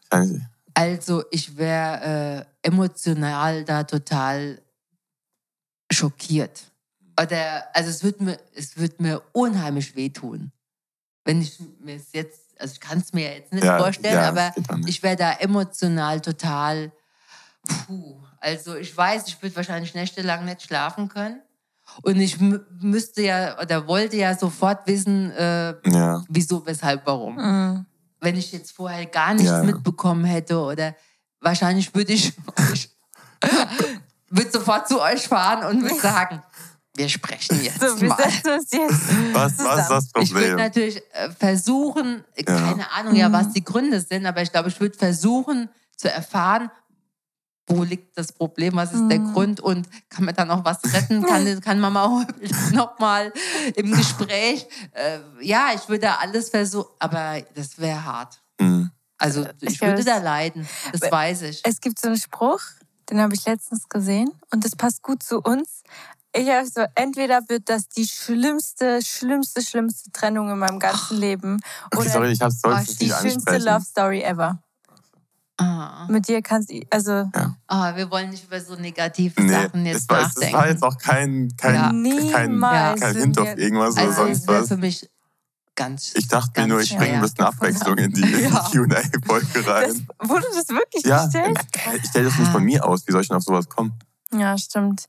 Also 0.74 1.24
ich 1.30 1.56
wäre 1.56 2.46
äh, 2.62 2.68
emotional 2.68 3.64
da 3.64 3.84
total 3.84 4.60
schockiert. 5.90 6.64
Oder, 7.20 7.64
also 7.74 7.88
es 7.90 8.02
wird 8.04 8.20
mir, 8.20 8.38
es 8.54 8.76
wird 8.76 9.00
mir 9.00 9.22
unheimlich 9.32 9.96
wehtun. 9.96 10.52
Wenn 11.24 11.40
ich 11.40 11.58
mir 11.80 11.96
es 11.96 12.12
jetzt, 12.12 12.60
also 12.60 12.74
ich 12.74 12.80
kann 12.80 12.98
es 12.98 13.12
mir 13.12 13.34
jetzt 13.34 13.52
nicht 13.52 13.64
Ja, 13.64 13.78
vorstellen, 13.78 14.14
ja, 14.14 14.28
aber 14.28 14.52
nicht. 14.76 14.88
ich 14.88 15.02
wäre 15.02 15.16
da 15.16 15.32
emotional 15.32 16.20
total, 16.20 16.92
puh. 17.86 18.20
Also 18.38 18.76
ich 18.76 18.94
weiß, 18.96 19.26
ich 19.28 19.42
würde 19.42 19.56
wahrscheinlich 19.56 19.94
nächtelang 19.94 20.44
nicht 20.44 20.62
schlafen 20.62 21.08
können. 21.08 21.40
Und 22.02 22.16
ich 22.20 22.36
mü- 22.36 22.62
müsste 22.80 23.22
ja 23.22 23.60
oder 23.60 23.86
wollte 23.86 24.16
ja 24.16 24.36
sofort 24.36 24.86
wissen, 24.86 25.30
äh, 25.30 25.74
Ja. 25.88 26.22
wieso, 26.28 26.66
weshalb, 26.66 27.06
warum. 27.06 27.36
Mhm. 27.36 27.86
Wenn 28.20 28.36
ich 28.36 28.52
jetzt 28.52 28.72
vorher 28.72 29.06
gar 29.06 29.34
nichts 29.34 29.48
Ja, 29.50 29.58
ja. 29.58 29.64
mitbekommen 29.64 30.24
hätte 30.24 30.58
oder 30.58 30.94
wahrscheinlich 31.40 31.94
würde 31.94 32.12
ich, 32.12 32.32
würde 34.30 34.50
sofort 34.50 34.88
zu 34.88 35.00
euch 35.00 35.28
fahren 35.28 35.64
und 35.70 35.82
würde 35.82 36.00
sagen, 36.00 36.42
wir 36.96 37.08
sprechen 37.08 37.62
jetzt 37.62 37.80
So, 37.80 38.00
wir 38.00 38.08
mal. 38.08 38.18
jetzt. 38.20 38.74
Was, 39.34 39.58
was 39.58 39.80
ist 39.80 39.90
das 39.90 40.04
Ich 40.22 40.32
würde 40.32 40.48
Problem? 40.48 40.56
natürlich 40.56 41.02
äh, 41.12 41.30
versuchen, 41.30 42.24
Ja. 42.38 42.44
keine 42.44 42.90
Ahnung 42.92 43.14
ja, 43.14 43.30
was 43.32 43.52
die 43.52 43.62
Gründe 43.64 44.00
sind, 44.00 44.24
aber 44.26 44.40
ich 44.42 44.50
glaube, 44.50 44.68
ich 44.70 44.80
würde 44.80 44.96
versuchen 44.96 45.68
zu 45.96 46.10
erfahren, 46.10 46.70
wo 47.68 47.82
liegt 47.82 48.16
das 48.16 48.32
Problem, 48.32 48.74
was 48.76 48.92
ist 48.92 49.08
der 49.08 49.18
Mhm. 49.18 49.32
Grund 49.32 49.60
und 49.60 49.88
kann 50.08 50.24
man 50.24 50.34
da 50.34 50.44
noch 50.44 50.64
was 50.64 50.78
retten? 50.92 51.22
Kann, 51.22 51.60
kann 51.60 51.80
Mama 51.80 52.24
noch 52.72 52.98
mal 52.98 53.32
im 53.74 53.92
Gespräch? 53.92 54.66
Äh, 54.92 55.18
ja, 55.40 55.68
ich 55.74 55.88
würde 55.88 56.18
alles 56.18 56.50
versuchen, 56.50 56.90
aber 56.98 57.42
das 57.54 57.78
wäre 57.78 58.04
hart. 58.04 58.40
Hm. 58.60 58.90
Also 59.18 59.46
ich 59.60 59.74
Ich 59.74 59.80
würde 59.80 60.04
da 60.04 60.18
leiden, 60.18 60.68
das 60.92 61.02
Aber- 61.02 61.12
weiß 61.12 61.42
ich. 61.42 61.60
Es 61.64 61.80
gibt 61.80 61.98
so 61.98 62.08
einen 62.08 62.18
Spruch, 62.18 62.60
den 63.10 63.20
habe 63.20 63.34
ich 63.34 63.44
letztens 63.46 63.88
gesehen 63.88 64.30
und 64.52 64.64
das 64.64 64.76
passt 64.76 65.02
gut 65.02 65.22
zu 65.22 65.40
uns. 65.40 65.82
Ich 66.38 66.48
habe 66.50 66.66
so, 66.66 66.84
entweder 66.94 67.40
wird 67.48 67.68
das 67.70 67.88
die 67.88 68.06
schlimmste, 68.06 69.00
schlimmste, 69.02 69.62
schlimmste 69.62 70.12
Trennung 70.12 70.50
in 70.50 70.58
meinem 70.58 70.78
ganzen 70.78 71.16
Leben 71.16 71.58
Okay, 71.86 71.98
oder 72.02 72.10
sorry, 72.10 72.32
ich 72.32 72.40
hab's 72.42 72.60
Oh, 72.62 72.68
sonst 72.70 73.00
die 73.00 73.08
schönste. 73.10 73.56
Love 73.56 73.84
Story 73.84 74.20
ever. 74.20 74.58
Ah. 75.58 76.06
Mit 76.10 76.28
dir 76.28 76.42
kannst 76.42 76.70
du, 76.70 76.82
also 76.90 77.30
Ah, 77.66 77.96
wir 77.96 78.10
wollen 78.10 78.28
nicht 78.30 78.44
über 78.44 78.60
so 78.60 78.74
negative 78.74 79.40
Nee, 79.42 79.52
Sachen 79.52 79.86
es 79.86 79.92
jetzt 79.94 80.10
war, 80.10 80.20
es 80.20 80.34
nachdenken. 80.34 80.54
war 80.56 80.68
jetzt 80.68 80.82
auch 80.82 80.98
kein, 80.98 81.48
kein, 81.56 81.74
Ja. 81.74 81.88
kein, 82.32 82.60
kein 83.00 83.16
Hint 83.16 83.38
auf 83.38 83.56
irgendwas 83.56 83.94
oder 83.94 84.02
also 84.02 84.22
es 84.24 84.44
sonst 84.44 84.48
was. 84.48 84.68
für 84.68 84.76
mich 84.76 85.08
ganz. 85.74 86.12
Ich 86.14 86.28
dachte 86.28 86.50
mir 86.60 86.68
ganz 86.68 86.68
nur, 86.68 86.80
ich 86.82 86.96
bringe 86.96 87.14
ein 87.14 87.20
bisschen 87.22 87.44
Abwechslung 87.44 87.96
in 87.96 88.12
die 88.12 88.20
Ja. 88.42 88.68
QA-Folge 88.70 89.46
Das, 89.54 89.66
rein. 89.66 90.08
wurde 90.22 90.46
das 90.54 90.68
wirklich 90.68 91.04
Ja, 91.06 91.24
gestellt? 91.24 91.58
ich 92.02 92.08
stelle 92.10 92.26
das 92.26 92.38
nicht 92.38 92.50
von 92.52 92.62
mir 92.62 92.84
aus. 92.84 93.06
Wie 93.08 93.12
soll 93.12 93.22
ich 93.22 93.28
denn 93.28 93.36
auf 93.38 93.42
sowas 93.42 93.68
kommen? 93.68 93.94
Ja, 94.34 94.58
stimmt. 94.58 95.06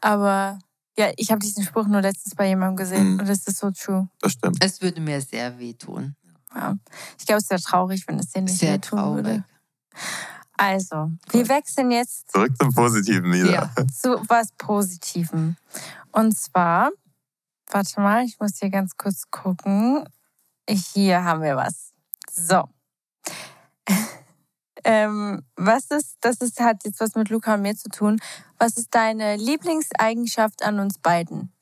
Aber 0.00 0.58
ja, 0.96 1.10
ich 1.16 1.30
habe 1.30 1.40
diesen 1.40 1.62
Spruch 1.64 1.86
nur 1.86 2.00
letztens 2.00 2.34
bei 2.34 2.48
jemandem 2.48 2.76
gesehen 2.76 3.14
Mhm. 3.14 3.20
und 3.20 3.28
es 3.28 3.46
ist 3.46 3.58
so 3.58 3.70
true. 3.70 4.08
Das 4.20 4.32
stimmt. 4.32 4.64
Es 4.64 4.80
würde 4.80 5.00
mir 5.02 5.20
sehr 5.20 5.58
wehtun. 5.58 6.16
Ja. 6.54 6.74
Ich 7.18 7.26
glaube, 7.26 7.40
es 7.42 7.50
wäre 7.50 7.60
traurig, 7.60 8.04
wenn 8.08 8.18
es 8.18 8.30
dir 8.30 8.40
nicht 8.42 8.56
Sehr 8.58 8.74
wehtun 8.74 8.98
traurig. 8.98 9.24
würde. 9.26 9.44
Also, 10.56 11.10
wir 11.30 11.48
wechseln 11.48 11.90
jetzt 11.90 12.30
Zurück 12.30 12.52
zum 12.60 12.72
Positiven 12.74 13.32
wieder. 13.32 13.50
Ja. 13.50 13.86
zu 13.88 14.22
was 14.28 14.48
Positivem. 14.58 15.56
Und 16.12 16.36
zwar, 16.36 16.90
warte 17.70 18.00
mal, 18.00 18.24
ich 18.24 18.38
muss 18.38 18.58
hier 18.58 18.68
ganz 18.68 18.96
kurz 18.98 19.30
gucken. 19.30 20.06
Hier 20.68 21.24
haben 21.24 21.42
wir 21.42 21.56
was. 21.56 21.92
So. 22.30 22.68
ähm, 24.84 25.42
was 25.56 25.86
ist, 25.90 26.18
das 26.20 26.36
ist, 26.42 26.60
hat 26.60 26.84
jetzt 26.84 27.00
was 27.00 27.14
mit 27.14 27.30
Luca 27.30 27.54
und 27.54 27.62
mir 27.62 27.74
zu 27.74 27.88
tun. 27.88 28.20
Was 28.58 28.76
ist 28.76 28.94
deine 28.94 29.36
Lieblingseigenschaft 29.36 30.62
an 30.62 30.78
uns 30.78 30.98
beiden? 30.98 31.52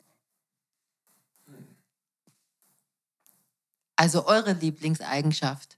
Also 3.94 4.26
eure 4.26 4.52
Lieblingseigenschaft. 4.52 5.77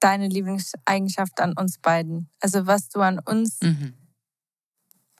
Deine 0.00 0.28
Lieblingseigenschaft 0.28 1.40
an 1.40 1.54
uns 1.56 1.78
beiden. 1.78 2.30
Also 2.40 2.66
was 2.66 2.88
du 2.88 3.00
an 3.00 3.18
uns. 3.20 3.60
Mhm. 3.60 3.94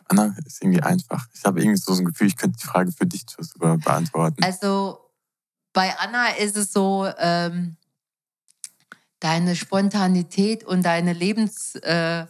Anna, 0.08 0.34
ist 0.44 0.62
irgendwie 0.62 0.82
einfach. 0.82 1.28
Ich 1.34 1.44
habe 1.44 1.60
irgendwie 1.60 1.76
so 1.76 1.92
ein 1.92 2.04
Gefühl, 2.04 2.26
ich 2.26 2.36
könnte 2.36 2.58
die 2.58 2.66
Frage 2.66 2.90
für 2.90 3.06
dich 3.06 3.24
sogar 3.38 3.78
beantworten. 3.78 4.42
Also 4.42 4.98
bei 5.72 5.96
Anna 5.98 6.30
ist 6.30 6.56
es 6.56 6.72
so, 6.72 7.08
ähm, 7.18 7.76
deine 9.20 9.54
Spontanität 9.54 10.64
und 10.64 10.82
deine 10.82 11.12
Lebens, 11.12 11.76
äh, 11.76 12.26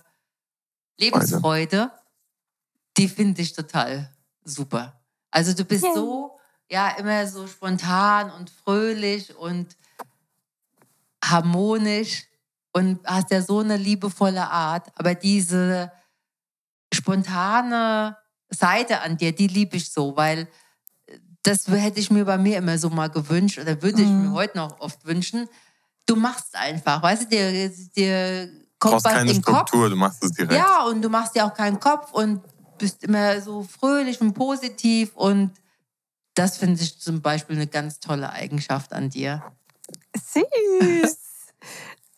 Lebensfreude, 0.99 1.91
die 2.97 3.09
finde 3.09 3.41
ich 3.41 3.55
total 3.55 4.13
super. 4.45 5.01
Also 5.31 5.55
du 5.55 5.65
bist 5.65 5.85
Yay. 5.85 5.95
so, 5.95 6.39
ja, 6.69 6.91
immer 6.99 7.27
so 7.27 7.47
spontan 7.47 8.31
und 8.31 8.51
fröhlich 8.51 9.35
und 9.37 9.77
harmonisch 11.25 12.27
und 12.73 13.01
hast 13.07 13.31
ja 13.31 13.43
so 13.43 13.61
eine 13.61 13.77
liebevolle 13.77 14.49
Art. 14.49 14.89
Aber 14.97 15.15
diese 15.15 15.91
spontane 16.93 18.17
Seite 18.51 19.01
an 19.01 19.17
dir, 19.17 19.33
die 19.35 19.47
liebe 19.47 19.77
ich 19.77 19.91
so, 19.93 20.17
weil 20.17 20.49
das 21.43 21.69
hätte 21.69 22.01
ich 22.01 22.11
mir 22.11 22.25
bei 22.25 22.37
mir 22.39 22.59
immer 22.59 22.79
so 22.79 22.91
mal 22.91 23.09
gewünscht 23.09 23.59
oder 23.59 23.81
würde 23.83 24.03
ich 24.03 24.09
mir 24.09 24.29
Mhm. 24.29 24.33
heute 24.33 24.57
noch 24.59 24.81
oft 24.81 25.05
wünschen. 25.07 25.49
Du 26.07 26.17
machst 26.17 26.55
einfach, 26.57 27.03
weißt 27.03 27.25
du, 27.25 27.29
dir, 27.29 27.69
dir 27.97 28.47
Du 28.47 28.89
kommt 28.89 28.93
brauchst 28.93 29.07
was 29.07 29.13
keine 29.15 29.31
in 29.31 29.37
den 29.37 29.43
Kopf. 29.43 29.69
Struktur, 29.69 29.91
du 29.91 29.97
machst 29.97 30.23
es 30.23 30.33
direkt. 30.33 30.53
Ja, 30.53 30.85
und 30.85 31.03
du 31.03 31.09
machst 31.09 31.35
dir 31.35 31.45
auch 31.47 31.55
keinen 31.55 31.81
Kopf 31.81 32.13
und 32.13 32.43
bist 32.79 33.05
immer 33.05 33.41
so 33.41 33.63
fröhlich 33.63 34.21
und 34.21 34.33
positiv 34.35 35.15
und 35.15 35.53
das 36.35 36.57
finde 36.57 36.81
ich 36.83 36.99
zum 36.99 37.21
Beispiel 37.21 37.57
eine 37.57 37.67
ganz 37.67 38.01
tolle 38.01 38.31
Eigenschaft 38.31 38.93
an 38.93 39.11
dir. 39.11 39.43
Süß. 40.17 41.17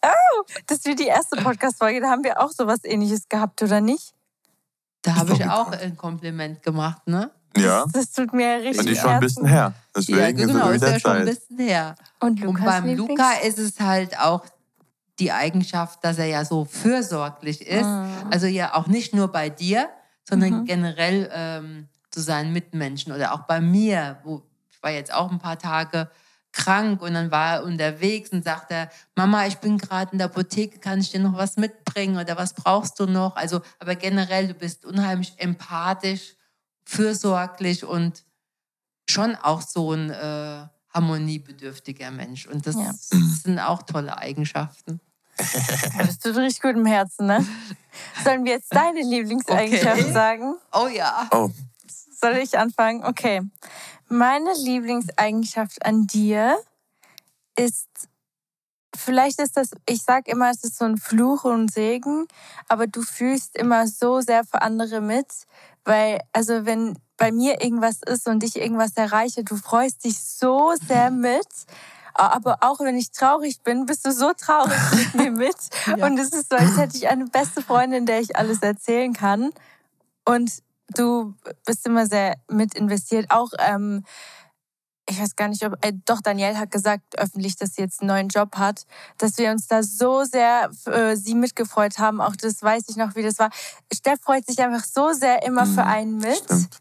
Oh, 0.04 0.42
das 0.66 0.78
ist 0.78 0.86
wie 0.86 0.94
die 0.94 1.06
erste 1.06 1.36
Podcast-Folge. 1.36 2.00
Da 2.00 2.10
haben 2.10 2.24
wir 2.24 2.40
auch 2.40 2.50
sowas 2.50 2.80
ähnliches 2.84 3.28
gehabt, 3.28 3.62
oder 3.62 3.80
nicht? 3.80 4.12
Da 5.02 5.16
habe 5.16 5.32
ich 5.32 5.44
auch 5.48 5.72
ein 5.72 5.96
Kompliment 5.96 6.62
gemacht, 6.62 7.06
ne? 7.06 7.30
Ja, 7.56 7.84
Das 7.92 8.12
tut 8.12 8.32
mir 8.32 8.58
richtig 8.62 8.78
und 8.80 8.88
die 8.88 8.96
schon 8.96 9.10
ein 9.10 9.20
bisschen 9.20 9.46
her. 9.46 9.74
Deswegen 9.94 10.18
Ja, 10.18 10.26
ist 10.28 10.40
es 10.40 10.46
genau, 10.46 10.68
ist 10.70 10.74
wieder 10.80 10.92
ja 10.92 11.00
schon 11.00 11.10
ein 11.12 11.26
Zeit. 11.26 11.34
bisschen 11.34 11.58
her. 11.58 11.94
Und 12.20 12.30
Und 12.30 12.40
Lukas 12.40 12.64
beim 12.64 12.84
Lieblings- 12.86 13.08
Luca 13.08 13.32
ist 13.44 13.58
es 13.58 13.78
halt 13.80 14.18
auch 14.18 14.44
die 15.18 15.32
Eigenschaft, 15.32 16.02
dass 16.02 16.18
er 16.18 16.26
ja 16.26 16.44
so 16.44 16.64
fürsorglich 16.64 17.66
ist. 17.66 17.84
Mhm. 17.84 18.08
Also 18.30 18.46
ja 18.46 18.74
auch 18.74 18.86
nicht 18.86 19.14
nur 19.14 19.28
bei 19.28 19.50
dir, 19.50 19.88
sondern 20.28 20.60
Mhm. 20.60 20.64
generell 20.64 21.30
ähm, 21.32 21.88
zu 22.10 22.20
seinen 22.20 22.52
Mitmenschen 22.52 23.12
oder 23.12 23.34
auch 23.34 23.40
bei 23.42 23.60
mir, 23.60 24.18
wo 24.24 24.42
ich 24.70 24.82
war 24.82 24.90
jetzt 24.90 25.12
auch 25.12 25.30
ein 25.30 25.38
paar 25.38 25.58
Tage 25.58 26.10
krank 26.52 27.00
und 27.02 27.14
dann 27.14 27.30
war 27.30 27.56
er 27.56 27.64
unterwegs 27.64 28.30
und 28.30 28.44
sagte, 28.44 28.88
Mama, 29.16 29.46
ich 29.46 29.56
bin 29.58 29.78
gerade 29.78 30.12
in 30.12 30.18
der 30.18 30.26
Apotheke, 30.26 30.78
kann 30.78 31.00
ich 31.00 31.10
dir 31.10 31.20
noch 31.20 31.36
was 31.36 31.56
mitbringen 31.56 32.18
oder 32.18 32.36
was 32.36 32.52
brauchst 32.54 33.00
du 33.00 33.06
noch? 33.06 33.36
Also, 33.36 33.60
aber 33.78 33.94
generell, 33.94 34.48
du 34.48 34.54
bist 34.54 34.84
unheimlich 34.84 35.32
empathisch, 35.38 36.34
fürsorglich 36.84 37.84
und 37.84 38.24
schon 39.08 39.34
auch 39.36 39.62
so 39.62 39.92
ein 39.92 40.10
äh, 40.10 40.66
harmoniebedürftiger 40.92 42.10
Mensch. 42.10 42.46
Und 42.46 42.66
das 42.66 42.76
Ja. 42.76 42.92
sind 43.00 43.58
auch 43.58 43.82
tolle 43.82 44.16
Eigenschaften. 44.18 45.00
Das 45.98 46.18
tut 46.18 46.36
richtig 46.36 46.62
gut 46.62 46.76
im 46.76 46.86
Herzen, 46.86 47.26
ne? 47.26 47.46
Sollen 48.24 48.44
wir 48.44 48.52
jetzt 48.52 48.74
deine 48.74 49.00
Lieblingseigenschaft 49.02 50.00
Okay. 50.00 50.12
sagen? 50.12 50.54
Oh 50.72 50.88
ja. 50.88 51.28
Oh, 51.30 51.50
Soll 52.14 52.36
ich 52.36 52.56
anfangen? 52.58 53.04
Okay. 53.04 53.42
Meine 54.12 54.52
Lieblingseigenschaft 54.52 55.86
an 55.86 56.06
dir 56.06 56.58
ist, 57.56 57.88
vielleicht 58.94 59.40
ist 59.40 59.56
das, 59.56 59.70
ich 59.88 60.02
sag 60.02 60.28
immer, 60.28 60.50
es 60.50 60.62
ist 60.64 60.76
so 60.76 60.84
ein 60.84 60.98
Fluch 60.98 61.44
und 61.44 61.72
Segen, 61.72 62.26
aber 62.68 62.86
du 62.86 63.00
fühlst 63.00 63.56
immer 63.56 63.86
so 63.86 64.20
sehr 64.20 64.44
für 64.44 64.60
andere 64.60 65.00
mit, 65.00 65.28
weil, 65.86 66.20
also 66.34 66.66
wenn 66.66 66.98
bei 67.16 67.32
mir 67.32 67.62
irgendwas 67.62 68.02
ist 68.02 68.28
und 68.28 68.44
ich 68.44 68.56
irgendwas 68.56 68.92
erreiche, 68.96 69.44
du 69.44 69.56
freust 69.56 70.04
dich 70.04 70.20
so 70.20 70.74
sehr 70.86 71.10
mit. 71.10 71.48
Aber 72.12 72.58
auch 72.60 72.80
wenn 72.80 72.98
ich 72.98 73.12
traurig 73.12 73.62
bin, 73.62 73.86
bist 73.86 74.04
du 74.04 74.12
so 74.12 74.34
traurig 74.34 74.78
mit 74.92 75.14
mir 75.14 75.30
mit. 75.46 75.56
Ja. 75.86 76.04
Und 76.04 76.18
es 76.18 76.34
ist 76.34 76.50
so, 76.50 76.56
als 76.56 76.76
hätte 76.76 76.98
ich 76.98 77.08
eine 77.08 77.24
beste 77.24 77.62
Freundin, 77.62 78.04
der 78.04 78.20
ich 78.20 78.36
alles 78.36 78.58
erzählen 78.60 79.14
kann. 79.14 79.52
Und 80.26 80.62
du 80.94 81.34
bist 81.66 81.86
immer 81.86 82.06
sehr 82.06 82.36
mit 82.50 82.74
investiert. 82.74 83.30
Auch, 83.30 83.50
ähm, 83.58 84.04
ich 85.08 85.20
weiß 85.20 85.34
gar 85.36 85.48
nicht, 85.48 85.64
ob, 85.64 85.74
äh, 85.84 85.92
doch, 86.06 86.20
Danielle 86.20 86.58
hat 86.58 86.70
gesagt 86.70 87.18
öffentlich, 87.18 87.56
dass 87.56 87.74
sie 87.74 87.82
jetzt 87.82 88.00
einen 88.00 88.08
neuen 88.08 88.28
Job 88.28 88.56
hat, 88.56 88.86
dass 89.18 89.36
wir 89.36 89.50
uns 89.50 89.66
da 89.66 89.82
so 89.82 90.24
sehr 90.24 90.70
für 90.72 91.16
sie 91.16 91.34
mitgefreut 91.34 91.98
haben. 91.98 92.20
Auch 92.20 92.36
das 92.36 92.62
weiß 92.62 92.84
ich 92.88 92.96
noch, 92.96 93.14
wie 93.16 93.22
das 93.22 93.38
war. 93.38 93.50
Steff 93.92 94.20
freut 94.20 94.46
sich 94.46 94.60
einfach 94.60 94.84
so 94.84 95.12
sehr 95.12 95.42
immer 95.44 95.66
für 95.66 95.82
Mhm, 95.82 95.88
einen 95.88 96.18
mit. 96.18 96.36
stimmt. 96.44 96.78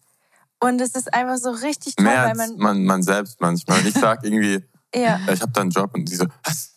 Und 0.60 0.80
es 0.80 0.92
ist 0.94 1.12
einfach 1.14 1.38
so 1.38 1.50
richtig 1.50 1.96
toll, 1.96 2.06
Mehr 2.06 2.24
weil 2.24 2.36
man, 2.36 2.58
man, 2.58 2.84
man 2.86 3.02
selbst 3.04 3.42
manchmal. 3.42 3.86
Ich 3.88 3.96
sag 3.96 4.24
irgendwie, 4.24 4.64
ja, 4.96 5.20
ja, 5.26 5.34
ich 5.34 5.42
habe 5.42 5.52
da 5.52 5.62
einen 5.62 5.72
Job 5.72 5.90
und 5.96 6.06
die 6.08 6.16
so, 6.16 6.26
was? 6.44 6.71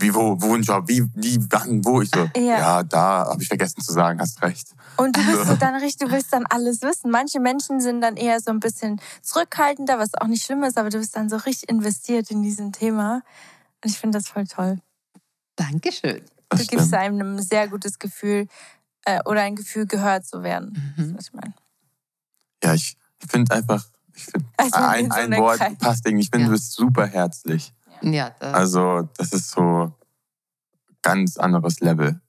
Wie, 0.00 0.14
wo, 0.14 0.40
wo 0.40 0.54
ein 0.54 0.62
Job, 0.62 0.84
wie, 0.88 1.04
wie, 1.14 1.38
wann, 1.50 1.84
wo? 1.84 2.00
Ich 2.02 2.10
so, 2.14 2.28
Ja. 2.36 2.42
ja, 2.58 2.82
da 2.82 3.26
habe 3.30 3.42
ich 3.42 3.48
vergessen 3.48 3.80
zu 3.82 3.92
sagen, 3.92 4.20
hast 4.20 4.40
recht. 4.42 4.68
Und 4.96 5.16
du 5.16 5.24
bist 5.24 5.46
so 5.46 5.56
dann 5.56 5.74
richtig, 5.76 6.06
du 6.08 6.12
willst 6.12 6.32
dann 6.32 6.44
alles 6.46 6.82
wissen. 6.82 7.10
Manche 7.10 7.40
Menschen 7.40 7.80
sind 7.80 8.00
dann 8.00 8.16
eher 8.16 8.40
so 8.40 8.50
ein 8.50 8.60
bisschen 8.60 9.00
zurückhaltender, 9.22 9.98
was 9.98 10.14
auch 10.14 10.26
nicht 10.26 10.44
schlimm 10.44 10.62
ist, 10.64 10.76
aber 10.78 10.90
du 10.90 10.98
bist 10.98 11.16
dann 11.16 11.28
so 11.28 11.36
richtig 11.36 11.68
investiert 11.68 12.30
in 12.30 12.42
diesem 12.42 12.72
Thema. 12.72 13.22
Und 13.82 13.90
ich 13.90 13.98
finde 13.98 14.18
das 14.18 14.28
voll 14.28 14.46
toll. 14.46 14.78
Dankeschön. 15.56 16.22
Das 16.48 16.60
Du 16.60 16.66
gibst 16.66 16.86
stimmt. 16.88 17.00
einem 17.02 17.36
ein 17.36 17.42
sehr 17.42 17.68
gutes 17.68 17.98
Gefühl 17.98 18.46
äh, 19.04 19.20
oder 19.24 19.42
ein 19.42 19.56
Gefühl, 19.56 19.86
gehört 19.86 20.26
zu 20.26 20.42
werden. 20.42 20.94
Das 20.96 21.06
Mhm. 21.06 21.16
was 21.16 21.26
ich 21.28 21.32
meine. 21.32 21.54
Ja, 22.62 22.74
ich, 22.74 22.96
ich 23.22 23.30
finde 23.30 23.54
einfach, 23.54 23.86
ich 24.14 24.24
finde, 24.24 24.46
Also 24.56 24.76
in 24.78 24.82
ein, 24.84 25.10
so 25.10 25.16
ein 25.16 25.36
Wort 25.40 25.58
Kreis. 25.58 25.78
passt 25.78 26.06
irgendwie. 26.06 26.24
Ich 26.24 26.30
finde, 26.30 26.44
Ja. 26.44 26.48
du 26.48 26.52
bist 26.52 26.72
super 26.72 27.06
herzlich. 27.06 27.72
Ja, 28.02 28.34
das, 28.38 28.54
Also, 28.54 29.08
das 29.16 29.32
ist 29.32 29.50
so 29.50 29.92
ganz 31.02 31.36
anderes 31.36 31.80
Level. 31.80 32.20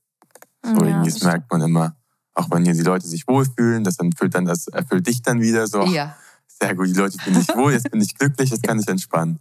So 0.64 0.70
Ja, 0.82 0.86
irgendwie, 0.88 1.12
das 1.12 1.24
merkt 1.24 1.52
man 1.52 1.62
immer. 1.62 1.96
Auch 2.34 2.50
wenn 2.52 2.64
hier 2.64 2.74
die 2.74 2.82
Leute 2.84 3.08
sich 3.08 3.28
wohlfühlen, 3.28 3.84
das 3.84 3.98
erfüllt 4.00 4.36
dann 4.36 4.46
das 4.46 4.68
erfüllt 4.68 5.08
dich 5.08 5.22
dann 5.22 5.42
wieder 5.42 5.68
so. 5.68 5.84
ja, 5.84 6.16
Sehr 6.48 6.76
gut, 6.76 6.88
die 6.88 6.94
Leute 6.94 7.18
fühlen 7.18 7.36
sich 7.42 7.56
wohl, 7.56 7.74
jetzt 7.74 7.90
bin 7.92 8.00
ich 8.02 8.16
glücklich, 8.18 8.50
jetzt 8.52 8.64
kann 8.64 8.80
ich 8.80 8.88
entspannen. 8.88 9.40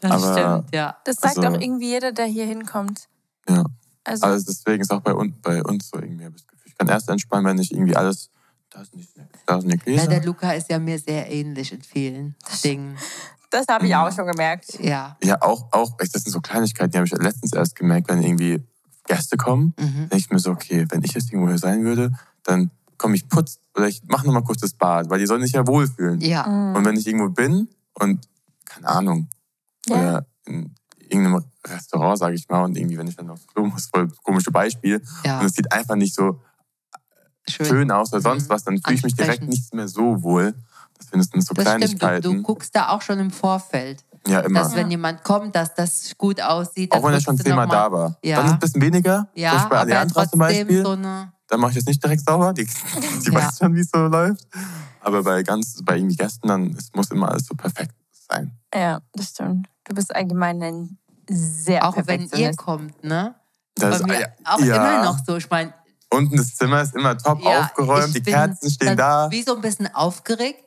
das 0.00 0.10
Aber- 0.10 0.32
stimmt, 0.62 0.74
ja. 0.74 0.96
Das 1.04 1.16
sagt 1.16 1.38
Also- 1.38 1.48
auch 1.48 1.60
irgendwie 1.60 1.88
jeder, 1.90 2.12
der 2.12 2.26
hier 2.26 2.44
hinkommt. 2.46 3.08
Ja. 3.48 3.64
Also, 4.04 4.26
Also 4.26 4.46
deswegen 4.46 4.82
ist 4.82 4.90
auch 4.92 5.00
bei, 5.00 5.14
uns 5.14 5.34
bei 5.40 5.62
uns 5.62 5.88
so 5.88 5.98
irgendwie, 5.98 6.24
ich 6.26 6.32
das 6.32 6.46
Gefühl, 6.46 6.66
ich 6.66 6.76
kann 6.76 6.88
erst 6.88 7.08
entspannen, 7.08 7.46
wenn 7.46 7.58
ich 7.58 7.72
irgendwie 7.72 7.96
alles, 7.96 8.30
da 8.70 8.82
ist 8.82 8.94
nicht, 8.94 9.10
da 9.46 9.56
ist 9.58 9.64
eine 9.64 9.74
Ja, 9.76 9.82
Gläser. 9.82 10.06
der 10.08 10.24
Luca 10.24 10.52
ist 10.52 10.68
ja 10.70 10.78
mir 10.78 10.98
sehr 10.98 11.30
ähnlich 11.32 11.72
in 11.72 11.82
vielen 11.82 12.34
Dingen. 12.62 12.96
Das 13.56 13.66
habe 13.68 13.86
ich 13.86 13.94
auch 13.96 14.12
schon 14.12 14.26
gemerkt. 14.26 14.78
Ja. 14.80 15.16
Ja, 15.22 15.40
auch, 15.42 15.72
auch, 15.72 15.96
das 15.98 16.10
sind 16.22 16.32
so 16.32 16.40
Kleinigkeiten, 16.40 16.90
die 16.92 16.98
habe 16.98 17.06
ich 17.06 17.12
letztens 17.12 17.52
erst 17.52 17.74
gemerkt, 17.76 18.08
wenn 18.08 18.22
irgendwie 18.22 18.64
Gäste 19.06 19.36
kommen, 19.36 19.74
Mhm. 19.78 19.94
denke 20.08 20.16
ich 20.16 20.30
mir 20.30 20.38
so, 20.38 20.50
okay, 20.50 20.86
wenn 20.90 21.02
ich 21.04 21.12
jetzt 21.12 21.32
irgendwo 21.32 21.48
hier 21.48 21.58
sein 21.58 21.84
würde, 21.84 22.10
dann 22.42 22.70
komme 22.98 23.14
ich 23.16 23.28
putz 23.28 23.60
oder 23.76 23.88
ich 23.88 24.02
mache 24.04 24.26
nochmal 24.26 24.42
kurz 24.42 24.60
das 24.60 24.72
Bad, 24.74 25.10
weil 25.10 25.18
die 25.18 25.26
sollen 25.26 25.42
sich 25.42 25.52
ja 25.52 25.66
wohlfühlen. 25.66 26.20
Ja. 26.20 26.46
Mhm. 26.46 26.76
Und 26.76 26.84
wenn 26.84 26.96
ich 26.96 27.06
irgendwo 27.06 27.28
bin 27.28 27.68
und, 27.94 28.26
keine 28.64 28.88
Ahnung, 28.88 29.28
Ja. 29.88 29.94
oder 29.96 30.26
in 30.46 30.74
irgendeinem 31.08 31.44
Restaurant, 31.66 32.18
sage 32.18 32.34
ich 32.34 32.48
mal, 32.48 32.64
und 32.64 32.76
irgendwie, 32.76 32.98
wenn 32.98 33.06
ich 33.06 33.16
dann 33.16 33.30
aufs 33.30 33.46
Klo 33.46 33.66
muss, 33.66 33.86
voll 33.86 34.08
komische 34.24 34.50
Beispiel, 34.50 35.00
Ja. 35.24 35.40
und 35.40 35.46
es 35.46 35.52
sieht 35.52 35.70
einfach 35.72 35.94
nicht 35.96 36.14
so 36.14 36.40
Schön. 37.48 37.66
schön 37.66 37.90
aus 37.92 38.12
oder 38.12 38.22
sonst 38.22 38.44
Mhm. 38.44 38.48
was, 38.48 38.64
dann 38.64 38.78
fühle 38.82 38.96
ich 38.96 39.04
mich 39.04 39.14
direkt 39.14 39.44
nicht 39.44 39.72
mehr 39.72 39.86
so 39.88 40.22
wohl. 40.22 40.54
Das 40.98 41.08
findest 41.08 41.34
du 41.34 41.40
so 41.40 41.54
Das 41.54 41.64
stimmt. 41.64 41.84
Du, 41.84 41.98
Kleinigkeiten. 41.98 42.22
du 42.22 42.42
guckst 42.42 42.74
da 42.74 42.88
auch 42.90 43.02
schon 43.02 43.18
im 43.18 43.30
Vorfeld, 43.30 44.04
ja, 44.26 44.40
immer. 44.40 44.60
dass 44.60 44.74
wenn 44.74 44.90
jemand 44.90 45.22
kommt, 45.22 45.54
dass 45.54 45.74
das 45.74 46.16
gut 46.16 46.40
aussieht. 46.40 46.92
Auch 46.92 47.02
wenn 47.02 47.14
er 47.14 47.20
schon 47.20 47.38
zehnmal 47.38 47.68
da 47.68 47.90
war. 47.90 48.16
Ja. 48.22 48.36
Dann 48.36 48.46
ist 48.46 48.50
es 48.50 48.54
ein 48.54 48.58
bisschen 48.60 48.82
weniger. 48.82 49.28
Ja, 49.34 49.54
Beispiel 49.54 49.94
bei 49.94 50.04
trotzdem 50.06 50.30
zum 50.30 50.38
Beispiel. 50.38 50.82
so 50.82 50.90
eine. 50.92 51.32
dann 51.48 51.60
mache 51.60 51.70
ich 51.72 51.76
das 51.76 51.86
nicht 51.86 52.02
direkt 52.02 52.24
sauber. 52.24 52.52
Die, 52.52 52.64
die 52.66 53.30
Ja. 53.30 53.34
weiß 53.34 53.58
schon, 53.58 53.74
wie 53.74 53.80
es 53.80 53.90
so 53.90 53.98
läuft. 53.98 54.46
Aber 55.00 55.22
bei 55.22 55.42
ganz, 55.42 55.80
bei 55.84 55.96
irgendwie 55.96 56.16
Gästen, 56.16 56.48
dann 56.48 56.74
es 56.76 56.90
muss 56.94 57.10
immer 57.10 57.30
alles 57.30 57.46
so 57.46 57.54
perfekt 57.54 57.94
sein. 58.10 58.52
Ja, 58.74 59.00
das 59.12 59.28
stimmt. 59.28 59.68
Du 59.84 59.94
bist 59.94 60.14
allgemein 60.14 60.62
ein 60.62 60.98
sehr 61.28 61.86
Auch 61.86 61.96
wenn 62.06 62.28
ihr 62.34 62.54
kommt, 62.56 63.02
ne? 63.04 63.34
Das 63.76 64.00
ist, 64.00 64.06
mir 64.06 64.32
ah, 64.44 64.54
auch 64.54 64.60
ja. 64.60 64.76
immer 64.76 65.04
noch 65.04 65.18
so. 65.24 65.36
Ich 65.36 65.50
meine, 65.50 65.72
Unten 66.10 66.36
das 66.36 66.54
Zimmer 66.54 66.82
ist 66.82 66.94
immer 66.94 67.18
top 67.18 67.42
ja, 67.42 67.62
aufgeräumt, 67.62 68.14
die 68.14 68.22
Kerzen 68.22 68.70
stehen 68.70 68.96
da. 68.96 69.30
Wie 69.30 69.42
so 69.42 69.56
ein 69.56 69.60
bisschen 69.60 69.92
aufgeregt. 69.92 70.65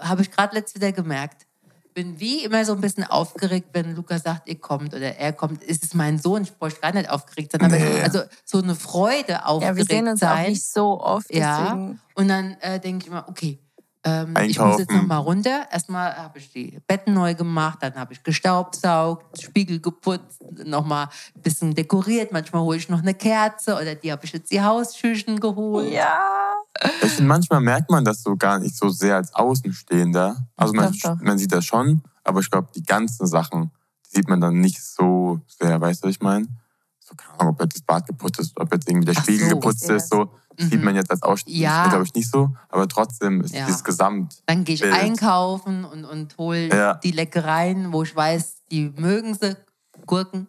Habe 0.00 0.22
ich 0.22 0.30
gerade 0.30 0.54
letzt 0.54 0.74
wieder 0.74 0.92
gemerkt. 0.92 1.46
Bin 1.94 2.18
wie 2.18 2.42
immer 2.44 2.64
so 2.64 2.72
ein 2.72 2.80
bisschen 2.80 3.04
aufgeregt, 3.04 3.68
wenn 3.74 3.94
Lukas 3.94 4.22
sagt, 4.22 4.48
ihr 4.48 4.58
kommt 4.58 4.94
oder 4.94 5.14
er 5.18 5.32
kommt. 5.34 5.62
Ist 5.62 5.84
es 5.84 5.92
mein 5.92 6.18
Sohn? 6.18 6.42
Ich 6.42 6.56
bräuchte 6.56 6.80
gar 6.80 6.92
nicht 6.94 7.10
aufgeregt 7.10 7.52
sein. 7.52 7.60
Aber 7.60 7.76
Nee. 7.78 8.00
also 8.02 8.20
so 8.46 8.62
eine 8.62 8.74
Freude, 8.74 9.44
aufgeregt 9.44 9.72
Ja, 9.72 9.76
wir 9.76 9.84
sehen 9.84 10.08
uns 10.08 10.20
sein. 10.20 10.44
auch 10.44 10.48
nicht 10.48 10.64
so 10.66 11.00
oft, 11.00 11.32
Ja. 11.34 11.64
deswegen. 11.64 12.00
Und 12.14 12.28
dann 12.28 12.52
äh, 12.60 12.80
denke 12.80 13.04
ich 13.04 13.08
immer, 13.10 13.26
okay, 13.28 13.58
ähm, 14.04 14.34
ich 14.46 14.58
muss 14.58 14.78
jetzt 14.78 14.90
noch 14.90 15.02
mal 15.06 15.18
runter. 15.18 15.66
Erstmal 15.70 16.16
habe 16.16 16.38
ich 16.38 16.50
die 16.50 16.80
Betten 16.88 17.12
neu 17.12 17.34
gemacht, 17.34 17.78
dann 17.82 17.94
habe 17.94 18.14
ich 18.14 18.22
gestaubsaugt, 18.22 19.40
Spiegel 19.42 19.78
geputzt, 19.78 20.42
noch 20.64 20.86
mal 20.86 21.10
ein 21.36 21.42
bisschen 21.42 21.74
dekoriert. 21.74 22.32
Manchmal 22.32 22.62
hole 22.62 22.78
ich 22.78 22.88
noch 22.88 23.00
eine 23.00 23.12
Kerze 23.14 23.74
oder 23.74 23.94
die 23.94 24.10
habe 24.10 24.24
ich 24.24 24.32
jetzt 24.32 24.50
die 24.50 24.62
Hausschüchen 24.62 25.38
geholt. 25.40 25.92
Ja. 25.92 26.20
Ich 27.02 27.12
finde, 27.12 27.28
manchmal 27.28 27.60
merkt 27.60 27.90
man 27.90 28.04
das 28.04 28.22
so 28.22 28.36
gar 28.36 28.58
nicht 28.58 28.76
so 28.76 28.88
sehr 28.88 29.16
als 29.16 29.34
Außenstehender. 29.34 30.36
Also 30.56 30.72
man, 30.72 30.92
Doch, 30.92 30.98
doch. 31.16 31.20
man 31.20 31.38
sieht 31.38 31.52
das 31.52 31.64
schon, 31.64 32.02
aber 32.24 32.40
ich 32.40 32.50
glaube, 32.50 32.68
die 32.74 32.82
ganzen 32.82 33.26
Sachen 33.26 33.70
die 34.06 34.16
sieht 34.16 34.28
man 34.28 34.40
dann 34.40 34.60
nicht 34.60 34.82
so 34.82 35.40
sehr. 35.46 35.80
Weißt 35.80 36.02
du, 36.02 36.08
was 36.08 36.14
ich 36.16 36.20
meine? 36.20 36.46
So, 37.00 37.14
keine 37.14 37.40
Ahnung, 37.40 37.54
ob 37.54 37.62
jetzt 37.62 37.76
das 37.76 37.82
Bad 37.82 38.06
geputzt 38.06 38.40
ist, 38.40 38.58
ob 38.58 38.72
jetzt 38.72 38.88
irgendwie 38.88 39.06
der 39.06 39.14
Ach 39.16 39.22
Spiegel 39.22 39.48
so, 39.48 39.54
geputzt 39.56 39.88
ist. 39.90 40.08
So, 40.10 40.30
das 40.56 40.68
sieht 40.68 40.78
Mhm. 40.80 40.84
man 40.84 40.96
jetzt 40.96 41.10
als 41.10 41.22
Ausschnitt, 41.22 41.54
Ja. 41.56 41.88
glaube 41.88 42.04
ich, 42.04 42.14
nicht 42.14 42.30
so. 42.30 42.50
Aber 42.68 42.86
trotzdem 42.88 43.40
ist 43.42 43.54
Ja. 43.54 43.64
dieses 43.66 43.82
Gesamt. 43.84 44.42
Dann 44.46 44.64
gehe 44.64 44.74
ich 44.74 44.80
Bild. 44.82 44.92
einkaufen 44.94 45.84
und, 45.84 46.04
und 46.04 46.36
hole 46.38 46.68
Ja. 46.68 46.94
die 46.94 47.10
Leckereien, 47.12 47.92
wo 47.92 48.02
ich 48.02 48.14
weiß, 48.14 48.56
die 48.70 48.92
mögen 48.96 49.34
sie. 49.34 49.56
Gurken. 50.06 50.46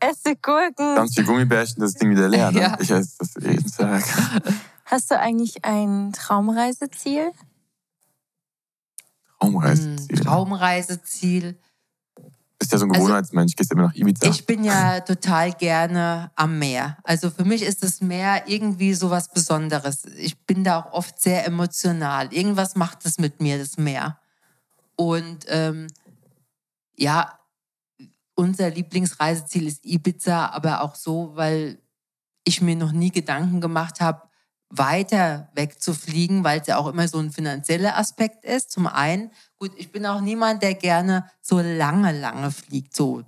Esse 0.00 0.34
Gurken. 0.36 0.96
Ganz 0.96 1.14
viel 1.14 1.24
Gummibärchen, 1.24 1.80
das 1.80 1.94
Ding 1.94 2.10
wieder 2.10 2.28
leer. 2.28 2.50
Ne? 2.50 2.60
Ja. 2.60 2.76
Ich 2.80 2.90
esse 2.90 3.16
das 3.18 3.34
jeden 3.40 3.70
Tag. 3.70 4.02
Hast 4.90 5.10
du 5.10 5.18
eigentlich 5.18 5.64
ein 5.64 6.12
Traumreiseziel? 6.12 7.30
Hm, 9.40 9.52
Traumreiseziel. 9.52 10.18
Traumreiseziel. 10.20 11.58
Ist 12.58 12.72
ja 12.72 12.78
so 12.78 12.84
ein 12.84 12.90
Also- 12.90 13.04
Gewohnheitsmensch. 13.04 13.54
Gehst 13.56 13.72
immer 13.72 13.84
nach 13.84 13.94
Ibiza. 13.94 14.28
Ich 14.28 14.44
bin 14.46 14.64
ja 14.64 15.00
total 15.00 15.52
gerne 15.52 16.30
am 16.34 16.58
Meer. 16.58 16.98
Also 17.04 17.30
für 17.30 17.44
mich 17.44 17.62
ist 17.62 17.82
das 17.82 18.00
Meer 18.00 18.48
irgendwie 18.48 18.92
so 18.94 19.10
was 19.10 19.32
Besonderes. 19.32 20.04
Ich 20.16 20.38
bin 20.44 20.64
da 20.64 20.80
auch 20.80 20.92
oft 20.92 21.20
sehr 21.20 21.46
emotional. 21.46 22.32
Irgendwas 22.34 22.74
macht 22.76 23.06
es 23.06 23.18
mit 23.18 23.40
mir, 23.40 23.56
das 23.58 23.78
Meer. 23.78 24.18
Und 24.96 25.46
ähm, 25.48 25.86
ja, 26.96 27.38
unser 28.34 28.70
Lieblingsreiseziel 28.70 29.66
ist 29.66 29.86
Ibiza, 29.86 30.50
aber 30.50 30.82
auch 30.82 30.94
so, 30.96 31.34
weil 31.36 31.78
ich 32.44 32.60
mir 32.60 32.76
noch 32.76 32.92
nie 32.92 33.10
Gedanken 33.10 33.60
gemacht 33.62 34.00
habe, 34.00 34.28
weiter 34.70 35.48
wegzufliegen, 35.54 36.44
weil 36.44 36.60
es 36.60 36.68
ja 36.68 36.78
auch 36.78 36.86
immer 36.86 37.08
so 37.08 37.18
ein 37.18 37.32
finanzieller 37.32 37.98
Aspekt 37.98 38.44
ist. 38.44 38.70
Zum 38.70 38.86
einen, 38.86 39.30
gut, 39.58 39.72
ich 39.76 39.90
bin 39.90 40.06
auch 40.06 40.20
niemand, 40.20 40.62
der 40.62 40.74
gerne 40.74 41.28
so 41.42 41.60
lange, 41.60 42.18
lange 42.18 42.50
fliegt, 42.50 42.94
so 42.94 43.24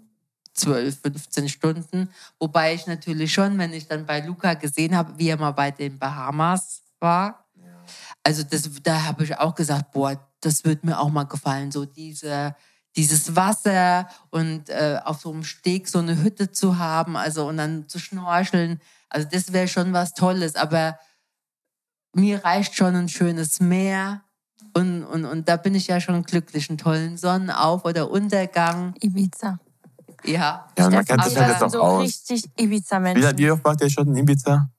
12, 0.54 1.00
15 1.00 1.48
Stunden. 1.48 2.08
Wobei 2.38 2.74
ich 2.74 2.86
natürlich 2.86 3.32
schon, 3.32 3.58
wenn 3.58 3.72
ich 3.72 3.88
dann 3.88 4.06
bei 4.06 4.20
Luca 4.20 4.54
gesehen 4.54 4.96
habe, 4.96 5.18
wie 5.18 5.28
er 5.28 5.38
mal 5.38 5.50
bei 5.50 5.70
den 5.72 5.98
Bahamas 5.98 6.82
war, 7.00 7.42
also 8.24 8.42
das, 8.44 8.70
da 8.82 9.04
habe 9.04 9.24
ich 9.24 9.36
auch 9.36 9.54
gesagt, 9.54 9.90
boah, 9.92 10.16
das 10.40 10.64
wird 10.64 10.84
mir 10.84 10.98
auch 10.98 11.10
mal 11.10 11.24
gefallen, 11.24 11.72
so 11.72 11.84
diese, 11.84 12.54
dieses 12.94 13.34
Wasser 13.34 14.08
und 14.30 14.68
äh, 14.68 15.00
auf 15.04 15.20
so 15.20 15.32
einem 15.32 15.44
Steg 15.44 15.88
so 15.88 15.98
eine 15.98 16.22
Hütte 16.22 16.52
zu 16.52 16.78
haben, 16.78 17.16
also 17.16 17.48
und 17.48 17.56
dann 17.56 17.88
zu 17.88 17.98
schnorcheln, 17.98 18.80
also 19.08 19.28
das 19.30 19.52
wäre 19.52 19.68
schon 19.68 19.92
was 19.92 20.14
Tolles, 20.14 20.54
aber 20.54 20.98
mir 22.14 22.44
reicht 22.44 22.74
schon 22.74 22.94
ein 22.94 23.08
schönes 23.08 23.60
Meer 23.60 24.22
und, 24.74 25.04
und, 25.04 25.24
und 25.24 25.48
da 25.48 25.56
bin 25.56 25.74
ich 25.74 25.86
ja 25.86 26.00
schon 26.00 26.22
glücklich, 26.22 26.68
einen 26.68 26.78
tollen 26.78 27.16
Sonnenauf- 27.16 27.84
oder 27.84 28.10
Untergang, 28.10 28.94
Ibiza. 29.00 29.58
ja. 30.24 30.66
ja, 30.78 30.90
man 30.90 31.04
kennt 31.04 31.24
sich 31.24 31.36
halt 31.36 31.48
jetzt 31.50 31.62
auch 31.62 31.70
so 31.70 31.80
aus. 31.82 32.02
richtig 32.02 32.44
Wie, 32.56 32.64
Ibiza-Menschen. 32.64 33.38
wie 33.38 33.50
oft 33.50 33.64
wart 33.64 33.80
ihr 33.82 33.90
schon 33.90 34.08
in 34.08 34.16
Ibiza? 34.16 34.70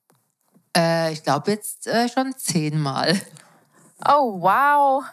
Äh, 0.76 1.14
ich 1.14 1.22
glaube 1.24 1.52
jetzt 1.52 1.86
äh, 1.88 2.10
schon 2.10 2.34
zehnmal. 2.38 3.20
Oh, 4.08 4.42
wow. 4.42 5.04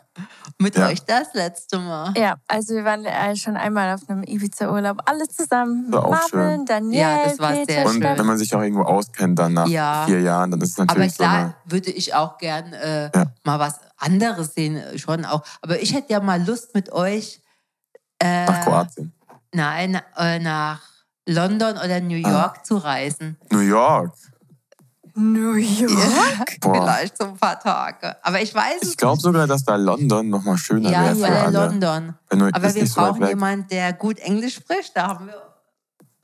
Mit 0.59 0.77
Ja. 0.77 0.89
euch 0.89 1.03
das 1.05 1.33
letzte 1.35 1.79
Mal. 1.79 2.13
Ja, 2.17 2.37
also 2.49 2.75
wir 2.75 2.85
waren 2.85 3.05
äh, 3.05 3.37
schon 3.37 3.57
einmal 3.57 3.95
auf 3.95 4.09
einem 4.09 4.23
Ibiza-Urlaub, 4.25 4.99
alle 5.07 5.27
zusammen. 5.29 5.91
War 5.93 6.05
auch 6.05 6.11
Marvin, 6.11 6.29
schön. 6.59 6.67
Daniel, 6.67 7.01
Ja, 7.01 7.25
das 7.25 7.39
war 7.39 7.53
Peter, 7.53 7.73
sehr 7.73 7.87
Und 7.87 7.93
schön. 8.03 8.19
Wenn 8.19 8.27
man 8.27 8.37
sich 8.39 8.55
auch 8.55 8.61
irgendwo 8.61 8.83
auskennt 8.83 9.39
dann 9.39 9.55
nach 9.55 9.67
Ja. 9.67 10.05
vier 10.07 10.21
Jahren, 10.21 10.51
dann 10.51 10.61
ist 10.61 10.71
es 10.73 10.79
Aber 10.79 10.87
natürlich 10.87 11.13
so 11.15 11.23
klar 11.25 11.35
eine... 11.35 11.55
würde 11.67 11.91
ich 11.91 12.15
auch 12.15 12.37
gern 12.39 12.73
äh, 12.73 13.11
Ja. 13.15 13.27
mal 13.45 13.59
was 13.59 13.81
anderes 13.97 14.55
sehen, 14.55 14.77
äh, 14.77 14.99
schon 14.99 15.25
auch. 15.25 15.43
Aber 15.63 15.81
ich 15.81 15.95
hätte 15.95 16.13
ja 16.13 16.21
mal 16.21 16.43
Lust 16.45 16.75
mit 16.75 16.93
euch 16.93 17.43
äh, 18.23 18.45
Nach 18.47 18.65
Kroatien. 18.65 19.13
nein, 19.55 20.01
äh, 20.17 20.39
nach 20.41 20.83
London 21.27 21.77
oder 21.79 22.01
New 22.01 22.21
Ah. 22.27 22.31
York 22.43 22.67
zu 22.67 22.77
reisen. 22.77 23.39
New 23.51 23.61
York. 23.61 24.13
New 25.21 25.55
York. 25.55 26.61
Boah. 26.61 26.75
Vielleicht 26.75 27.17
so 27.19 27.25
ein 27.25 27.37
paar 27.37 27.61
Tage. 27.61 28.17
Aber 28.23 28.41
ich 28.41 28.55
weiß 28.55 28.83
es 28.83 28.89
Ich 28.91 28.97
glaube 28.97 29.21
sogar, 29.21 29.47
dass 29.47 29.65
da 29.65 29.77
London 29.77 30.29
noch 30.31 30.43
mal 30.45 30.57
schöner 30.57 30.91
Ja, 30.91 31.05
wäre 31.05 31.19
ja, 31.19 31.27
für 31.27 31.39
alle. 31.47 31.67
London. 31.67 32.15
Aber 32.53 32.67
ist 32.69 32.75
wir 32.75 32.87
so 32.87 33.01
brauchen 33.01 33.21
weg. 33.21 33.29
jemanden, 33.31 33.69
der 33.69 33.93
gut 33.93 34.19
Englisch 34.19 34.57
spricht. 34.57 34.97
Da 34.97 35.09
haben 35.09 35.27
wir 35.27 35.35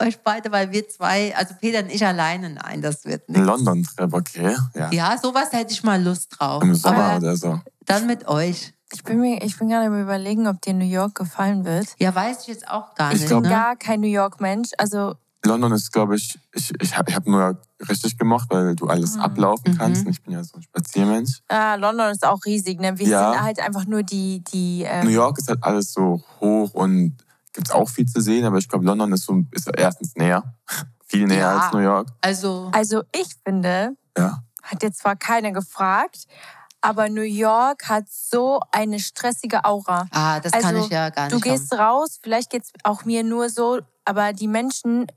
euch 0.05 0.19
beide, 0.21 0.51
weil 0.51 0.71
wir 0.71 0.87
zwei, 0.89 1.35
also 1.35 1.55
Peter 1.59 1.79
und 1.79 1.91
ich 1.91 2.05
alleine, 2.05 2.51
nein, 2.51 2.81
das 2.81 3.05
wird 3.05 3.27
nicht. 3.29 3.39
London-Trip, 3.43 4.13
okay. 4.13 4.55
Ja. 4.75 4.91
Ja, 4.91 5.17
sowas 5.17 5.51
hätte 5.51 5.71
ich 5.73 5.83
mal 5.83 6.01
Lust 6.03 6.35
drauf. 6.37 6.61
Im 6.63 6.75
Sommer 6.75 6.97
Aber 7.03 7.17
oder 7.17 7.35
so. 7.35 7.59
dann 7.85 8.05
mit 8.07 8.27
euch. 8.27 8.73
Ich 8.93 9.03
bin, 9.03 9.19
mir, 9.19 9.43
ich 9.43 9.57
bin 9.57 9.67
gerade 9.69 9.87
am 9.87 10.01
überlegen, 10.01 10.47
ob 10.47 10.61
dir 10.61 10.73
New 10.73 10.85
York 10.85 11.15
gefallen 11.15 11.65
wird. 11.65 11.87
Ja, 11.97 12.13
weiß 12.15 12.41
ich 12.43 12.47
jetzt 12.47 12.69
auch 12.69 12.95
gar 12.95 13.11
Ich 13.11 13.21
nicht. 13.21 13.29
bin 13.29 13.41
ne? 13.41 13.49
gar 13.49 13.75
kein 13.75 13.99
New 13.99 14.07
York-Mensch. 14.07 14.69
Also, 14.77 15.15
London 15.45 15.71
ist, 15.71 15.91
glaube 15.91 16.15
ich, 16.15 16.37
ich, 16.53 16.73
ich 16.81 16.97
habe 16.97 17.09
ich 17.09 17.15
hab 17.15 17.25
New 17.27 17.37
York 17.37 17.61
richtig 17.89 18.17
gemocht, 18.17 18.47
weil 18.49 18.75
du 18.75 18.87
alles 18.87 19.15
Mhm. 19.15 19.21
ablaufen 19.21 19.77
kannst. 19.77 20.03
Mhm. 20.03 20.09
Ich 20.09 20.21
bin 20.23 20.33
ja 20.33 20.43
so 20.43 20.57
ein 20.57 20.63
Spaziermensch. 20.63 21.41
äh, 21.49 21.75
London 21.77 22.11
ist 22.11 22.25
auch 22.25 22.39
riesig. 22.45 22.79
Ne? 22.79 22.97
Wir 22.97 23.07
Ja. 23.07 23.31
sind 23.33 23.41
halt 23.43 23.59
einfach 23.59 23.85
nur 23.85 24.03
die. 24.03 24.43
die 24.51 24.79
New 24.83 24.87
ähm, 24.89 25.09
York 25.09 25.37
ist 25.37 25.47
halt 25.47 25.63
alles 25.63 25.93
so 25.93 26.23
hoch 26.41 26.73
und 26.73 27.17
gibt 27.53 27.71
auch 27.73 27.89
viel 27.89 28.05
zu 28.05 28.19
sehen, 28.21 28.45
aber 28.45 28.57
ich 28.57 28.67
glaube, 28.67 28.85
London 28.85 29.11
ist 29.13 29.23
so 29.25 29.43
ist 29.51 29.69
erstens 29.75 30.15
näher. 30.15 30.43
viel 31.07 31.25
näher 31.27 31.39
Ja. 31.39 31.57
als 31.57 31.71
New 31.73 31.79
York. 31.79 32.07
Also, 32.21 32.69
also, 32.73 33.03
ich 33.15 33.29
finde, 33.45 33.95
Ja. 34.17 34.43
hat 34.63 34.83
jetzt 34.83 34.99
zwar 34.99 35.15
keiner 35.15 35.51
gefragt, 35.51 36.25
aber 36.81 37.09
New 37.09 37.21
York 37.21 37.87
hat 37.89 38.05
so 38.09 38.59
eine 38.71 38.99
stressige 38.99 39.63
Aura. 39.65 40.07
ah, 40.11 40.39
das 40.39 40.51
kann 40.51 40.65
Also, 40.75 40.85
ich 40.85 40.91
ja 40.91 41.09
gar 41.09 41.23
nicht 41.29 41.33
Du 41.33 41.39
gehst 41.39 41.71
raus, 41.73 42.19
vielleicht 42.21 42.49
geht 42.49 42.63
es 42.63 42.71
auch 42.83 43.05
mir 43.05 43.23
nur 43.23 43.49
so, 43.49 43.79
aber 44.05 44.33
die 44.33 44.47
Menschen 44.47 45.07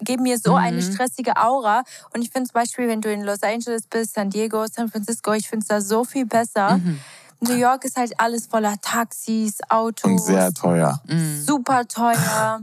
geben 0.00 0.22
mir 0.24 0.38
so 0.38 0.52
Mhm. 0.52 0.56
eine 0.58 0.82
stressige 0.82 1.36
Aura. 1.36 1.82
Und 2.14 2.22
ich 2.22 2.30
finde 2.30 2.48
zum 2.50 2.54
Beispiel, 2.54 2.88
wenn 2.88 3.00
du 3.00 3.12
in 3.12 3.22
Los 3.22 3.42
Angeles 3.42 3.86
bist, 3.86 4.14
San 4.14 4.30
Diego, 4.30 4.66
San 4.66 4.88
Francisco, 4.88 5.32
ich 5.32 5.48
finde 5.48 5.64
es 5.64 5.68
da 5.68 5.80
so 5.80 6.04
viel 6.04 6.26
besser. 6.26 6.78
Mhm. 6.78 7.00
New 7.40 7.54
York 7.54 7.84
ist 7.84 7.96
halt 7.96 8.18
alles 8.20 8.46
voller 8.46 8.76
Taxis, 8.82 9.58
Autos, 9.68 10.10
Und 10.10 10.18
sehr 10.20 10.52
teuer. 10.52 11.00
Mhm. 11.06 11.42
super 11.42 11.86
teuer. 11.88 12.60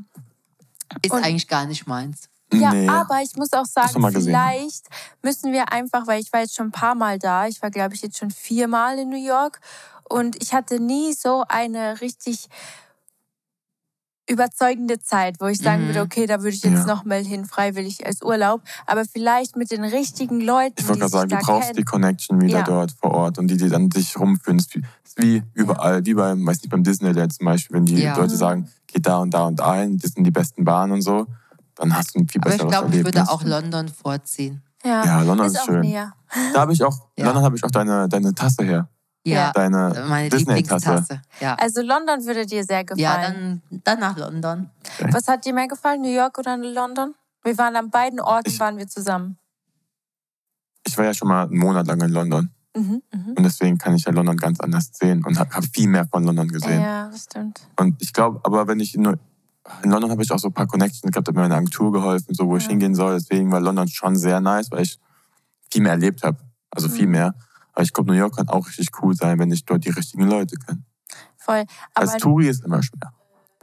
Ist 1.02 1.12
Und- 1.12 1.24
eigentlich 1.24 1.48
gar 1.48 1.66
nicht 1.66 1.88
meins. 1.88 2.30
Ja, 2.54 2.72
nee. 2.72 2.88
aber 2.88 3.22
ich 3.22 3.36
muss 3.36 3.52
auch 3.52 3.66
sagen, 3.66 3.90
vielleicht 4.14 4.86
müssen 5.22 5.52
wir 5.52 5.70
einfach, 5.74 6.08
weil 6.08 6.22
ich 6.22 6.32
war 6.32 6.40
jetzt 6.40 6.56
schon 6.56 6.68
ein 6.68 6.72
paar 6.72 6.96
Mal 6.96 7.20
da, 7.20 7.46
ich 7.48 7.62
war 7.62 7.70
glaube 7.72 7.94
ich 7.96 8.02
jetzt 8.02 8.18
schon 8.18 8.32
viermal 8.32 8.98
in 9.00 9.10
New 9.10 9.22
York 9.22 9.60
und 10.08 10.42
ich 10.42 10.54
hatte 10.54 10.80
nie 10.80 11.12
so 11.14 11.44
eine 11.50 12.00
richtig 12.00 12.48
überzeugende 14.30 15.00
Zeit, 15.00 15.40
wo 15.40 15.46
ich 15.48 15.58
sagen 15.60 15.84
Mhm. 15.84 15.88
würde, 15.88 16.02
okay, 16.02 16.26
da 16.26 16.40
würde 16.40 16.50
ich 16.56 16.64
jetzt 16.64 16.80
Ja. 16.80 16.86
noch 16.86 17.06
mal 17.06 17.24
hin, 17.24 17.46
freiwillig 17.46 18.06
als 18.06 18.22
Urlaub, 18.22 18.62
aber 18.86 19.06
vielleicht 19.06 19.56
mit 19.56 19.72
den 19.72 19.84
richtigen 19.84 20.42
Leuten, 20.42 20.74
Ich 20.78 20.84
die 20.84 20.88
wollte 20.90 21.00
gerade 21.00 21.12
sagen, 21.12 21.30
du 21.30 21.38
brauchst 21.38 21.70
die 21.70 21.74
kennen. 21.76 21.86
Connection 21.86 22.42
wieder 22.42 22.60
Ja. 22.60 22.64
dort 22.64 22.92
vor 22.92 23.12
Ort 23.12 23.40
und 23.40 23.48
die, 23.48 23.58
die 23.58 23.70
dann 23.70 23.90
dich 23.90 24.18
rumführen. 24.20 24.58
Das 24.58 24.68
ist 24.68 24.76
wie, 24.76 24.82
das 24.82 25.12
ist 25.12 25.18
wie 25.24 25.44
überall, 25.54 26.06
wie 26.06 26.14
beim, 26.14 26.46
weiß 26.46 26.58
nicht, 26.62 26.70
beim 26.70 26.84
Disneyland 26.84 27.34
zum 27.34 27.46
Beispiel, 27.46 27.76
wenn 27.78 27.86
die 27.86 28.02
Ja. 28.02 28.18
Leute 28.18 28.36
sagen, 28.36 28.70
geht 28.88 29.06
da 29.08 29.18
und 29.20 29.34
da 29.34 29.46
und 29.46 29.62
ein, 29.62 29.98
das 29.98 30.12
sind 30.12 30.24
die 30.24 30.32
besten 30.32 30.64
Bahnen 30.66 30.94
und 30.94 31.02
so, 31.02 31.26
dann 31.76 31.96
hast 31.96 32.16
du 32.16 32.20
ein 32.20 32.28
viel 32.28 32.42
Aber 32.42 32.50
ich 32.52 32.58
besseres 32.58 32.72
glaube, 32.72 32.96
ich 32.96 33.06
würde 33.06 33.30
auch 33.30 33.44
London 33.44 33.88
vorziehen. 33.88 34.62
Ja, 34.84 35.04
Ja, 35.06 35.22
London 35.22 35.48
ist 35.48 35.54
ist 35.54 35.62
auch 35.62 35.66
schön. 35.66 35.82
näher. 35.82 36.14
Da 36.54 36.62
habe 36.62 36.74
ich 36.74 36.84
auch, 36.84 36.98
Ja. 37.18 37.26
London 37.26 37.44
habe 37.44 37.56
ich 37.56 37.64
auch 37.64 37.72
deine, 37.72 38.08
deine 38.10 38.34
Tasse 38.36 38.64
her. 38.64 38.90
Ja, 39.36 39.52
Deine 39.52 40.06
meine. 40.08 40.30
Lieblingstasse. 40.30 41.22
Ja, 41.40 41.56
Also 41.56 41.82
London 41.82 42.26
würde 42.26 42.46
dir 42.46 42.64
sehr 42.64 42.84
gefallen. 42.84 43.00
ja 43.02 43.22
dann, 43.22 43.62
dann 43.84 44.00
nach 44.00 44.18
London. 44.18 44.70
Was 45.12 45.28
hat 45.28 45.46
dir 45.46 45.54
mehr 45.54 45.68
gefallen, 45.68 46.02
New 46.02 46.14
York 46.14 46.38
oder 46.38 46.58
London? 46.58 47.14
Wir 47.44 47.58
waren 47.58 47.76
an 47.76 47.90
beiden 47.90 48.20
Orten, 48.20 48.50
Ich- 48.50 48.60
waren 48.60 48.78
wir 48.78 48.88
zusammen. 48.88 49.38
Ich 50.86 50.98
war 50.98 51.06
ja 51.06 51.14
schon 51.14 51.28
mal 51.28 51.44
einen 51.48 51.58
Monat 51.58 51.88
lang 51.88 52.00
in 52.02 52.10
London 52.12 52.50
Mhm, 52.76 53.02
mhm. 53.12 53.34
und 53.36 53.44
deswegen 53.44 53.78
kann 53.78 53.96
ich 53.96 54.06
ja 54.06 54.12
London 54.12 54.38
ganz 54.38 54.60
anders 54.60 54.90
sehen 54.94 55.24
und 55.26 55.38
habe 55.40 55.50
hab 55.54 55.64
viel 55.66 55.88
mehr 55.88 56.06
von 56.08 56.24
London 56.24 56.48
gesehen. 56.48 56.82
Ja, 56.82 57.10
das 57.10 57.24
stimmt. 57.24 57.60
Und 57.78 58.02
ich 58.02 58.14
glaube, 58.14 58.40
aber 58.44 58.68
wenn 58.68 58.80
ich 58.80 58.96
in, 58.96 59.04
in 59.06 59.92
London 59.92 60.12
habe 60.12 60.24
ich 60.24 60.32
auch 60.32 60.40
so 60.40 60.48
ein 60.48 60.54
paar 60.54 60.68
Connections 60.68 61.12
gehabt, 61.12 61.28
hat 61.28 61.36
mir 61.36 61.42
meine 61.42 61.56
Agentur 61.56 61.92
geholfen, 61.92 62.34
so 62.34 62.48
wo 62.48 62.56
ich 62.58 62.64
Ja. 62.64 62.70
hingehen 62.70 62.96
soll. 62.96 63.16
Deswegen 63.16 63.52
war 63.52 63.60
London 63.60 63.88
schon 63.88 64.16
sehr 64.16 64.40
nice, 64.40 64.72
weil 64.72 64.84
ich 64.84 65.00
viel 65.72 65.82
mehr 65.82 65.92
erlebt 65.94 66.24
habe. 66.24 66.38
Also 66.70 66.88
viel 66.88 67.08
Mhm. 67.08 67.12
mehr. 67.12 67.36
Aber 67.78 67.84
ich 67.84 67.94
glaube, 67.94 68.10
New 68.12 68.18
York 68.18 68.36
kann 68.38 68.50
auch 68.50 68.66
richtig 68.66 68.88
cool 69.04 69.14
sein, 69.14 69.38
wenn 69.38 69.52
ich 69.52 69.64
dort 69.64 69.86
die 69.86 69.92
richtigen 69.92 70.24
Leute 70.24 70.56
kenne. 70.58 70.82
Voll. 71.38 71.64
Aber, 71.94 72.12
Als 72.12 72.18
Touri 72.18 72.48
ist 72.48 72.66
immer 72.66 72.82
schwer. 72.82 73.14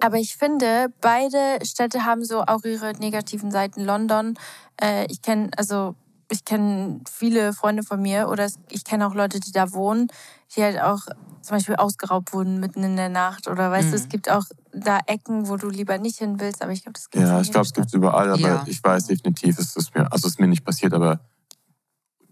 aber 0.00 0.18
ich 0.18 0.36
finde, 0.36 0.86
beide 1.00 1.58
Städte 1.64 2.04
haben 2.04 2.24
so 2.24 2.42
auch 2.42 2.62
ihre 2.62 2.92
negativen 2.92 3.50
Seiten. 3.50 3.80
London, 3.84 4.34
äh, 4.80 5.06
ich 5.10 5.20
kenne, 5.20 5.50
also 5.56 5.96
ich 6.30 6.44
kenne 6.44 7.00
viele 7.10 7.52
Freunde 7.52 7.82
von 7.82 8.00
mir 8.00 8.28
oder 8.28 8.48
ich 8.70 8.84
kenne 8.84 9.04
auch 9.08 9.14
Leute, 9.14 9.40
die 9.40 9.50
da 9.50 9.72
wohnen, 9.72 10.06
die 10.54 10.62
halt 10.62 10.80
auch 10.80 11.00
zum 11.42 11.56
Beispiel 11.56 11.74
ausgeraubt 11.74 12.32
wurden 12.32 12.60
mitten 12.60 12.84
in 12.84 12.94
der 12.94 13.08
Nacht. 13.08 13.48
Oder 13.48 13.72
weißt 13.72 13.88
du, 13.88 13.96
Mhm. 13.96 14.02
es 14.02 14.08
gibt 14.08 14.30
auch 14.30 14.44
da 14.72 15.00
Ecken, 15.08 15.48
wo 15.48 15.56
du 15.56 15.68
lieber 15.68 15.98
nicht 15.98 16.18
hin 16.18 16.38
willst, 16.38 16.62
aber 16.62 16.70
ich 16.70 16.82
glaube, 16.84 16.92
das 16.94 17.10
gibt 17.10 17.24
Ja, 17.24 17.40
ich 17.40 17.50
glaube, 17.50 17.66
es 17.66 17.72
gibt 17.72 17.88
es 17.88 17.94
überall, 17.94 18.30
aber 18.30 18.38
Ja. 18.48 18.64
ich 18.68 18.82
weiß 18.82 19.06
definitiv, 19.06 19.58
es 19.58 19.74
ist 19.74 19.92
mir, 19.92 20.02
also 20.12 20.28
es 20.28 20.34
ist 20.34 20.40
mir 20.40 20.46
nicht 20.46 20.64
passiert, 20.64 20.94
aber 20.94 21.18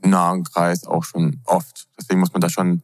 nahen 0.04 0.44
Kreis 0.44 0.84
auch 0.86 1.04
schon 1.04 1.40
oft. 1.44 1.88
Deswegen 1.98 2.20
muss 2.20 2.32
man 2.32 2.40
da 2.40 2.48
schon 2.48 2.82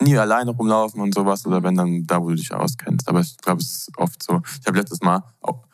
nie 0.00 0.16
alleine 0.18 0.50
rumlaufen 0.50 1.00
und 1.00 1.14
sowas 1.14 1.46
oder 1.46 1.62
wenn 1.62 1.76
dann 1.76 2.06
da, 2.06 2.22
wo 2.22 2.30
du 2.30 2.34
dich 2.34 2.52
auskennst. 2.52 3.08
Aber 3.08 3.20
ich 3.20 3.36
glaube, 3.38 3.60
es 3.60 3.88
ist 3.88 3.98
oft 3.98 4.22
so. 4.22 4.42
Ich 4.60 4.66
habe 4.66 4.78
letztes 4.78 5.00
Mal, 5.00 5.22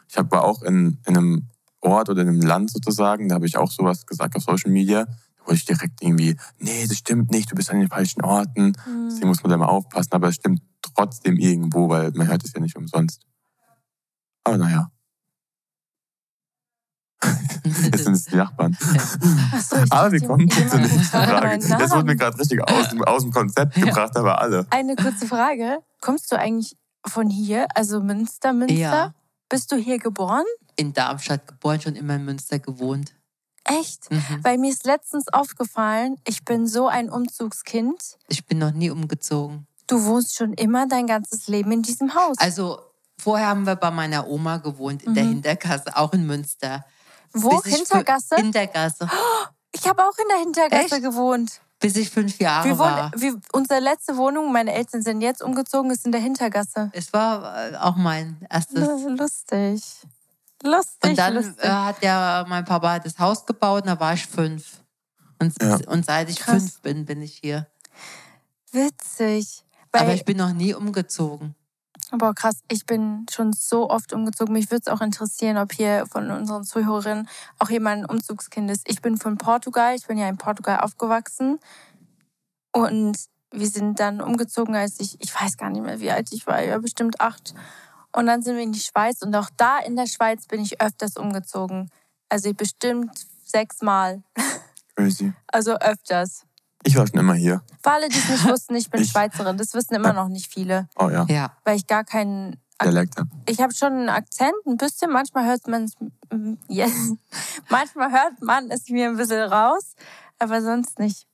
ich 0.09 0.16
hab, 0.16 0.30
war 0.30 0.45
auch 0.45 0.62
in, 0.62 0.99
in 1.07 1.16
einem 1.16 1.49
Ort 1.80 2.11
oder 2.11 2.22
in 2.22 2.28
einem 2.28 2.43
Land 2.43 2.70
sozusagen, 2.70 3.28
da 3.28 3.36
habe 3.36 3.47
ich 3.47 3.57
auch 3.57 3.70
sowas 3.70 4.07
gesagt 4.07 4.36
auf 4.36 4.43
Social 4.43 4.70
Media. 4.70 5.05
Da 5.05 5.47
wurde 5.47 5.57
ich 5.57 5.64
direkt 5.64 6.03
irgendwie, 6.03 6.36
nee, 6.59 6.86
das 6.86 6.99
stimmt 6.99 7.30
nicht, 7.30 7.51
du 7.51 7.55
bist 7.55 7.70
an 7.70 7.80
den 7.80 7.88
falschen 7.88 8.22
Orten. 8.22 8.76
Deswegen 9.07 9.28
muss 9.28 9.43
man 9.43 9.51
da 9.51 9.57
mal 9.57 9.66
aufpassen, 9.66 10.12
aber 10.12 10.28
es 10.28 10.36
stimmt 10.36 10.62
trotzdem 10.82 11.36
irgendwo, 11.36 11.88
weil 11.88 12.11
man 12.12 12.28
hört 12.28 12.45
es 12.45 12.53
ja 12.53 12.61
nicht 12.61 12.76
umsonst. 12.76 13.22
Aber 14.45 14.59
naja, 14.59 14.91
jetzt 17.64 18.04
sind 18.04 18.14
es 18.14 18.24
die 18.24 18.36
Nachbarn. 18.36 18.76
Achso, 19.52 19.76
ich 19.82 19.92
Aber 19.92 20.10
wir 20.12 20.26
kommen 20.26 20.50
zur 20.50 20.78
nächsten 20.78 21.00
Frage. 21.02 21.54
Jetzt 21.56 21.90
wurde 21.92 22.04
mir 22.04 22.16
gerade 22.16 22.38
richtig 22.38 22.62
aus, 22.68 22.88
dem- 22.88 23.04
aus 23.04 23.22
dem 23.22 23.30
Konzept 23.32 23.74
gebracht, 23.74 24.16
aber 24.16 24.40
alle. 24.40 24.66
Eine 24.70 24.96
kurze 24.96 25.26
Frage. 25.26 25.78
Kommst 26.00 26.32
du 26.32 26.38
eigentlich 26.38 26.76
von 27.06 27.28
hier, 27.28 27.66
also 27.74 28.00
Münster, 28.00 28.52
Münster? 28.52 28.74
Ja. 28.78 29.14
Bist 29.48 29.70
du 29.72 29.76
hier 29.76 29.98
geboren? 29.98 30.44
In 30.76 30.92
Darmstadt 30.92 31.46
geboren, 31.46 31.80
schon 31.80 31.96
immer 31.96 32.14
in 32.16 32.24
Münster 32.24 32.58
gewohnt. 32.58 33.14
Echt? 33.64 34.10
Mhm. 34.10 34.22
Weil 34.42 34.56
mir 34.58 34.70
ist 34.70 34.86
letztens 34.86 35.28
aufgefallen, 35.28 36.16
ich 36.26 36.44
bin 36.44 36.66
so 36.66 36.88
ein 36.88 37.10
Umzugskind. 37.10 38.16
Ich 38.28 38.46
bin 38.46 38.58
noch 38.58 38.72
nie 38.72 38.90
umgezogen. 38.90 39.66
Du 39.86 40.02
wohnst 40.04 40.36
schon 40.36 40.54
immer 40.54 40.86
dein 40.86 41.06
ganzes 41.06 41.48
Leben 41.48 41.70
in 41.72 41.82
diesem 41.82 42.14
Haus. 42.14 42.36
Also 42.38 42.78
vorher 43.18 43.48
haben 43.48 43.66
wir 43.66 43.76
bei 43.76 43.90
meiner 43.90 44.26
Oma 44.28 44.56
gewohnt, 44.58 45.02
in 45.02 45.14
der 45.14 45.24
Mhm. 45.24 45.28
Hintergasse, 45.30 45.96
auch 45.96 46.12
in 46.14 46.26
Münster. 46.26 46.84
Wo? 47.33 47.62
Hintergasse? 47.62 48.37
Hintergasse. 48.37 49.09
ich 49.72 49.87
habe 49.89 50.03
auch 50.05 50.16
in 50.18 50.28
der 50.28 50.39
Hintergasse 50.39 50.95
Echt? 50.97 51.03
gewohnt. 51.05 51.61
Bis 51.78 51.97
ich 51.97 52.11
fünf 52.11 52.39
Jahre 52.39 52.68
Wir 52.68 52.78
war. 52.78 53.11
wohnen, 53.12 53.22
wir, 53.22 53.41
unsere 53.53 53.81
letzte 53.81 54.16
Wohnung, 54.18 54.53
meine 54.53 54.72
Eltern 54.74 55.01
sind 55.03 55.22
jetzt 55.22 55.43
umgezogen, 55.43 55.91
ist 55.91 56.05
in 56.05 56.12
der 56.12 56.20
Hintergasse. 56.20 56.91
Es 56.93 57.11
war 57.14 57.70
äh, 57.72 57.76
auch 57.76 57.97
mein 57.97 58.45
erstes. 58.51 58.87
Lustig. 59.07 59.83
Lustig, 60.62 61.11
Und 61.11 61.18
dann 61.18 61.35
lustig. 61.37 61.64
äh, 61.64 61.68
hat 61.68 62.03
ja 62.03 62.45
mein 62.47 62.66
Papa 62.66 62.99
das 62.99 63.18
Haus 63.18 63.47
gebaut 63.47 63.85
und 63.85 63.89
da 63.89 63.99
war 63.99 64.12
ich 64.12 64.26
fünf. 64.26 64.83
Und, 65.39 65.55
Ja. 65.62 65.78
und 65.87 66.05
seit 66.05 66.28
ich 66.28 66.41
Krass. 66.41 66.57
fünf 66.59 66.81
bin, 66.81 67.07
bin 67.07 67.22
ich 67.22 67.37
hier. 67.43 67.66
Witzig. 68.72 69.64
Weil, 69.93 70.03
Aber 70.03 70.12
ich 70.14 70.24
bin 70.24 70.37
noch 70.37 70.53
nie 70.53 70.74
umgezogen. 70.74 71.55
Boah, 72.12 72.34
krass. 72.34 72.61
Ich 72.68 72.86
bin 72.86 73.26
schon 73.30 73.52
so 73.52 73.88
oft 73.88 74.12
umgezogen. 74.12 74.52
Mich 74.52 74.70
würde 74.70 74.82
es 74.86 74.92
auch 74.92 75.00
interessieren, 75.00 75.56
ob 75.58 75.72
hier 75.72 76.06
von 76.06 76.30
unseren 76.30 76.64
Zuhörerinnen 76.64 77.28
auch 77.58 77.70
jemand 77.70 78.02
ein 78.02 78.11
Umzugskind 78.11 78.70
ist. 78.70 78.88
Ich 78.88 79.00
bin 79.00 79.16
von 79.16 79.38
Portugal. 79.38 79.94
Ich 79.94 80.06
bin 80.06 80.18
ja 80.18 80.28
in 80.28 80.36
Portugal 80.36 80.80
aufgewachsen. 80.80 81.61
Und 82.72 83.16
wir 83.52 83.66
sind 83.66 84.00
dann 84.00 84.20
umgezogen, 84.20 84.74
als 84.74 85.00
ich, 85.00 85.16
ich 85.20 85.34
weiß 85.34 85.56
gar 85.56 85.70
nicht 85.70 85.82
mehr, 85.82 86.00
wie 86.00 86.11
alt 86.11 86.32
ich 86.32 86.46
war, 86.46 86.62
ja, 86.62 86.78
bestimmt 86.78 87.20
acht. 87.20 87.54
Und 88.12 88.26
dann 88.26 88.42
sind 88.42 88.56
wir 88.56 88.62
in 88.62 88.72
die 88.72 88.80
Schweiz. 88.80 89.22
Und 89.22 89.34
auch 89.34 89.50
da 89.56 89.78
in 89.78 89.96
der 89.96 90.06
Schweiz 90.06 90.46
bin 90.46 90.62
ich 90.62 90.80
öfters 90.80 91.16
umgezogen. 91.16 91.90
Also 92.28 92.52
bestimmt 92.54 93.26
sechsmal. 93.44 94.22
Crazy. 94.96 95.32
Also 95.46 95.76
öfters. 95.76 96.44
Ich 96.85 96.97
war 96.97 97.07
schon 97.07 97.18
immer 97.20 97.35
hier. 97.35 97.62
Für 97.83 97.91
alle, 97.93 98.09
die 98.09 98.16
es 98.18 98.28
nicht 98.28 98.45
wussten, 98.49 98.74
ich 98.74 98.91
bin 98.91 99.03
Ich- 99.03 99.11
Schweizerin. 99.11 99.57
Das 99.59 99.74
wissen 99.74 99.95
immer 99.95 100.12
noch 100.12 100.28
nicht 100.28 100.53
viele, 100.53 100.89
Oh 100.97 101.09
ja, 101.09 101.26
Ja. 101.28 101.57
weil 101.64 101.76
ich 101.76 101.87
gar 101.87 102.05
keinen 102.05 102.61
Dialekt 102.83 103.18
habe. 103.18 103.28
ich 103.47 103.61
habe 103.61 103.74
schon 103.74 103.93
einen 103.93 104.09
Akzent, 104.09 104.55
ein 104.66 104.76
bisschen. 104.78 105.11
Manchmal 105.12 105.45
hört 105.47 105.66
man 105.68 105.85
es, 105.85 105.93
ja, 106.68 106.87
manchmal 107.68 108.11
hört 108.11 108.41
man 108.43 108.70
es 108.70 108.89
mir 108.89 109.09
ein 109.09 109.16
bisschen 109.16 109.43
raus, 109.53 109.95
aber 110.39 110.62
sonst 110.62 110.99
nicht. 110.99 111.26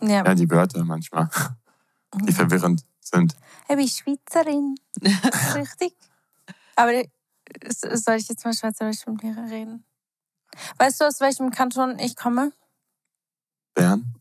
Ja, 0.00 0.24
Ja, 0.24 0.34
die 0.34 0.48
Wörter 0.50 0.82
manchmal, 0.84 1.28
die 2.26 2.32
verwirrend 2.32 2.84
sind. 3.00 3.34
ich 3.68 3.76
bin 3.76 3.88
Schweizerin. 3.88 4.74
Richtig. 5.54 5.94
Aber 6.76 6.94
äh, 6.94 7.08
soll 7.70 8.14
ich 8.16 8.28
jetzt 8.28 8.44
mal 8.44 8.54
Schweizerisch 8.54 9.06
mit 9.06 9.22
dir 9.22 9.36
reden? 9.50 9.84
Weißt 10.78 11.00
du, 11.00 11.04
aus 11.06 11.20
welchem 11.20 11.50
Kanton 11.50 11.98
ich 11.98 12.16
komme? 12.16 12.52
Bern? 13.74 14.14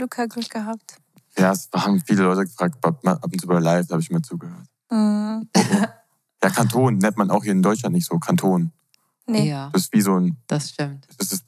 Luca 0.00 0.26
Glück 0.26 0.50
gehabt. 0.50 0.96
Ja, 1.38 1.52
es 1.52 1.68
haben 1.74 2.00
viele 2.04 2.24
Leute 2.24 2.42
gefragt, 2.44 2.84
ab 2.84 3.00
und 3.24 3.40
zu 3.40 3.46
bei 3.46 3.60
Live, 3.60 3.86
da 3.86 3.92
habe 3.92 4.02
ich 4.02 4.10
mal 4.10 4.22
zugehört. 4.22 4.66
Mhm. 4.90 5.48
Ja, 6.42 6.48
Kanton 6.48 6.96
nennt 6.96 7.18
man 7.18 7.30
auch 7.30 7.42
hier 7.44 7.52
in 7.52 7.60
Deutschland 7.62 7.94
nicht 7.94 8.06
so. 8.06 8.18
Kanton. 8.18 8.72
Nee, 9.26 9.50
Ja, 9.50 9.68
Das 9.74 9.82
ist 9.82 9.92
wie 9.92 10.00
so 10.00 10.16
ein, 10.18 10.38
das 10.46 10.70
stimmt. 10.70 11.06
ist 11.18 11.34
es, 11.34 11.44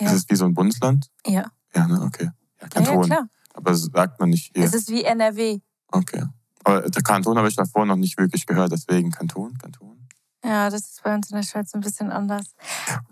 Ja. 0.00 0.06
ist 0.06 0.12
es 0.14 0.30
wie 0.30 0.36
so 0.36 0.46
ein 0.46 0.54
Bundesland? 0.54 1.10
ja. 1.26 1.44
Ja, 1.74 1.86
ne, 1.86 2.00
okay. 2.02 2.24
Ja, 2.24 2.30
Ja, 2.30 2.62
ja, 2.62 2.68
Kanton. 2.68 3.04
klar. 3.04 3.28
Aber 3.52 3.74
sagt 3.74 4.18
man 4.20 4.30
nicht 4.30 4.52
hier. 4.54 4.64
Es 4.64 4.72
ist 4.72 4.88
wie 4.88 5.04
NRW. 5.04 5.60
Okay. 5.88 6.24
Aber 6.64 6.80
der 6.88 7.02
Kanton 7.02 7.36
habe 7.36 7.48
ich 7.48 7.56
davor 7.56 7.84
noch 7.84 7.96
nicht 7.96 8.16
wirklich 8.18 8.46
gehört, 8.46 8.72
deswegen 8.72 9.10
Kanton, 9.10 9.58
Kanton. 9.58 10.01
Ja, 10.44 10.70
das 10.70 10.80
ist 10.82 11.02
bei 11.02 11.14
uns 11.14 11.30
in 11.30 11.36
der 11.36 11.44
Schweiz 11.44 11.72
ein 11.74 11.80
bisschen 11.80 12.10
anders. 12.10 12.46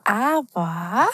Aber 0.05 1.09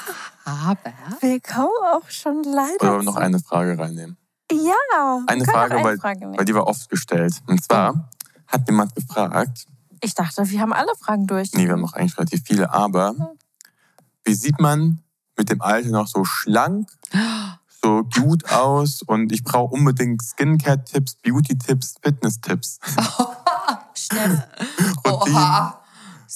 Aber 0.45 0.93
wir 1.21 1.41
kommen 1.41 1.69
auch 1.93 2.09
schon 2.09 2.43
leider. 2.43 2.95
Oder 2.95 3.03
noch 3.03 3.17
eine 3.17 3.39
Frage 3.39 3.79
reinnehmen? 3.79 4.17
Ja, 4.51 5.21
Eine 5.27 5.45
Frage, 5.45 5.75
noch 5.75 5.85
weil, 5.85 5.99
Frage 5.99 6.33
weil 6.37 6.45
die 6.45 6.55
war 6.55 6.67
oft 6.67 6.89
gestellt. 6.89 7.35
Und 7.47 7.63
zwar 7.63 8.09
hat 8.47 8.67
jemand 8.69 8.95
gefragt, 8.95 9.67
Ich 10.01 10.15
dachte, 10.15 10.49
wir 10.49 10.61
haben 10.61 10.73
alle 10.73 10.95
Fragen 10.99 11.27
durch. 11.27 11.53
nee, 11.53 11.65
wir 11.67 11.73
haben 11.73 11.81
noch 11.81 11.95
eigentlich 11.95 12.17
relativ 12.17 12.43
viele, 12.47 12.73
aber 12.73 13.15
wie 14.25 14.35
sieht 14.35 14.61
man 14.61 15.03
mit 15.37 15.51
dem 15.51 15.61
Alter 15.61 15.91
noch 15.91 16.07
so 16.07 16.25
schlank, 16.25 16.89
so 17.83 18.05
gut 18.05 18.51
aus 18.51 19.03
und 19.03 19.33
ich 19.33 19.45
brauche 19.45 19.75
unbedingt 19.75 20.23
Skincare-Tipps, 20.23 21.17
Beauty-Tipps, 21.17 21.97
Fitness-Tipps. 22.03 22.79
Die, 24.13 25.11
Oha. 25.11 25.81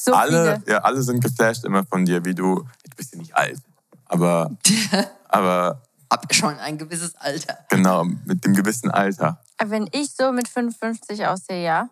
So 0.05 0.12
alle, 0.14 0.61
viele. 0.61 0.72
ja, 0.72 0.78
alle 0.78 1.03
sind 1.03 1.20
geflasht 1.22 1.64
immer 1.64 1.84
von 1.84 2.05
dir, 2.05 2.24
wie 2.24 2.34
du, 2.34 2.57
du 2.61 2.96
bist 2.96 3.12
ja 3.12 3.18
nicht 3.18 3.34
alt, 3.36 3.61
aber, 4.07 4.51
aber 5.28 5.82
Hab 6.11 6.32
schon 6.34 6.57
ein 6.59 6.78
gewisses 6.78 7.14
Alter. 7.16 7.59
genau, 7.68 8.05
mit 8.05 8.44
dem 8.44 8.55
gewissen 8.55 8.90
Alter. 8.90 9.42
Wenn 9.62 9.88
ich 9.92 10.12
so 10.14 10.32
mit 10.32 10.48
55 10.48 11.26
aussehe, 11.26 11.62
ja, 11.64 11.88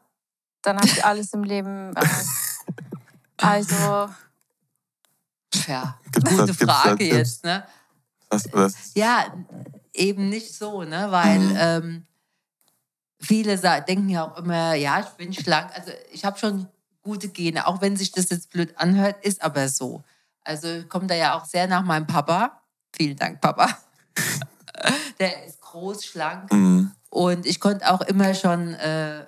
dann 0.62 0.76
habe 0.76 0.86
ich 0.88 1.04
alles 1.04 1.32
im 1.34 1.44
Leben. 1.44 1.94
erreicht. 1.94 2.28
Also, 3.40 4.08
Tja, 5.50 5.98
Gibt's 6.12 6.30
gute 6.30 6.36
da- 6.38 6.44
gibt's 6.46 6.58
da 6.58 6.66
Frage 6.66 6.96
Tipps? 6.98 7.12
jetzt, 7.16 7.44
ne? 7.44 7.64
Das, 8.30 8.42
das, 8.44 8.74
Ja, 8.94 9.32
eben 9.94 10.28
nicht 10.28 10.54
so, 10.54 10.82
ne? 10.82 11.06
Weil 11.10 11.38
Mhm. 11.38 11.54
ähm, 11.56 12.06
viele 13.20 13.56
denken 13.58 14.08
ja 14.08 14.24
auch 14.26 14.36
immer, 14.38 14.74
ja, 14.74 15.00
ich 15.00 15.06
bin 15.10 15.32
schlank. 15.32 15.70
Also 15.74 15.92
ich 16.12 16.24
habe 16.24 16.38
schon 16.38 16.66
gute 17.08 17.28
Gene, 17.30 17.66
auch 17.66 17.80
wenn 17.80 17.96
sich 17.96 18.12
das 18.12 18.28
jetzt 18.28 18.50
blöd 18.50 18.74
anhört, 18.76 19.24
ist 19.24 19.40
aber 19.42 19.68
so. 19.70 20.02
Also 20.44 20.68
ich 20.68 20.88
komme 20.90 21.06
da 21.06 21.14
ja 21.14 21.38
auch 21.38 21.46
sehr 21.46 21.66
nach 21.66 21.82
meinem 21.82 22.06
Papa. 22.06 22.60
Vielen 22.94 23.16
Dank, 23.16 23.40
Papa. 23.40 23.66
Der 25.18 25.44
ist 25.46 25.60
groß, 25.62 26.04
schlank 26.04 26.52
mh, 26.52 26.92
und 27.10 27.46
ich 27.46 27.58
konnte 27.60 27.90
auch 27.90 28.02
immer 28.02 28.34
schon, 28.34 28.74
äh, 28.74 29.24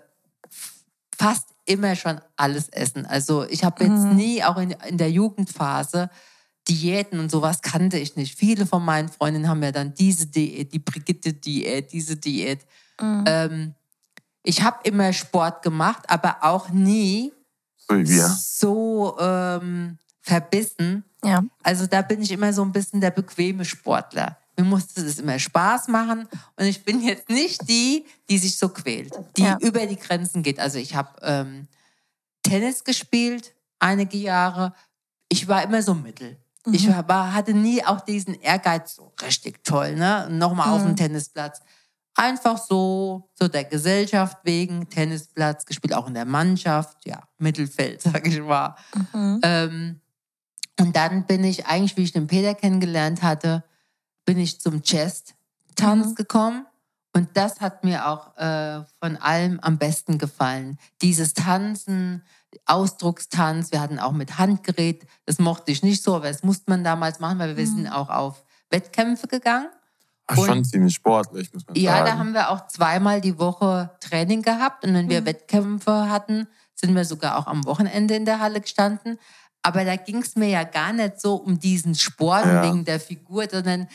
fast 1.16 1.48
immer 1.64 1.96
schon 1.96 2.20
alles 2.36 2.68
essen. 2.68 3.06
Also 3.06 3.44
ich 3.44 3.64
habe 3.64 3.84
jetzt 3.84 4.04
Mhm. 4.04 4.16
nie, 4.16 4.44
auch 4.44 4.58
in, 4.58 4.72
in 4.86 4.98
der 4.98 5.10
Jugendphase, 5.10 6.10
Diäten 6.68 7.18
und 7.18 7.30
sowas 7.30 7.62
kannte 7.62 7.98
ich 7.98 8.14
nicht. 8.16 8.38
Viele 8.38 8.66
von 8.66 8.84
meinen 8.84 9.08
Freundinnen 9.08 9.48
haben 9.48 9.62
ja 9.62 9.72
dann 9.72 9.94
diese 9.94 10.26
Diät, 10.26 10.72
die 10.72 10.78
Brigitte-Diät, 10.78 11.90
diese 11.92 12.16
Diät. 12.16 12.60
mm, 13.00 13.24
Ähm, 13.26 13.74
ich 14.42 14.62
habe 14.62 14.78
immer 14.84 15.12
Sport 15.12 15.62
gemacht, 15.62 16.04
aber 16.08 16.38
auch 16.42 16.68
nie 16.70 17.32
so 18.28 19.16
ähm, 19.20 19.98
verbissen. 20.20 21.04
ja. 21.24 21.42
Also 21.62 21.86
da 21.86 22.02
bin 22.02 22.22
ich 22.22 22.30
immer 22.30 22.52
so 22.52 22.62
ein 22.62 22.72
bisschen 22.72 23.00
der 23.00 23.10
bequeme 23.10 23.64
Sportler. 23.64 24.36
Mir 24.56 24.64
musste 24.64 25.00
es 25.00 25.18
immer 25.18 25.38
Spaß 25.38 25.88
machen 25.88 26.28
und 26.56 26.64
ich 26.66 26.84
bin 26.84 27.00
jetzt 27.02 27.28
nicht 27.30 27.66
die, 27.68 28.04
die 28.28 28.38
sich 28.38 28.56
so 28.58 28.68
quält, 28.68 29.14
die 29.36 29.42
Ja. 29.42 29.56
über 29.60 29.86
die 29.86 29.96
Grenzen 29.96 30.42
geht. 30.42 30.58
Also 30.60 30.78
ich 30.78 30.94
habe 30.94 31.10
ähm, 31.22 31.66
Tennis 32.42 32.84
gespielt 32.84 33.54
einige 33.78 34.18
Jahre. 34.18 34.74
Ich 35.28 35.48
war 35.48 35.62
immer 35.62 35.82
so 35.82 35.94
mittel. 35.94 36.36
Ich 36.72 36.86
Mhm. 36.86 37.04
war, 37.06 37.32
hatte 37.32 37.54
nie 37.54 37.82
auch 37.84 38.02
diesen 38.02 38.34
Ehrgeiz, 38.34 38.96
so 38.96 39.12
richtig 39.22 39.64
toll, 39.64 39.94
ne? 39.96 40.28
Nochmal 40.30 40.68
auf 40.70 40.82
Mhm. 40.82 40.88
dem 40.88 40.96
Tennisplatz. 40.96 41.60
Einfach 42.20 42.58
so, 42.58 43.30
so 43.32 43.48
der 43.48 43.64
Gesellschaft 43.64 44.36
wegen, 44.44 44.90
Tennisplatz, 44.90 45.64
gespielt 45.64 45.94
auch 45.94 46.06
in 46.06 46.12
der 46.12 46.26
Mannschaft, 46.26 46.98
ja, 47.06 47.22
Mittelfeld, 47.38 48.02
sag 48.02 48.26
ich 48.26 48.40
mal. 48.40 48.76
Mhm. 49.14 49.40
Ähm, 49.42 50.00
und 50.78 50.94
dann 50.96 51.24
bin 51.26 51.44
ich 51.44 51.66
eigentlich, 51.66 51.96
wie 51.96 52.02
ich 52.02 52.12
den 52.12 52.26
Peter 52.26 52.54
kennengelernt 52.54 53.22
hatte, 53.22 53.64
bin 54.26 54.38
ich 54.38 54.60
zum 54.60 54.82
Jazz-Tanz 54.84 56.08
Mhm. 56.08 56.14
gekommen. 56.14 56.66
Und 57.14 57.30
das 57.38 57.60
hat 57.60 57.84
mir 57.84 58.06
auch 58.06 58.36
äh, 58.36 58.84
von 59.02 59.16
allem 59.16 59.58
am 59.60 59.78
besten 59.78 60.18
gefallen. 60.18 60.78
Dieses 61.02 61.32
Tanzen, 61.34 62.22
Ausdruckstanz, 62.66 63.72
wir 63.72 63.80
hatten 63.80 63.98
auch 63.98 64.12
mit 64.12 64.38
Handgerät, 64.38 65.06
das 65.26 65.38
mochte 65.38 65.72
ich 65.72 65.82
nicht 65.82 66.02
so, 66.02 66.14
aber 66.16 66.28
das 66.28 66.42
musste 66.42 66.64
man 66.70 66.84
damals 66.84 67.18
machen, 67.18 67.38
weil 67.38 67.56
wir 67.56 67.64
Mhm. 67.66 67.76
sind 67.76 67.88
auch 67.88 68.10
auf 68.10 68.44
Wettkämpfe 68.70 69.26
gegangen. 69.26 69.68
Ach, 70.32 70.36
schon 70.36 70.58
Und- 70.58 70.64
ziemlich 70.64 70.94
sportlich, 70.94 71.52
muss 71.52 71.66
man 71.66 71.76
Ja, 71.76 71.92
sagen. 71.92 72.06
da 72.06 72.18
haben 72.18 72.32
wir 72.34 72.50
auch 72.50 72.66
zweimal 72.68 73.20
die 73.20 73.38
Woche 73.38 73.90
Training 74.00 74.42
gehabt 74.42 74.84
und 74.84 74.94
wenn 74.94 75.08
wir 75.08 75.20
Mhm. 75.22 75.26
Wettkämpfe 75.26 76.08
hatten, 76.08 76.46
sind 76.74 76.94
wir 76.94 77.04
sogar 77.04 77.36
auch 77.38 77.46
am 77.46 77.64
Wochenende 77.66 78.14
in 78.14 78.24
der 78.24 78.40
Halle 78.40 78.60
gestanden. 78.60 79.18
Aber 79.62 79.84
da 79.84 79.96
ging 79.96 80.22
es 80.22 80.36
mir 80.36 80.48
ja 80.48 80.64
gar 80.64 80.92
nicht 80.94 81.20
so 81.20 81.34
um 81.34 81.58
diesen 81.60 81.94
Sport 81.94 82.46
Ja. 82.46 82.62
wegen 82.64 82.84
der 82.86 82.98
Figur, 83.00 83.44
sondern 83.50 83.88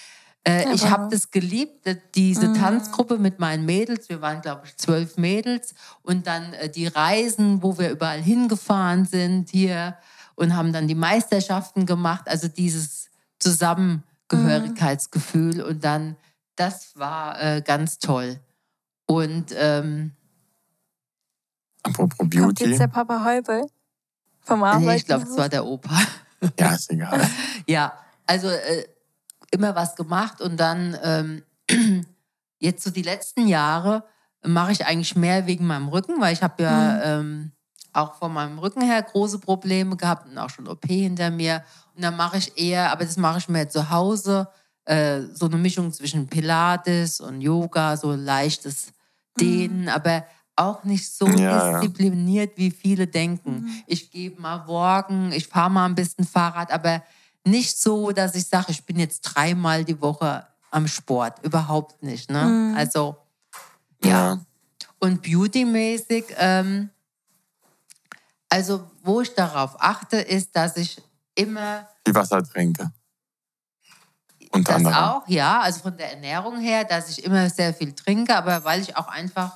äh, 0.47 0.71
ich 0.75 0.87
habe 0.91 1.07
das 1.09 1.31
geliebt, 1.31 1.87
diese 2.13 2.49
Mhm. 2.49 2.53
Tanzgruppe 2.53 3.17
mit 3.17 3.39
meinen 3.39 3.65
Mädels. 3.65 4.09
Wir 4.09 4.21
waren, 4.21 4.41
glaube 4.41 4.61
ich, 4.65 4.77
zwölf 4.77 5.17
Mädels. 5.17 5.73
Und 6.03 6.27
dann 6.27 6.53
äh, 6.53 6.69
die 6.69 6.85
Reisen, 6.85 7.63
wo 7.63 7.79
wir 7.79 7.89
überall 7.89 8.21
hingefahren 8.21 9.05
sind 9.05 9.49
hier 9.49 9.97
und 10.35 10.55
haben 10.55 10.71
dann 10.71 10.87
die 10.87 10.93
Meisterschaften 10.93 11.87
gemacht. 11.87 12.27
Also 12.27 12.47
dieses 12.47 13.09
Zusammengehörigkeitsgefühl. 13.39 15.63
Und 15.63 15.83
dann, 15.83 16.15
das 16.55 16.97
war 16.97 17.41
äh, 17.41 17.61
ganz 17.61 17.99
toll. 17.99 18.39
Und 19.05 19.53
ähm, 19.57 20.11
Apropos 21.83 22.17
Kommt 22.17 22.33
Beauty. 22.33 22.65
jetzt 22.65 22.79
der 22.79 22.87
Papa 22.87 23.23
Heubel 23.23 23.67
vom 24.41 24.63
Arbeiten? 24.63 24.85
nee, 24.85 24.95
ich 24.95 25.05
glaube, 25.05 25.23
es 25.23 25.37
war 25.37 25.49
der 25.49 25.65
Opa. 25.65 25.95
Ja, 26.59 26.75
ist 26.75 26.91
egal. 26.91 27.27
Ja, 27.67 27.93
also 28.27 28.47
äh, 28.49 28.85
immer 29.51 29.73
was 29.75 29.95
gemacht 29.95 30.41
und 30.41 30.57
dann 30.59 30.97
ähm, 31.01 31.43
jetzt 32.59 32.83
so 32.83 32.91
die 32.91 33.01
letzten 33.01 33.47
Jahre 33.47 34.03
mache 34.43 34.71
ich 34.71 34.85
eigentlich 34.85 35.15
mehr 35.15 35.47
wegen 35.47 35.65
meinem 35.65 35.87
Rücken, 35.87 36.19
weil 36.19 36.33
ich 36.33 36.43
habe 36.43 36.61
ja 36.61 37.19
ähm, 37.19 37.51
auch 37.93 38.15
von 38.15 38.33
meinem 38.33 38.59
Rücken 38.59 38.81
her 38.81 39.01
große 39.01 39.39
Probleme 39.39 39.95
gehabt 39.95 40.27
und 40.27 40.37
auch 40.37 40.49
schon 40.49 40.67
OP 40.67 40.85
hinter 40.85 41.31
mir. 41.31 41.63
Und 41.95 42.03
dann 42.03 42.15
mache 42.15 42.37
ich 42.37 42.57
eher, 42.57 42.91
aber 42.91 43.05
das 43.05 43.17
mache 43.17 43.39
ich 43.39 43.49
mehr 43.49 43.69
zu 43.69 43.89
Hause, 43.89 44.49
äh, 44.85 45.21
so 45.33 45.45
eine 45.47 45.57
Mischung 45.57 45.91
zwischen 45.91 46.27
Pilates 46.27 47.19
und 47.19 47.41
Yoga, 47.41 47.97
so 47.97 48.13
leichtes 48.13 48.87
Dehnen, 49.39 49.89
aber 49.89 50.25
auch 50.55 50.83
nicht 50.85 51.11
so 51.11 51.27
Ja, 51.27 51.71
ja. 51.71 51.79
diszipliniert, 51.81 52.53
wie 52.57 52.71
viele 52.71 53.07
denken. 53.07 53.83
Ich 53.87 54.09
gehe 54.09 54.31
mal 54.39 54.65
walken, 54.67 55.31
ich 55.33 55.47
fahre 55.47 55.69
mal 55.69 55.85
ein 55.85 55.95
bisschen 55.95 56.25
Fahrrad, 56.25 56.71
aber 56.71 57.03
nicht 57.43 57.77
so, 57.77 58.11
dass 58.11 58.35
ich 58.35 58.47
sage, 58.47 58.67
ich 58.71 58.83
bin 58.85 58.97
jetzt 58.97 59.21
dreimal 59.21 59.83
die 59.83 59.99
Woche 60.01 60.47
am 60.71 60.87
Sport. 60.87 61.43
Überhaupt 61.43 62.01
nicht. 62.01 62.29
Ne? 62.31 62.43
Mhm. 62.45 62.75
Also, 62.77 63.17
Ja. 64.03 64.09
ja. 64.09 64.45
Und 64.99 65.21
beautymäßig, 65.21 66.25
ähm, 66.37 66.89
also 68.49 68.89
wo 69.03 69.21
ich 69.21 69.33
darauf 69.35 69.75
achte, 69.79 70.17
ist, 70.17 70.55
dass 70.55 70.77
ich 70.77 71.01
immer 71.35 71.87
Viel 72.05 72.15
Wasser 72.15 72.41
trinke. 72.43 72.91
Unter 74.55 74.73
das 74.73 74.85
anderem. 74.85 74.95
auch, 74.97 75.27
ja, 75.27 75.61
also 75.61 75.81
von 75.81 75.95
der 75.97 76.11
Ernährung 76.13 76.59
her, 76.59 76.83
dass 76.85 77.09
ich 77.09 77.23
immer 77.23 77.49
sehr 77.49 77.73
viel 77.73 77.93
trinke, 77.93 78.35
aber 78.35 78.63
weil 78.63 78.81
ich 78.81 78.95
auch 78.97 79.07
einfach 79.07 79.51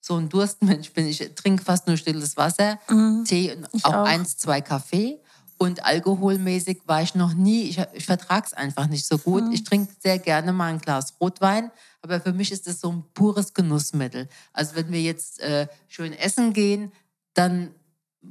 so 0.00 0.16
ein 0.16 0.28
Durstmensch 0.28 0.92
bin, 0.92 1.06
ich 1.06 1.18
trinke 1.34 1.62
fast 1.64 1.86
nur 1.86 1.96
stilles 1.96 2.36
Wasser, 2.36 2.78
Mhm. 2.88 3.24
Tee 3.26 3.54
und 3.54 3.68
Ich 3.72 3.84
auch, 3.84 3.94
auch. 3.94 4.06
eins, 4.06 4.36
zwei 4.38 4.60
Kaffee. 4.60 5.20
Und 5.60 5.84
alkoholmäßig 5.84 6.82
war 6.86 7.02
ich 7.02 7.16
noch 7.16 7.34
nie, 7.34 7.62
ich, 7.64 7.80
ich 7.92 8.06
vertrage 8.06 8.46
es 8.46 8.52
einfach 8.54 8.86
nicht 8.86 9.04
so 9.06 9.18
gut. 9.18 9.44
Mhm. 9.46 9.52
Ich 9.52 9.64
trinke 9.64 9.92
sehr 10.00 10.18
gerne 10.20 10.52
mal 10.52 10.66
ein 10.72 10.78
Glas 10.78 11.14
Rotwein, 11.20 11.72
aber 12.00 12.20
für 12.20 12.32
mich 12.32 12.52
ist 12.52 12.68
das 12.68 12.80
so 12.80 12.92
ein 12.92 13.04
pures 13.12 13.54
Genussmittel. 13.54 14.28
Also 14.52 14.76
wenn 14.76 14.92
wir 14.92 15.02
jetzt 15.02 15.40
äh, 15.40 15.66
schön 15.88 16.12
essen 16.12 16.52
gehen, 16.52 16.92
dann 17.34 17.74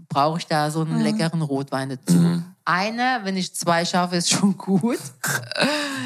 brauche 0.08 0.38
ich 0.40 0.48
da 0.48 0.72
so 0.72 0.82
einen 0.82 0.98
Mhm. 1.00 1.04
leckeren 1.04 1.42
Rotwein 1.42 1.90
dazu. 1.90 2.18
Mhm. 2.18 2.46
Einer, 2.68 3.24
wenn 3.24 3.38
ich 3.38 3.56
zwei 3.56 3.86
schaffe, 3.86 4.18
ist 4.18 4.30
schon 4.30 4.58
gut. 4.58 5.00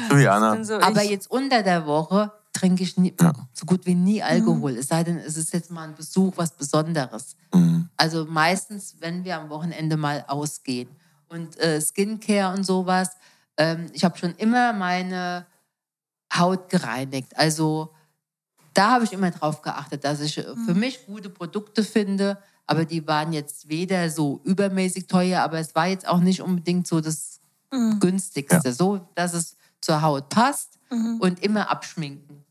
Bin 0.08 0.64
so 0.64 0.74
Aber 0.76 1.02
jetzt 1.02 1.28
unter 1.28 1.64
der 1.64 1.86
Woche 1.86 2.30
trinke 2.52 2.84
ich 2.84 2.96
nie, 2.96 3.12
Ja. 3.20 3.32
so 3.52 3.66
gut 3.66 3.84
wie 3.84 3.96
nie 3.96 4.22
Alkohol. 4.22 4.76
Es 4.76 4.86
sei 4.86 5.02
denn, 5.02 5.18
es 5.18 5.36
ist 5.36 5.52
jetzt 5.52 5.72
mal 5.72 5.88
ein 5.88 5.96
Besuch, 5.96 6.34
was 6.36 6.52
Besonderes. 6.52 7.34
Mhm. 7.52 7.88
Also 7.96 8.26
meistens, 8.26 8.94
wenn 9.00 9.24
wir 9.24 9.38
am 9.38 9.50
Wochenende 9.50 9.96
mal 9.96 10.24
ausgehen. 10.28 10.88
Und 11.28 11.58
äh, 11.58 11.80
Skincare 11.80 12.54
und 12.56 12.62
sowas. 12.62 13.10
Ähm, 13.56 13.86
ich 13.92 14.04
habe 14.04 14.16
schon 14.16 14.36
immer 14.36 14.72
meine 14.72 15.46
Haut 16.32 16.68
gereinigt. 16.68 17.36
Also 17.36 17.92
da 18.72 18.92
habe 18.92 19.04
ich 19.04 19.12
immer 19.12 19.32
drauf 19.32 19.62
geachtet, 19.62 20.04
dass 20.04 20.20
ich 20.20 20.38
äh, 20.38 20.44
für 20.64 20.74
mich 20.74 21.06
gute 21.06 21.28
Produkte 21.28 21.82
finde. 21.82 22.38
Aber 22.72 22.84
die 22.84 23.06
waren 23.06 23.32
jetzt 23.32 23.68
weder 23.68 24.10
so 24.10 24.40
übermäßig 24.44 25.06
teuer, 25.06 25.42
aber 25.42 25.58
es 25.58 25.74
war 25.74 25.86
jetzt 25.86 26.06
auch 26.08 26.20
nicht 26.20 26.40
unbedingt 26.42 26.86
so 26.86 27.00
das 27.00 27.38
Mhm. 27.72 28.00
günstigste. 28.00 28.72
So, 28.72 29.08
dass 29.14 29.32
es 29.34 29.56
zur 29.80 30.02
Haut 30.02 30.28
passt 30.28 30.78
Mhm. 30.90 31.18
und 31.20 31.42
immer 31.42 31.70
abschminken. 31.70 32.44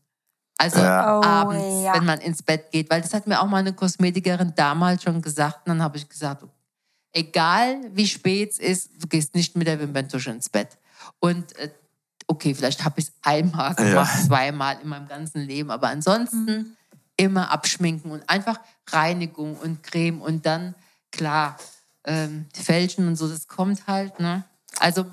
Also 0.58 0.78
Ja. 0.80 1.18
Oh, 1.18 1.22
abends, 1.22 1.84
ja. 1.84 1.94
wenn 1.94 2.04
man 2.04 2.20
ins 2.20 2.42
Bett 2.42 2.70
geht. 2.72 2.90
Weil 2.90 3.00
das 3.02 3.14
hat 3.14 3.26
mir 3.26 3.40
auch 3.40 3.46
mal 3.46 3.58
eine 3.58 3.72
Kosmetikerin 3.72 4.52
damals 4.56 5.02
schon 5.04 5.22
gesagt. 5.22 5.58
Und 5.66 5.70
dann 5.74 5.82
habe 5.82 5.96
ich 5.96 6.08
gesagt, 6.08 6.44
egal 7.12 7.80
wie 7.94 8.06
spät 8.06 8.50
es 8.52 8.58
ist, 8.58 8.90
du 9.02 9.06
gehst 9.06 9.34
nicht 9.34 9.56
mit 9.56 9.66
der 9.66 9.78
Wimperntusche 9.80 10.30
ins 10.30 10.48
Bett. 10.48 10.78
Und 11.20 11.56
äh, 11.56 11.70
okay, 12.26 12.54
vielleicht 12.54 12.84
habe 12.84 13.00
ich 13.00 13.06
es 13.06 13.12
einmal 13.22 13.74
Ja. 13.78 13.84
gemacht, 13.84 14.24
zweimal 14.26 14.76
in 14.82 14.88
meinem 14.88 15.08
ganzen 15.08 15.42
Leben. 15.42 15.70
Aber 15.70 15.88
ansonsten 15.88 16.76
immer 17.22 17.50
abschminken 17.50 18.10
und 18.10 18.28
einfach 18.28 18.60
Reinigung 18.88 19.56
und 19.56 19.82
Creme 19.82 20.20
und 20.20 20.44
dann, 20.46 20.74
klar, 21.10 21.56
ähm, 22.04 22.46
Fälschen 22.54 23.06
und 23.06 23.16
so, 23.16 23.28
das 23.28 23.46
kommt 23.48 23.86
halt. 23.86 24.18
Ne? 24.20 24.44
Also, 24.78 25.06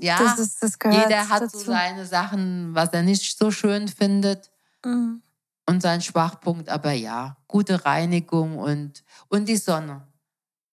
ja, 0.00 0.18
Das, 0.18 0.38
ist, 0.38 0.62
das 0.62 0.72
jeder 0.84 1.28
hat 1.28 1.42
dazu. 1.42 1.58
so 1.58 1.64
seine 1.66 2.06
Sachen, 2.06 2.74
was 2.74 2.90
er 2.90 3.02
nicht 3.02 3.38
so 3.38 3.50
schön 3.50 3.88
findet 3.88 4.50
Mhm. 4.84 5.22
und 5.66 5.80
seinen 5.80 6.02
Schwachpunkt. 6.02 6.68
Aber 6.68 6.92
ja, 6.92 7.36
gute 7.46 7.84
Reinigung 7.84 8.58
und, 8.58 9.04
und 9.28 9.48
die 9.48 9.56
Sonne. 9.56 10.02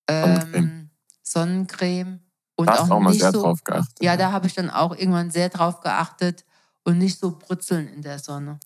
Sonnencreme. 0.10 0.56
Ähm, 0.56 0.90
Sonnencreme. 1.22 2.20
Und 2.56 2.66
Da 2.68 2.74
hast 2.80 2.90
du 2.90 2.94
auch 2.94 3.00
mal 3.00 3.12
nicht 3.12 3.22
sehr 3.22 3.32
so, 3.32 3.42
drauf 3.44 3.64
geachtet. 3.64 3.98
Ja, 4.02 4.18
da 4.18 4.32
habe 4.32 4.48
ich 4.48 4.54
dann 4.56 4.70
auch 4.70 4.96
irgendwann 4.96 5.32
sehr 5.32 5.50
drauf 5.50 5.80
geachtet 5.82 6.44
und 6.90 6.98
nicht 7.00 7.20
so 7.20 7.32
brutzeln 7.38 7.88
in 7.88 8.02
der 8.02 8.20
Sonne. 8.20 8.60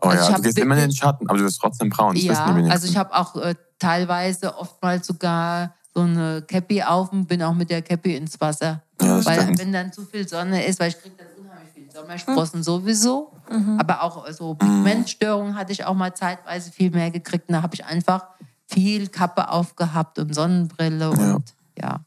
Oh 0.00 0.08
also 0.08 0.22
ich 0.22 0.28
ja, 0.28 0.28
hab 0.32 0.36
du 0.36 0.42
gehst 0.42 0.58
immer 0.58 0.74
in 0.76 0.80
den 0.82 0.92
Schatten, 0.92 1.28
aber 1.28 1.38
du 1.38 1.44
wirst 1.44 1.60
trotzdem 1.60 1.90
braun. 1.90 2.16
Ja, 2.16 2.44
also 2.70 2.86
ich 2.88 2.96
habe 2.96 3.14
auch 3.14 3.36
äh, 3.36 3.54
teilweise 3.78 4.56
oftmals 4.56 5.06
sogar 5.06 5.74
so 5.94 6.02
eine 6.02 6.42
Cappy 6.42 6.82
auf 6.82 7.12
und 7.12 7.26
bin 7.26 7.42
auch 7.42 7.54
mit 7.54 7.70
der 7.70 7.82
Cappy 7.82 8.16
ins 8.16 8.40
Wasser. 8.40 8.82
Ja, 9.00 9.16
das 9.16 9.26
weil 9.26 9.40
stimmt. 9.42 9.58
wenn 9.58 9.72
dann 9.72 9.92
zu 9.92 10.04
viel 10.04 10.26
Sonne 10.28 10.64
ist, 10.66 10.78
weil 10.80 10.88
ich 10.90 11.00
kriege 11.00 11.14
dann 11.16 11.26
unheimlich 11.44 11.72
viel 11.72 11.90
Sommersprossen 11.90 12.62
sowieso, 12.62 13.32
Mhm. 13.50 13.78
aber 13.78 14.02
auch 14.02 14.28
so 14.32 14.54
Pigmentstörungen 14.54 15.54
hatte 15.54 15.72
ich 15.72 15.84
auch 15.84 15.94
mal 15.94 16.12
zeitweise 16.14 16.70
viel 16.72 16.90
mehr 16.90 17.10
gekriegt. 17.10 17.48
Und 17.48 17.54
da 17.54 17.62
habe 17.62 17.74
ich 17.74 17.84
einfach 17.84 18.24
viel 18.66 19.06
Kappe 19.08 19.48
aufgehabt 19.48 20.18
und 20.18 20.34
Sonnenbrille 20.34 21.10
und 21.10 21.44
ja, 21.78 22.00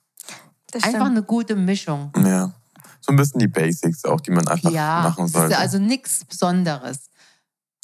Das 0.71 0.83
einfach 0.83 0.99
stimmt. 0.99 1.11
eine 1.11 1.23
gute 1.23 1.55
Mischung. 1.55 2.11
Ja. 2.17 2.51
So 3.09 3.13
ein 3.13 3.15
bisschen 3.17 3.39
die 3.39 3.47
Basics 3.47 4.05
auch, 4.05 4.21
die 4.21 4.29
man 4.29 4.47
einfach 4.47 4.69
Ja, 4.69 5.01
machen 5.01 5.27
sollte. 5.27 5.57
also 5.57 5.79
nichts 5.79 6.23
Besonderes. 6.25 6.99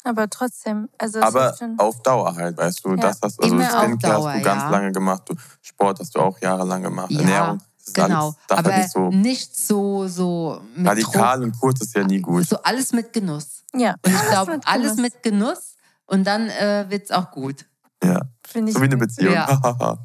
Aber 0.04 0.30
trotzdem, 0.30 0.88
also 0.98 1.20
aber 1.20 1.50
ist 1.50 1.58
schon, 1.58 1.76
auf 1.80 2.00
Dauer 2.02 2.36
halt, 2.36 2.56
weißt 2.56 2.84
du, 2.84 2.90
Ja. 2.90 2.96
das 2.96 3.18
hast 3.22 3.42
also 3.42 3.54
Immer 3.54 3.64
auf 3.76 3.82
Skincare 3.82 4.12
Dauer, 4.14 4.30
hast 4.32 4.38
du 4.38 4.44
ganz 4.44 4.62
ja. 4.62 4.68
lange 4.70 4.92
gemacht, 4.92 5.22
du, 5.26 5.34
Sport 5.62 5.98
hast 5.98 6.14
du 6.14 6.20
auch 6.20 6.38
jahrelang 6.40 6.82
gemacht, 6.84 7.10
Ja, 7.10 7.18
Ernährung, 7.22 7.58
das 7.78 7.88
ist 7.88 7.94
Genau, 7.94 8.34
alles, 8.48 8.58
aber 8.66 8.76
nicht 8.76 8.90
so 8.92 9.10
nicht 9.10 9.56
so, 9.56 10.06
so 10.06 10.60
mit 10.76 10.86
radikal 10.86 11.42
und 11.42 11.58
kurz 11.58 11.80
ist 11.80 11.96
ja 11.96 12.04
nie 12.04 12.22
Druck. 12.22 12.34
gut. 12.34 12.48
So 12.48 12.56
alles 12.62 12.92
mit 12.92 13.12
Genuss. 13.12 13.64
ja, 13.74 13.96
Und 14.04 14.14
ich 14.14 14.28
glaube, 14.30 14.60
alles 14.64 14.96
mit 14.96 15.24
Genuss 15.24 15.74
und 16.06 16.24
dann 16.24 16.50
äh, 16.50 16.86
wird 16.88 17.06
es 17.06 17.10
auch 17.10 17.32
gut. 17.32 17.66
Ja, 18.04 18.20
Finde 18.46 18.70
ich 18.70 18.76
so 18.76 18.80
wie 18.82 18.84
eine. 18.84 18.96
Beziehung. 18.96 19.34
Ja. 19.34 19.48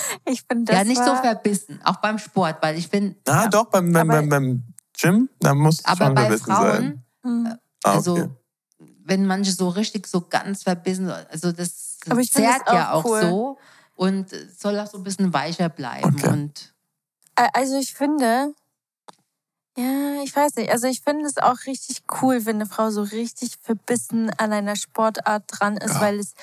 Ich 0.24 0.42
finde 0.42 0.64
das 0.72 0.76
ja, 0.76 0.84
nicht 0.84 1.04
so 1.04 1.14
verbissen, 1.16 1.80
auch 1.84 1.96
beim 1.96 2.18
Sport, 2.18 2.58
weil 2.62 2.76
ich 2.78 2.88
bin. 2.90 3.16
Na 3.26 3.44
ja, 3.44 3.48
doch, 3.48 3.66
beim, 3.66 3.92
beim, 3.92 4.08
beim, 4.08 4.28
beim 4.28 4.62
Gym, 4.98 5.28
da 5.40 5.54
muss 5.54 5.80
es 5.80 5.84
aber 5.84 6.06
schon 6.06 6.16
verbissen 6.16 6.46
sein. 6.46 6.54
Frauen, 6.56 7.04
Mhm. 7.24 7.58
Ah, 7.84 7.92
also 7.94 8.12
okay. 8.14 8.28
wenn 9.04 9.26
manche 9.26 9.52
so 9.52 9.68
richtig 9.68 10.06
so 10.06 10.20
ganz 10.22 10.62
verbissen, 10.64 11.08
also 11.10 11.52
das 11.52 11.98
Aber 12.08 12.20
ich 12.20 12.30
finde 12.32 12.48
zerrt 12.50 12.62
das 12.66 12.74
ja 12.74 12.92
auch 12.92 13.04
auch 13.04 13.08
cool. 13.10 13.20
so 13.22 13.58
und 13.96 14.28
soll 14.58 14.78
auch 14.80 14.86
so 14.88 14.98
ein 14.98 15.04
bisschen 15.04 15.32
weicher 15.32 15.68
bleiben. 15.68 16.14
Okay. 16.16 16.28
Und 16.28 16.72
Ä- 17.36 17.48
Also 17.54 17.76
ich 17.78 17.94
finde, 17.94 18.54
ja, 19.76 20.22
ich 20.22 20.34
weiß 20.36 20.56
nicht, 20.56 20.70
also 20.70 20.86
ich 20.86 21.00
finde 21.00 21.24
es 21.26 21.38
auch 21.38 21.56
richtig 21.66 22.02
cool, 22.20 22.44
wenn 22.44 22.56
eine 22.56 22.66
Frau 22.66 22.90
so 22.90 23.02
richtig 23.02 23.56
verbissen 23.62 24.30
an 24.36 24.52
einer 24.52 24.76
Sportart 24.76 25.44
dran 25.48 25.76
ist, 25.78 25.94
Ja. 25.94 26.00
weil 26.00 26.18
es, 26.18 26.34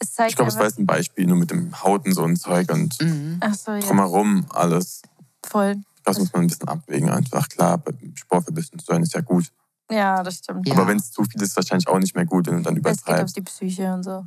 Ich 0.00 0.36
glaube, 0.36 0.50
es 0.50 0.56
war 0.56 0.64
jetzt 0.66 0.78
ein 0.78 0.86
Beispiel, 0.86 1.26
nur 1.26 1.36
mit 1.38 1.50
dem 1.50 1.82
Haut 1.82 2.04
und 2.06 2.12
so 2.14 2.22
ein 2.24 2.36
Zeug 2.36 2.70
und 2.70 3.00
mhm. 3.00 3.38
ach 3.40 3.54
so, 3.54 3.72
ja, 3.72 3.80
drumherum 3.80 4.46
alles. 4.50 5.02
voll. 5.44 5.76
Das 6.04 6.18
muss 6.18 6.32
man 6.32 6.42
ein 6.42 6.46
bisschen 6.46 6.68
abwägen 6.68 7.10
einfach. 7.10 7.48
Klar, 7.48 7.78
beim 7.78 7.98
Sport 8.14 8.44
verbissen 8.44 8.78
zu 8.78 8.84
sein 8.86 9.02
ist 9.02 9.14
ja 9.14 9.20
gut. 9.22 9.50
Ja, 9.90 10.22
das 10.22 10.36
stimmt. 10.36 10.66
Ja. 10.68 10.74
Aber 10.74 10.86
wenn 10.86 10.98
es 10.98 11.10
zu 11.10 11.24
viel 11.24 11.42
ist, 11.42 11.56
wahrscheinlich 11.56 11.88
auch 11.88 11.98
nicht 11.98 12.14
mehr 12.14 12.26
gut, 12.26 12.46
wenn 12.46 12.58
du 12.58 12.62
dann 12.62 12.76
Es 12.76 12.82
geht 12.82 12.86
auf 12.92 13.00
übertreibst. 13.02 13.36
die 13.36 13.40
Psyche 13.42 13.92
und 13.92 14.02
so. 14.04 14.24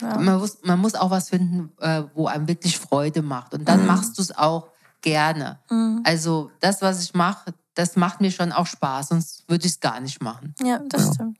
Ja. 0.00 0.18
man, 0.18 0.38
muss, 0.38 0.58
man 0.64 0.78
muss 0.78 0.94
auch 0.94 1.10
was 1.10 1.28
finden, 1.30 1.70
äh, 1.80 2.02
wo 2.14 2.26
einem 2.26 2.48
wirklich 2.48 2.78
Freude 2.78 3.22
macht. 3.22 3.54
Und 3.54 3.66
dann 3.68 3.80
Mhm. 3.82 3.86
machst 3.86 4.18
du 4.18 4.22
es 4.22 4.36
auch 4.36 4.68
gerne. 5.02 5.58
Mhm. 5.70 6.00
Also 6.04 6.50
das, 6.60 6.82
was 6.82 7.02
ich 7.02 7.14
mache, 7.14 7.54
das 7.74 7.96
macht 7.96 8.20
mir 8.20 8.30
schon 8.30 8.52
auch 8.52 8.66
Spaß, 8.66 9.08
sonst 9.08 9.48
würde 9.48 9.64
ich 9.66 9.72
es 9.72 9.80
gar 9.80 10.00
nicht 10.00 10.20
machen. 10.22 10.54
ja, 10.62 10.80
das 10.88 11.06
Ja. 11.06 11.12
stimmt. 11.14 11.38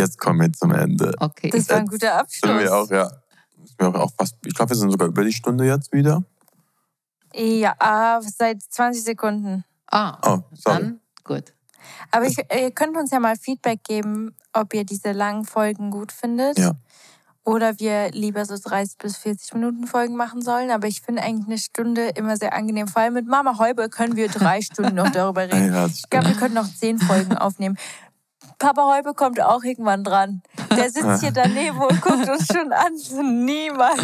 Jetzt 0.00 0.18
kommen 0.18 0.40
wir 0.40 0.52
zum 0.52 0.72
Ende. 0.72 1.14
Okay. 1.18 1.50
Das 1.50 1.68
war 1.68 1.76
ein 1.78 1.86
guter 1.86 2.08
Sind 2.08 2.20
Abschluss. 2.20 2.60
wir 2.62 2.74
auch, 2.74 2.90
ja. 2.90 3.08
Sind 3.64 3.78
wir 3.78 3.94
auch 4.00 4.12
fast, 4.18 4.36
ich 4.44 4.54
glaube, 4.54 4.70
wir 4.70 4.76
sind 4.76 4.90
sogar 4.90 5.08
über 5.08 5.22
die 5.24 5.32
Stunde 5.32 5.64
jetzt 5.64 5.92
wieder. 5.92 6.22
Ja, 7.34 7.74
ah, 7.78 8.20
seit 8.22 8.62
20 8.62 9.04
Sekunden. 9.04 9.64
ah, 9.90 10.18
Oh, 10.24 10.42
sorry. 10.54 10.78
dann 10.80 11.00
gut. 11.24 11.52
Aber 12.10 12.26
ich, 12.26 12.36
ihr 12.38 12.70
könnt 12.72 12.96
uns 12.96 13.10
ja 13.10 13.20
mal 13.20 13.36
Feedback 13.36 13.84
geben, 13.84 14.34
ob 14.52 14.74
ihr 14.74 14.84
diese 14.84 15.12
langen 15.12 15.44
Folgen 15.44 15.90
gut 15.90 16.12
findet. 16.12 16.58
Ja. 16.58 16.72
Oder 17.44 17.78
wir 17.78 18.10
lieber 18.10 18.44
so 18.44 18.56
30 18.62 18.98
bis 18.98 19.16
40 19.16 19.54
Minuten 19.54 19.86
Folgen 19.86 20.14
machen 20.16 20.42
sollen. 20.42 20.70
Aber 20.70 20.86
ich 20.88 21.00
finde 21.00 21.22
eigentlich 21.22 21.46
eine 21.46 21.58
Stunde 21.58 22.08
immer 22.10 22.36
sehr 22.36 22.52
angenehm. 22.52 22.86
Vor 22.86 23.00
allem 23.02 23.14
mit 23.14 23.26
Mama 23.26 23.58
Heube 23.58 23.88
können 23.88 24.14
wir 24.16 24.28
drei 24.28 24.60
Stunden 24.62 24.94
noch 24.96 25.10
darüber 25.10 25.42
reden. 25.42 25.72
Ja, 25.72 25.86
Ich 25.86 26.08
glaube, 26.10 26.28
wir 26.28 26.34
können 26.34 26.54
noch 26.54 26.68
zehn 26.68 26.98
Folgen 26.98 27.36
aufnehmen. 27.36 27.78
Papa 28.58 28.82
Heube 28.82 29.14
kommt 29.14 29.40
auch 29.40 29.62
irgendwann 29.62 30.04
dran. 30.04 30.42
Der 30.70 30.90
sitzt 30.90 31.20
hier 31.22 31.32
daneben 31.32 31.78
und 31.80 32.00
guckt 32.00 32.28
uns 32.28 32.46
schon 32.46 32.72
an. 32.72 33.44
Niemals. 33.44 34.00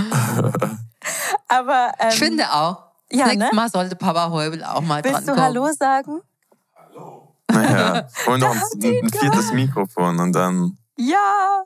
Aber 1.48 1.92
ähm, 1.98 2.08
Ich 2.10 2.18
finde 2.18 2.52
auch. 2.52 2.84
ja, 3.10 3.26
Nächstes 3.26 3.50
ne? 3.50 3.56
Mal 3.56 3.68
sollte 3.70 3.96
Papa 3.96 4.30
Heubel 4.30 4.64
auch 4.64 4.80
mal 4.80 5.02
willst 5.04 5.18
dran 5.18 5.26
du 5.26 5.32
kommen. 5.32 5.42
Hallo 5.44 5.72
sagen? 5.72 6.20
Naja, 7.50 8.08
und 8.26 8.40
noch 8.40 8.54
ein, 8.54 8.60
ein 9.04 9.10
viertes 9.10 9.52
Mikrofon 9.52 10.18
und 10.18 10.32
dann. 10.32 10.76
Ja, 10.98 11.64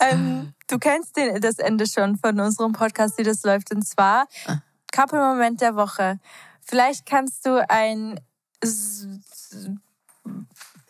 ähm, 0.00 0.54
du 0.68 0.78
kennst 0.78 1.16
den, 1.16 1.40
das 1.40 1.58
Ende 1.58 1.86
schon 1.86 2.16
von 2.16 2.40
unserem 2.40 2.72
Podcast, 2.72 3.18
wie 3.18 3.22
das 3.22 3.42
läuft. 3.42 3.72
Und 3.72 3.86
zwar. 3.86 4.26
Couple-Moment 4.92 5.60
der 5.60 5.76
Woche. 5.76 6.18
Vielleicht 6.62 7.04
kannst 7.06 7.44
du 7.46 7.64
ein 7.68 8.18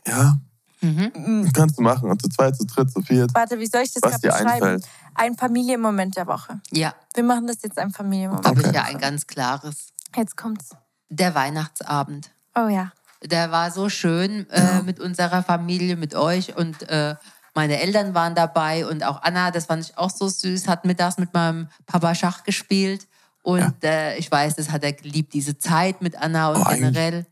Ja, 0.06 0.36
Mhm. 0.84 1.50
kannst 1.52 1.78
du 1.78 1.82
machen. 1.82 2.10
Und 2.10 2.20
zu 2.22 2.28
zweit, 2.28 2.56
zu 2.56 2.64
dritt, 2.66 2.90
zu 2.90 3.00
viert. 3.02 3.34
Warte, 3.34 3.58
wie 3.58 3.66
soll 3.66 3.82
ich 3.82 3.92
das 3.92 4.02
Was 4.02 4.20
gerade 4.20 4.22
dir 4.22 4.28
beschreiben? 4.44 4.64
einfällt. 4.66 4.88
Ein 5.14 5.36
Familienmoment 5.36 6.16
der 6.16 6.26
Woche. 6.26 6.60
Ja, 6.72 6.94
Wir 7.14 7.22
machen 7.24 7.46
das 7.46 7.58
jetzt 7.62 7.78
ein 7.78 7.90
Familienmoment. 7.90 8.44
da 8.44 8.50
habe 8.50 8.60
ich 8.60 8.66
Okay. 8.66 8.76
ja 8.76 8.82
ein 8.84 8.98
ganz 8.98 9.26
klares. 9.26 9.88
Jetzt 10.16 10.36
kommt's. 10.36 10.70
Der 11.08 11.34
Weihnachtsabend. 11.34 12.30
Oh 12.56 12.68
ja. 12.68 12.92
Der 13.22 13.50
war 13.50 13.70
so 13.70 13.88
schön 13.88 14.48
äh, 14.50 14.82
mit 14.82 15.00
unserer 15.00 15.42
Familie, 15.42 15.96
mit 15.96 16.14
euch 16.14 16.56
und 16.56 16.82
äh, 16.88 17.14
meine 17.54 17.80
Eltern 17.80 18.14
waren 18.14 18.34
dabei 18.34 18.86
und 18.86 19.04
auch 19.04 19.22
Anna, 19.22 19.50
das 19.52 19.66
fand 19.66 19.84
ich 19.84 19.96
auch 19.96 20.10
so 20.10 20.28
süß, 20.28 20.66
hat 20.68 20.84
mittags 20.84 21.18
mit 21.18 21.32
meinem 21.32 21.68
Papa 21.86 22.14
Schach 22.14 22.42
gespielt 22.44 23.06
und 23.42 23.82
äh, 23.84 24.16
ich 24.16 24.30
weiß, 24.30 24.56
das 24.56 24.70
hat 24.70 24.82
er 24.82 24.92
geliebt, 24.92 25.32
diese 25.34 25.56
Zeit 25.58 26.02
mit 26.02 26.16
Anna 26.20 26.48
und 26.50 26.60
Oh, 26.60 26.64
eigentlich- 26.64 26.80
generell. 26.92 27.26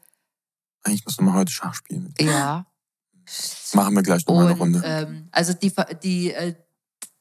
Eigentlich 0.84 1.04
müssen 1.04 1.24
wir 1.26 1.34
heute 1.34 1.50
Schach 1.52 1.74
spielen. 1.74 2.14
Ja. 2.20 2.66
Machen 3.74 3.94
wir 3.94 4.02
gleich 4.02 4.26
noch 4.26 4.34
mal 4.34 4.42
eine 4.44 4.52
Und 4.54 4.60
Runde. 4.60 4.82
ähm, 4.84 5.28
also 5.32 5.52
die, 5.52 5.72
die, 6.02 6.32
äh, 6.32 6.54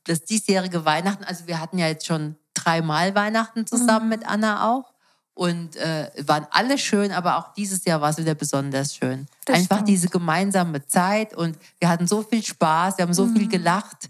das 0.06 0.24
diesjährige 0.24 0.84
Weihnachten, 0.86 1.24
also 1.24 1.48
wir 1.48 1.60
hatten 1.60 1.78
ja 1.78 1.88
jetzt 1.88 2.06
schon 2.06 2.36
dreimal 2.54 3.16
Weihnachten 3.16 3.66
zusammen 3.68 4.06
Mhm. 4.06 4.10
mit 4.10 4.28
Anna 4.28 4.70
auch. 4.72 4.92
Und 5.34 5.78
äh, 5.78 6.12
waren 6.28 6.46
alle 6.52 6.78
schön, 6.78 7.12
aber 7.14 7.38
auch 7.38 7.54
dieses 7.54 7.86
Jahr 7.86 8.02
war 8.02 8.10
es 8.10 8.18
wieder 8.18 8.36
besonders 8.36 8.94
schön. 8.96 9.28
Das 9.46 9.56
Einfach 9.56 9.78
stimmt. 9.78 9.88
diese 9.90 10.10
gemeinsame 10.10 10.86
Zeit 10.86 11.34
und 11.34 11.58
wir 11.80 11.88
hatten 11.88 12.06
so 12.06 12.22
viel 12.22 12.44
Spaß, 12.44 12.98
wir 12.98 13.04
haben 13.06 13.14
so 13.14 13.26
Mhm. 13.26 13.36
viel 13.38 13.48
gelacht. 13.48 14.10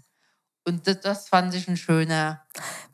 Und 0.64 0.86
das, 0.86 1.00
das 1.00 1.28
fand 1.28 1.52
ich 1.54 1.66
ein 1.68 1.76
schöner. 1.76 2.42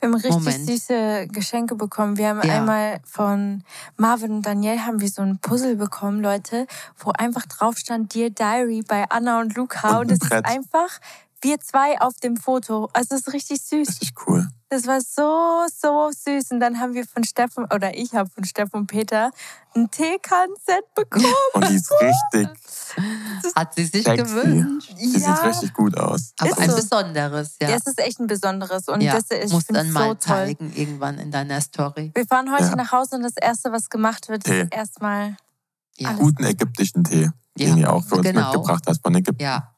Wir 0.00 0.08
haben 0.08 0.14
richtig 0.14 0.32
Moment. 0.32 0.66
süße 0.66 1.28
Geschenke 1.30 1.74
bekommen. 1.74 2.16
Wir 2.16 2.28
haben 2.28 2.42
Ja. 2.42 2.54
einmal 2.56 3.00
von 3.04 3.62
Marvin 3.96 4.30
und 4.32 4.42
Danielle 4.46 4.86
haben 4.86 5.00
wir 5.00 5.08
so 5.10 5.22
ein 5.22 5.38
Puzzle 5.38 5.76
bekommen, 5.76 6.20
Leute, 6.22 6.66
wo 6.98 7.10
einfach 7.10 7.44
drauf 7.46 7.76
stand 7.76 8.14
Dear 8.14 8.30
Diary 8.30 8.82
bei 8.86 9.04
Anna 9.10 9.40
und 9.40 9.54
Luca. 9.54 9.98
Und 10.00 10.10
es 10.10 10.20
ist 10.22 10.32
einfach 10.44 10.98
wir 11.42 11.60
zwei 11.60 12.00
auf 12.00 12.14
dem 12.22 12.36
Foto. 12.36 12.88
Also 12.94 13.14
es 13.14 13.26
ist 13.26 13.32
richtig 13.32 13.62
süß. 13.62 13.88
Richtig 13.88 14.14
cool. 14.26 14.48
Das 14.70 14.86
war 14.86 15.00
so, 15.00 15.66
so 15.74 16.10
süß. 16.12 16.50
Und 16.50 16.60
dann 16.60 16.78
haben 16.78 16.92
wir 16.92 17.06
von 17.06 17.24
Steffen, 17.24 17.64
oder 17.72 17.96
ich 17.96 18.14
habe 18.14 18.28
von 18.28 18.44
Steffen 18.44 18.80
und 18.80 18.86
Peter 18.86 19.30
ein 19.74 19.90
Teekannenset 19.90 20.94
bekommen. 20.94 21.24
Und 21.54 21.68
die 21.70 21.76
ist 21.76 21.90
richtig 22.00 22.48
Hat 23.56 23.74
sie 23.74 23.84
sich 23.86 24.04
sexy. 24.04 24.24
gewünscht. 24.24 24.94
Die 25.00 25.06
sieht 25.06 25.42
richtig 25.44 25.72
gut 25.72 25.96
aus. 25.96 26.32
Aber 26.38 26.50
Ist 26.50 26.58
ein 26.58 26.70
so. 26.70 26.76
besonderes, 26.76 27.56
ja. 27.60 27.70
Ja. 27.70 27.76
Es 27.76 27.86
ist 27.86 27.98
echt 27.98 28.20
ein 28.20 28.26
besonderes. 28.26 28.88
Und 28.88 29.00
ja, 29.00 29.14
das 29.14 29.30
ich 29.30 29.50
musst 29.52 29.74
dann 29.74 29.86
so 29.86 29.92
mal 29.92 30.06
toll. 30.16 30.18
zeigen 30.18 30.72
irgendwann 30.74 31.18
in 31.18 31.30
deiner 31.30 31.60
Story. 31.60 32.10
Wir 32.14 32.26
fahren 32.26 32.52
heute 32.52 32.64
Ja. 32.64 32.76
nach 32.76 32.92
Hause 32.92 33.16
und 33.16 33.22
das 33.22 33.36
Erste, 33.40 33.72
was 33.72 33.88
gemacht 33.88 34.28
wird, 34.28 34.44
Tee. 34.44 34.62
ist 34.62 34.74
erstmal 34.74 35.36
Ja. 35.96 36.12
Guten 36.12 36.44
ägyptischen 36.44 37.04
Tee, 37.04 37.30
Ja, 37.56 37.66
den 37.68 37.78
ihr 37.78 37.92
auch 37.92 38.04
für 38.04 38.16
uns 38.16 38.26
genau. 38.26 38.52
mitgebracht 38.52 38.84
hast 38.86 39.02
von 39.02 39.14
Ägypten. 39.14 39.42
Ja, 39.42 39.72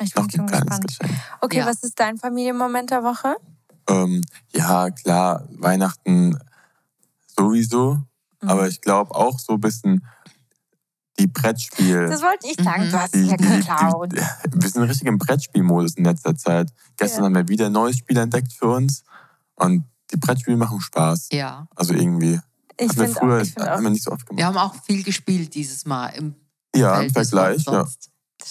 Ich 0.00 0.12
bin 0.14 0.24
noch 0.24 0.30
schon 0.30 0.40
ein 0.42 0.46
kleines 0.46 0.80
gespannt. 0.80 0.86
Geschenk. 0.86 1.20
Okay, 1.40 1.58
Ja. 1.58 1.66
was 1.66 1.82
ist 1.82 1.98
dein 1.98 2.16
Familienmoment 2.18 2.90
der 2.90 3.02
Woche? 3.02 3.34
Ähm, 3.88 4.22
ja, 4.52 4.90
klar, 4.90 5.46
Weihnachten 5.50 6.38
sowieso. 7.26 7.94
Mhm. 8.42 8.48
Aber 8.48 8.68
ich 8.68 8.80
glaube 8.80 9.14
auch 9.14 9.38
so 9.38 9.54
ein 9.54 9.60
bisschen 9.60 10.04
die 11.18 11.26
Brettspiel. 11.26 12.08
Das 12.08 12.20
wollte 12.22 12.46
ich 12.46 12.62
sagen, 12.62 12.86
Mhm. 12.86 12.90
du 12.90 13.00
hast 13.00 13.14
die, 13.14 13.20
es 13.20 13.30
ja 13.30 13.36
die, 13.36 13.44
die, 13.44 13.50
geklaut. 13.58 14.12
wir 14.12 14.68
sind 14.68 14.82
richtig 14.82 15.06
im 15.08 15.18
Brettspielmodus 15.18 15.94
in 15.96 16.04
letzter 16.04 16.36
Zeit. 16.36 16.70
Gestern 16.96 17.20
Ja. 17.20 17.24
haben 17.26 17.34
wir 17.34 17.48
wieder 17.48 17.66
ein 17.66 17.72
neues 17.72 17.96
Spiel 17.98 18.16
entdeckt 18.18 18.52
für 18.52 18.66
uns. 18.68 19.02
Und 19.54 19.84
die 20.12 20.16
Brettspiele 20.18 20.56
machen 20.56 20.80
Spaß. 20.80 21.28
Ja. 21.32 21.66
Also 21.74 21.94
irgendwie. 21.94 22.40
Ich 22.78 22.90
Haben 22.90 22.96
wir 22.98 23.04
finde 23.06 23.18
früher 23.20 23.36
auch, 23.38 23.42
ich 23.42 23.54
find 23.54 23.66
haben 23.66 23.78
auch 23.78 23.82
wir 23.82 23.90
nicht 23.90 24.04
so 24.04 24.10
oft 24.12 24.26
gemacht. 24.26 24.38
Wir 24.38 24.46
haben 24.46 24.58
auch 24.58 24.74
viel 24.84 25.02
gespielt 25.02 25.54
dieses 25.54 25.86
Mal 25.86 26.08
im 26.08 26.34
Ja, 26.74 27.00
im 27.00 27.10
Verhältnis 27.10 27.30
Vergleich. 27.30 27.64
von 27.64 27.74
Ja. 27.74 27.86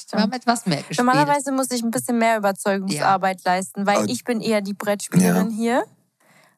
Das 0.03 0.13
Wir 0.13 0.21
haben 0.21 0.31
etwas 0.33 0.65
mehr 0.65 0.77
gespielt. 0.77 0.97
Normalerweise 0.99 1.51
muss 1.51 1.71
ich 1.71 1.83
ein 1.83 1.91
bisschen 1.91 2.17
mehr 2.17 2.37
Überzeugungsarbeit 2.37 3.43
leisten, 3.45 3.85
weil 3.85 3.97
Aber- 3.97 4.09
ich 4.09 4.23
bin 4.23 4.41
eher 4.41 4.61
die 4.61 4.73
Brettspielerin 4.73 5.49
hier. 5.49 5.85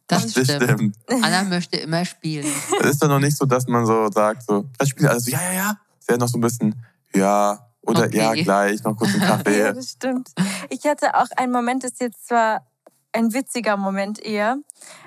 das 0.07 0.33
Das 0.33 0.45
stimmt. 0.45 0.63
stimmt. 0.63 0.95
Anna 1.23 1.43
möchte 1.43 1.77
immer 1.77 2.05
spielen. 2.05 2.47
Es 2.81 2.91
ist 2.91 3.03
doch 3.03 3.07
noch 3.09 3.19
nicht 3.19 3.37
so, 3.37 3.45
dass 3.45 3.67
man 3.67 3.85
so 3.85 4.09
sagt, 4.11 4.43
so, 4.43 4.65
Brettspiele, 4.77 5.09
also 5.11 5.29
ja, 5.31 5.41
ja, 5.41 5.53
ja. 5.53 5.77
Es 5.99 6.07
wäre 6.07 6.19
noch 6.19 6.27
so 6.29 6.37
ein 6.37 6.41
bisschen, 6.41 6.75
ja, 7.13 7.59
oder 7.81 8.05
Okay. 8.05 8.17
ja, 8.17 8.33
gleich, 8.33 8.83
noch 8.83 8.95
kurz 8.97 9.11
einen 9.13 9.21
Ja, 9.23 9.27
Kaffee. 9.37 9.73
das 9.73 9.91
stimmt. 9.91 10.29
Ich 10.69 10.85
hatte 10.85 11.15
auch 11.15 11.27
einen 11.37 11.51
Moment, 11.51 11.83
das 11.83 11.91
ist 11.91 12.01
jetzt 12.01 12.27
zwar 12.27 12.65
ein 13.13 13.33
witziger 13.33 13.77
Moment 13.77 14.19
eher, 14.19 14.57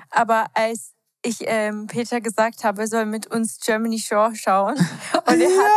aber 0.09 0.45
als 0.53 0.91
ich 1.23 1.37
ähm, 1.41 1.87
Peter 1.87 2.21
gesagt 2.21 2.63
habe, 2.63 2.81
er 2.81 2.87
soll 2.87 3.05
mit 3.05 3.27
uns 3.27 3.59
Germany 3.59 3.99
Shore 3.99 4.35
schauen 4.35 4.75
und 5.27 5.41
er 5.41 5.49
hat 5.49 5.71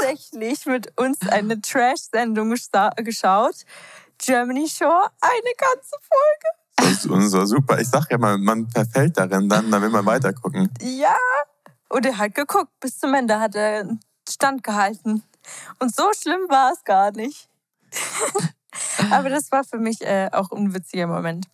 tatsächlich 0.00 0.66
mit 0.66 0.98
uns 0.98 1.18
eine 1.28 1.60
Trash-Sendung 1.60 2.54
geschaut. 2.96 3.56
Germany 4.18 4.68
Shore, 4.68 5.10
eine 5.20 5.52
ganze 5.58 5.96
Folge. 6.00 6.56
Das 6.76 6.90
ist 6.92 7.06
unser 7.06 7.46
super. 7.46 7.80
Ich 7.80 7.88
sag 7.88 8.10
ja 8.10 8.18
mal, 8.18 8.38
man 8.38 8.68
verfällt 8.70 9.18
darin 9.18 9.48
dann, 9.48 9.70
dann 9.70 9.82
will 9.82 9.90
man 9.90 10.06
weitergucken. 10.06 10.70
Ja. 10.80 11.16
Und 11.88 12.06
er 12.06 12.18
hat 12.18 12.34
geguckt, 12.34 12.70
bis 12.80 12.98
zum 12.98 13.14
Ende 13.14 13.38
hat 13.38 13.54
er 13.54 13.86
Stand 14.28 14.62
gehalten. 14.62 15.22
Und 15.78 15.94
so 15.94 16.10
schlimm 16.18 16.48
war 16.48 16.72
es 16.72 16.84
gar 16.84 17.12
nicht. 17.12 17.48
Aber 19.10 19.30
das 19.30 19.52
war 19.52 19.64
für 19.64 19.78
mich 19.78 20.02
äh, 20.02 20.28
auch 20.32 20.50
ein 20.52 20.74
witziger 20.74 21.06
Moment. 21.06 21.46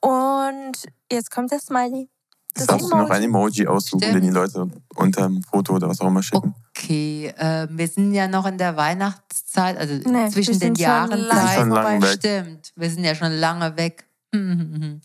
Und 0.00 0.72
jetzt 1.10 1.30
kommt 1.30 1.50
der 1.50 1.60
Smiley. 1.60 2.08
Das 2.54 2.66
darfst 2.66 2.90
du 2.90 2.96
noch 2.96 3.10
ein 3.10 3.22
Emoji. 3.22 3.62
Emoji 3.62 3.66
aussuchen, 3.66 4.00
Stimmt. 4.02 4.14
den 4.16 4.22
die 4.24 4.30
Leute 4.30 4.68
unter 4.96 5.22
dem 5.22 5.42
Foto 5.42 5.74
oder 5.74 5.88
was 5.88 6.00
auch 6.00 6.08
immer 6.08 6.22
schicken. 6.22 6.54
Okay, 6.76 7.32
äh, 7.36 7.68
wir 7.70 7.86
sind 7.88 8.12
ja 8.12 8.26
noch 8.28 8.46
in 8.46 8.58
der 8.58 8.76
Weihnachtszeit, 8.76 9.76
also 9.78 9.94
Nee, 9.94 10.24
wir 10.24 10.30
zwischen 10.30 10.58
den 10.58 10.74
Jahren. 10.74 11.10
Wir 11.10 11.48
schon 11.54 11.70
lange 11.70 12.02
weg. 12.02 12.12
Stimmt, 12.18 12.72
wir 12.76 12.90
sind 12.90 13.04
ja 13.04 13.14
schon 13.14 13.32
lange 13.32 13.76
weg. 13.76 14.04
Wir 14.32 15.00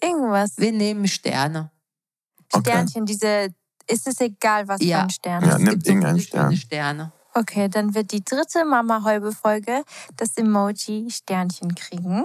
Irgendwas. 0.00 0.56
nehmen 0.58 1.08
Sterne. 1.08 1.70
Okay. 2.52 2.70
Sternchen, 2.70 3.04
diese. 3.06 3.48
Ist 3.90 4.06
es 4.06 4.20
egal, 4.20 4.68
was 4.68 4.82
Ja. 4.82 4.98
für 4.98 5.02
ein 5.04 5.10
Stern 5.10 5.42
Ja, 5.42 5.48
ist? 5.48 5.54
Es 5.54 5.58
nimm 5.60 5.68
gibt 5.70 5.84
so 5.86 5.90
irgendeinen 5.90 6.20
Stern. 6.20 6.56
Sterne. 6.56 7.12
Okay, 7.34 7.68
dann 7.68 7.94
wird 7.94 8.12
die 8.12 8.22
dritte 8.24 8.64
Mama-Häube-Folge 8.64 9.82
das 10.16 10.36
Emoji 10.36 11.08
Sternchen 11.10 11.74
kriegen. 11.74 12.24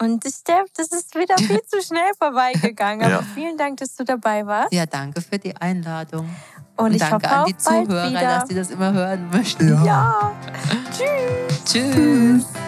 Und 0.00 0.24
das, 0.24 0.42
das 0.44 0.88
ist 0.88 1.14
wieder 1.16 1.36
viel 1.38 1.60
zu 1.66 1.82
schnell 1.82 2.12
vorbeigegangen. 2.18 3.04
Aber 3.04 3.24
Ja. 3.24 3.28
vielen 3.34 3.56
Dank, 3.56 3.78
dass 3.78 3.96
du 3.96 4.04
dabei 4.04 4.46
warst. 4.46 4.72
Ja, 4.72 4.86
danke 4.86 5.20
für 5.20 5.38
die 5.38 5.56
Einladung. 5.56 6.28
Und, 6.76 6.92
ich 6.92 7.00
danke 7.00 7.26
hoffe 7.26 7.36
an 7.36 7.46
die 7.46 7.56
Zuhörer, 7.56 8.10
dass 8.12 8.48
sie 8.48 8.54
das 8.54 8.70
immer 8.70 8.92
hören 8.92 9.28
möchten. 9.30 9.84
Ja. 9.84 10.32
Tschüss. 10.96 11.64
Tschüss. 11.64 12.67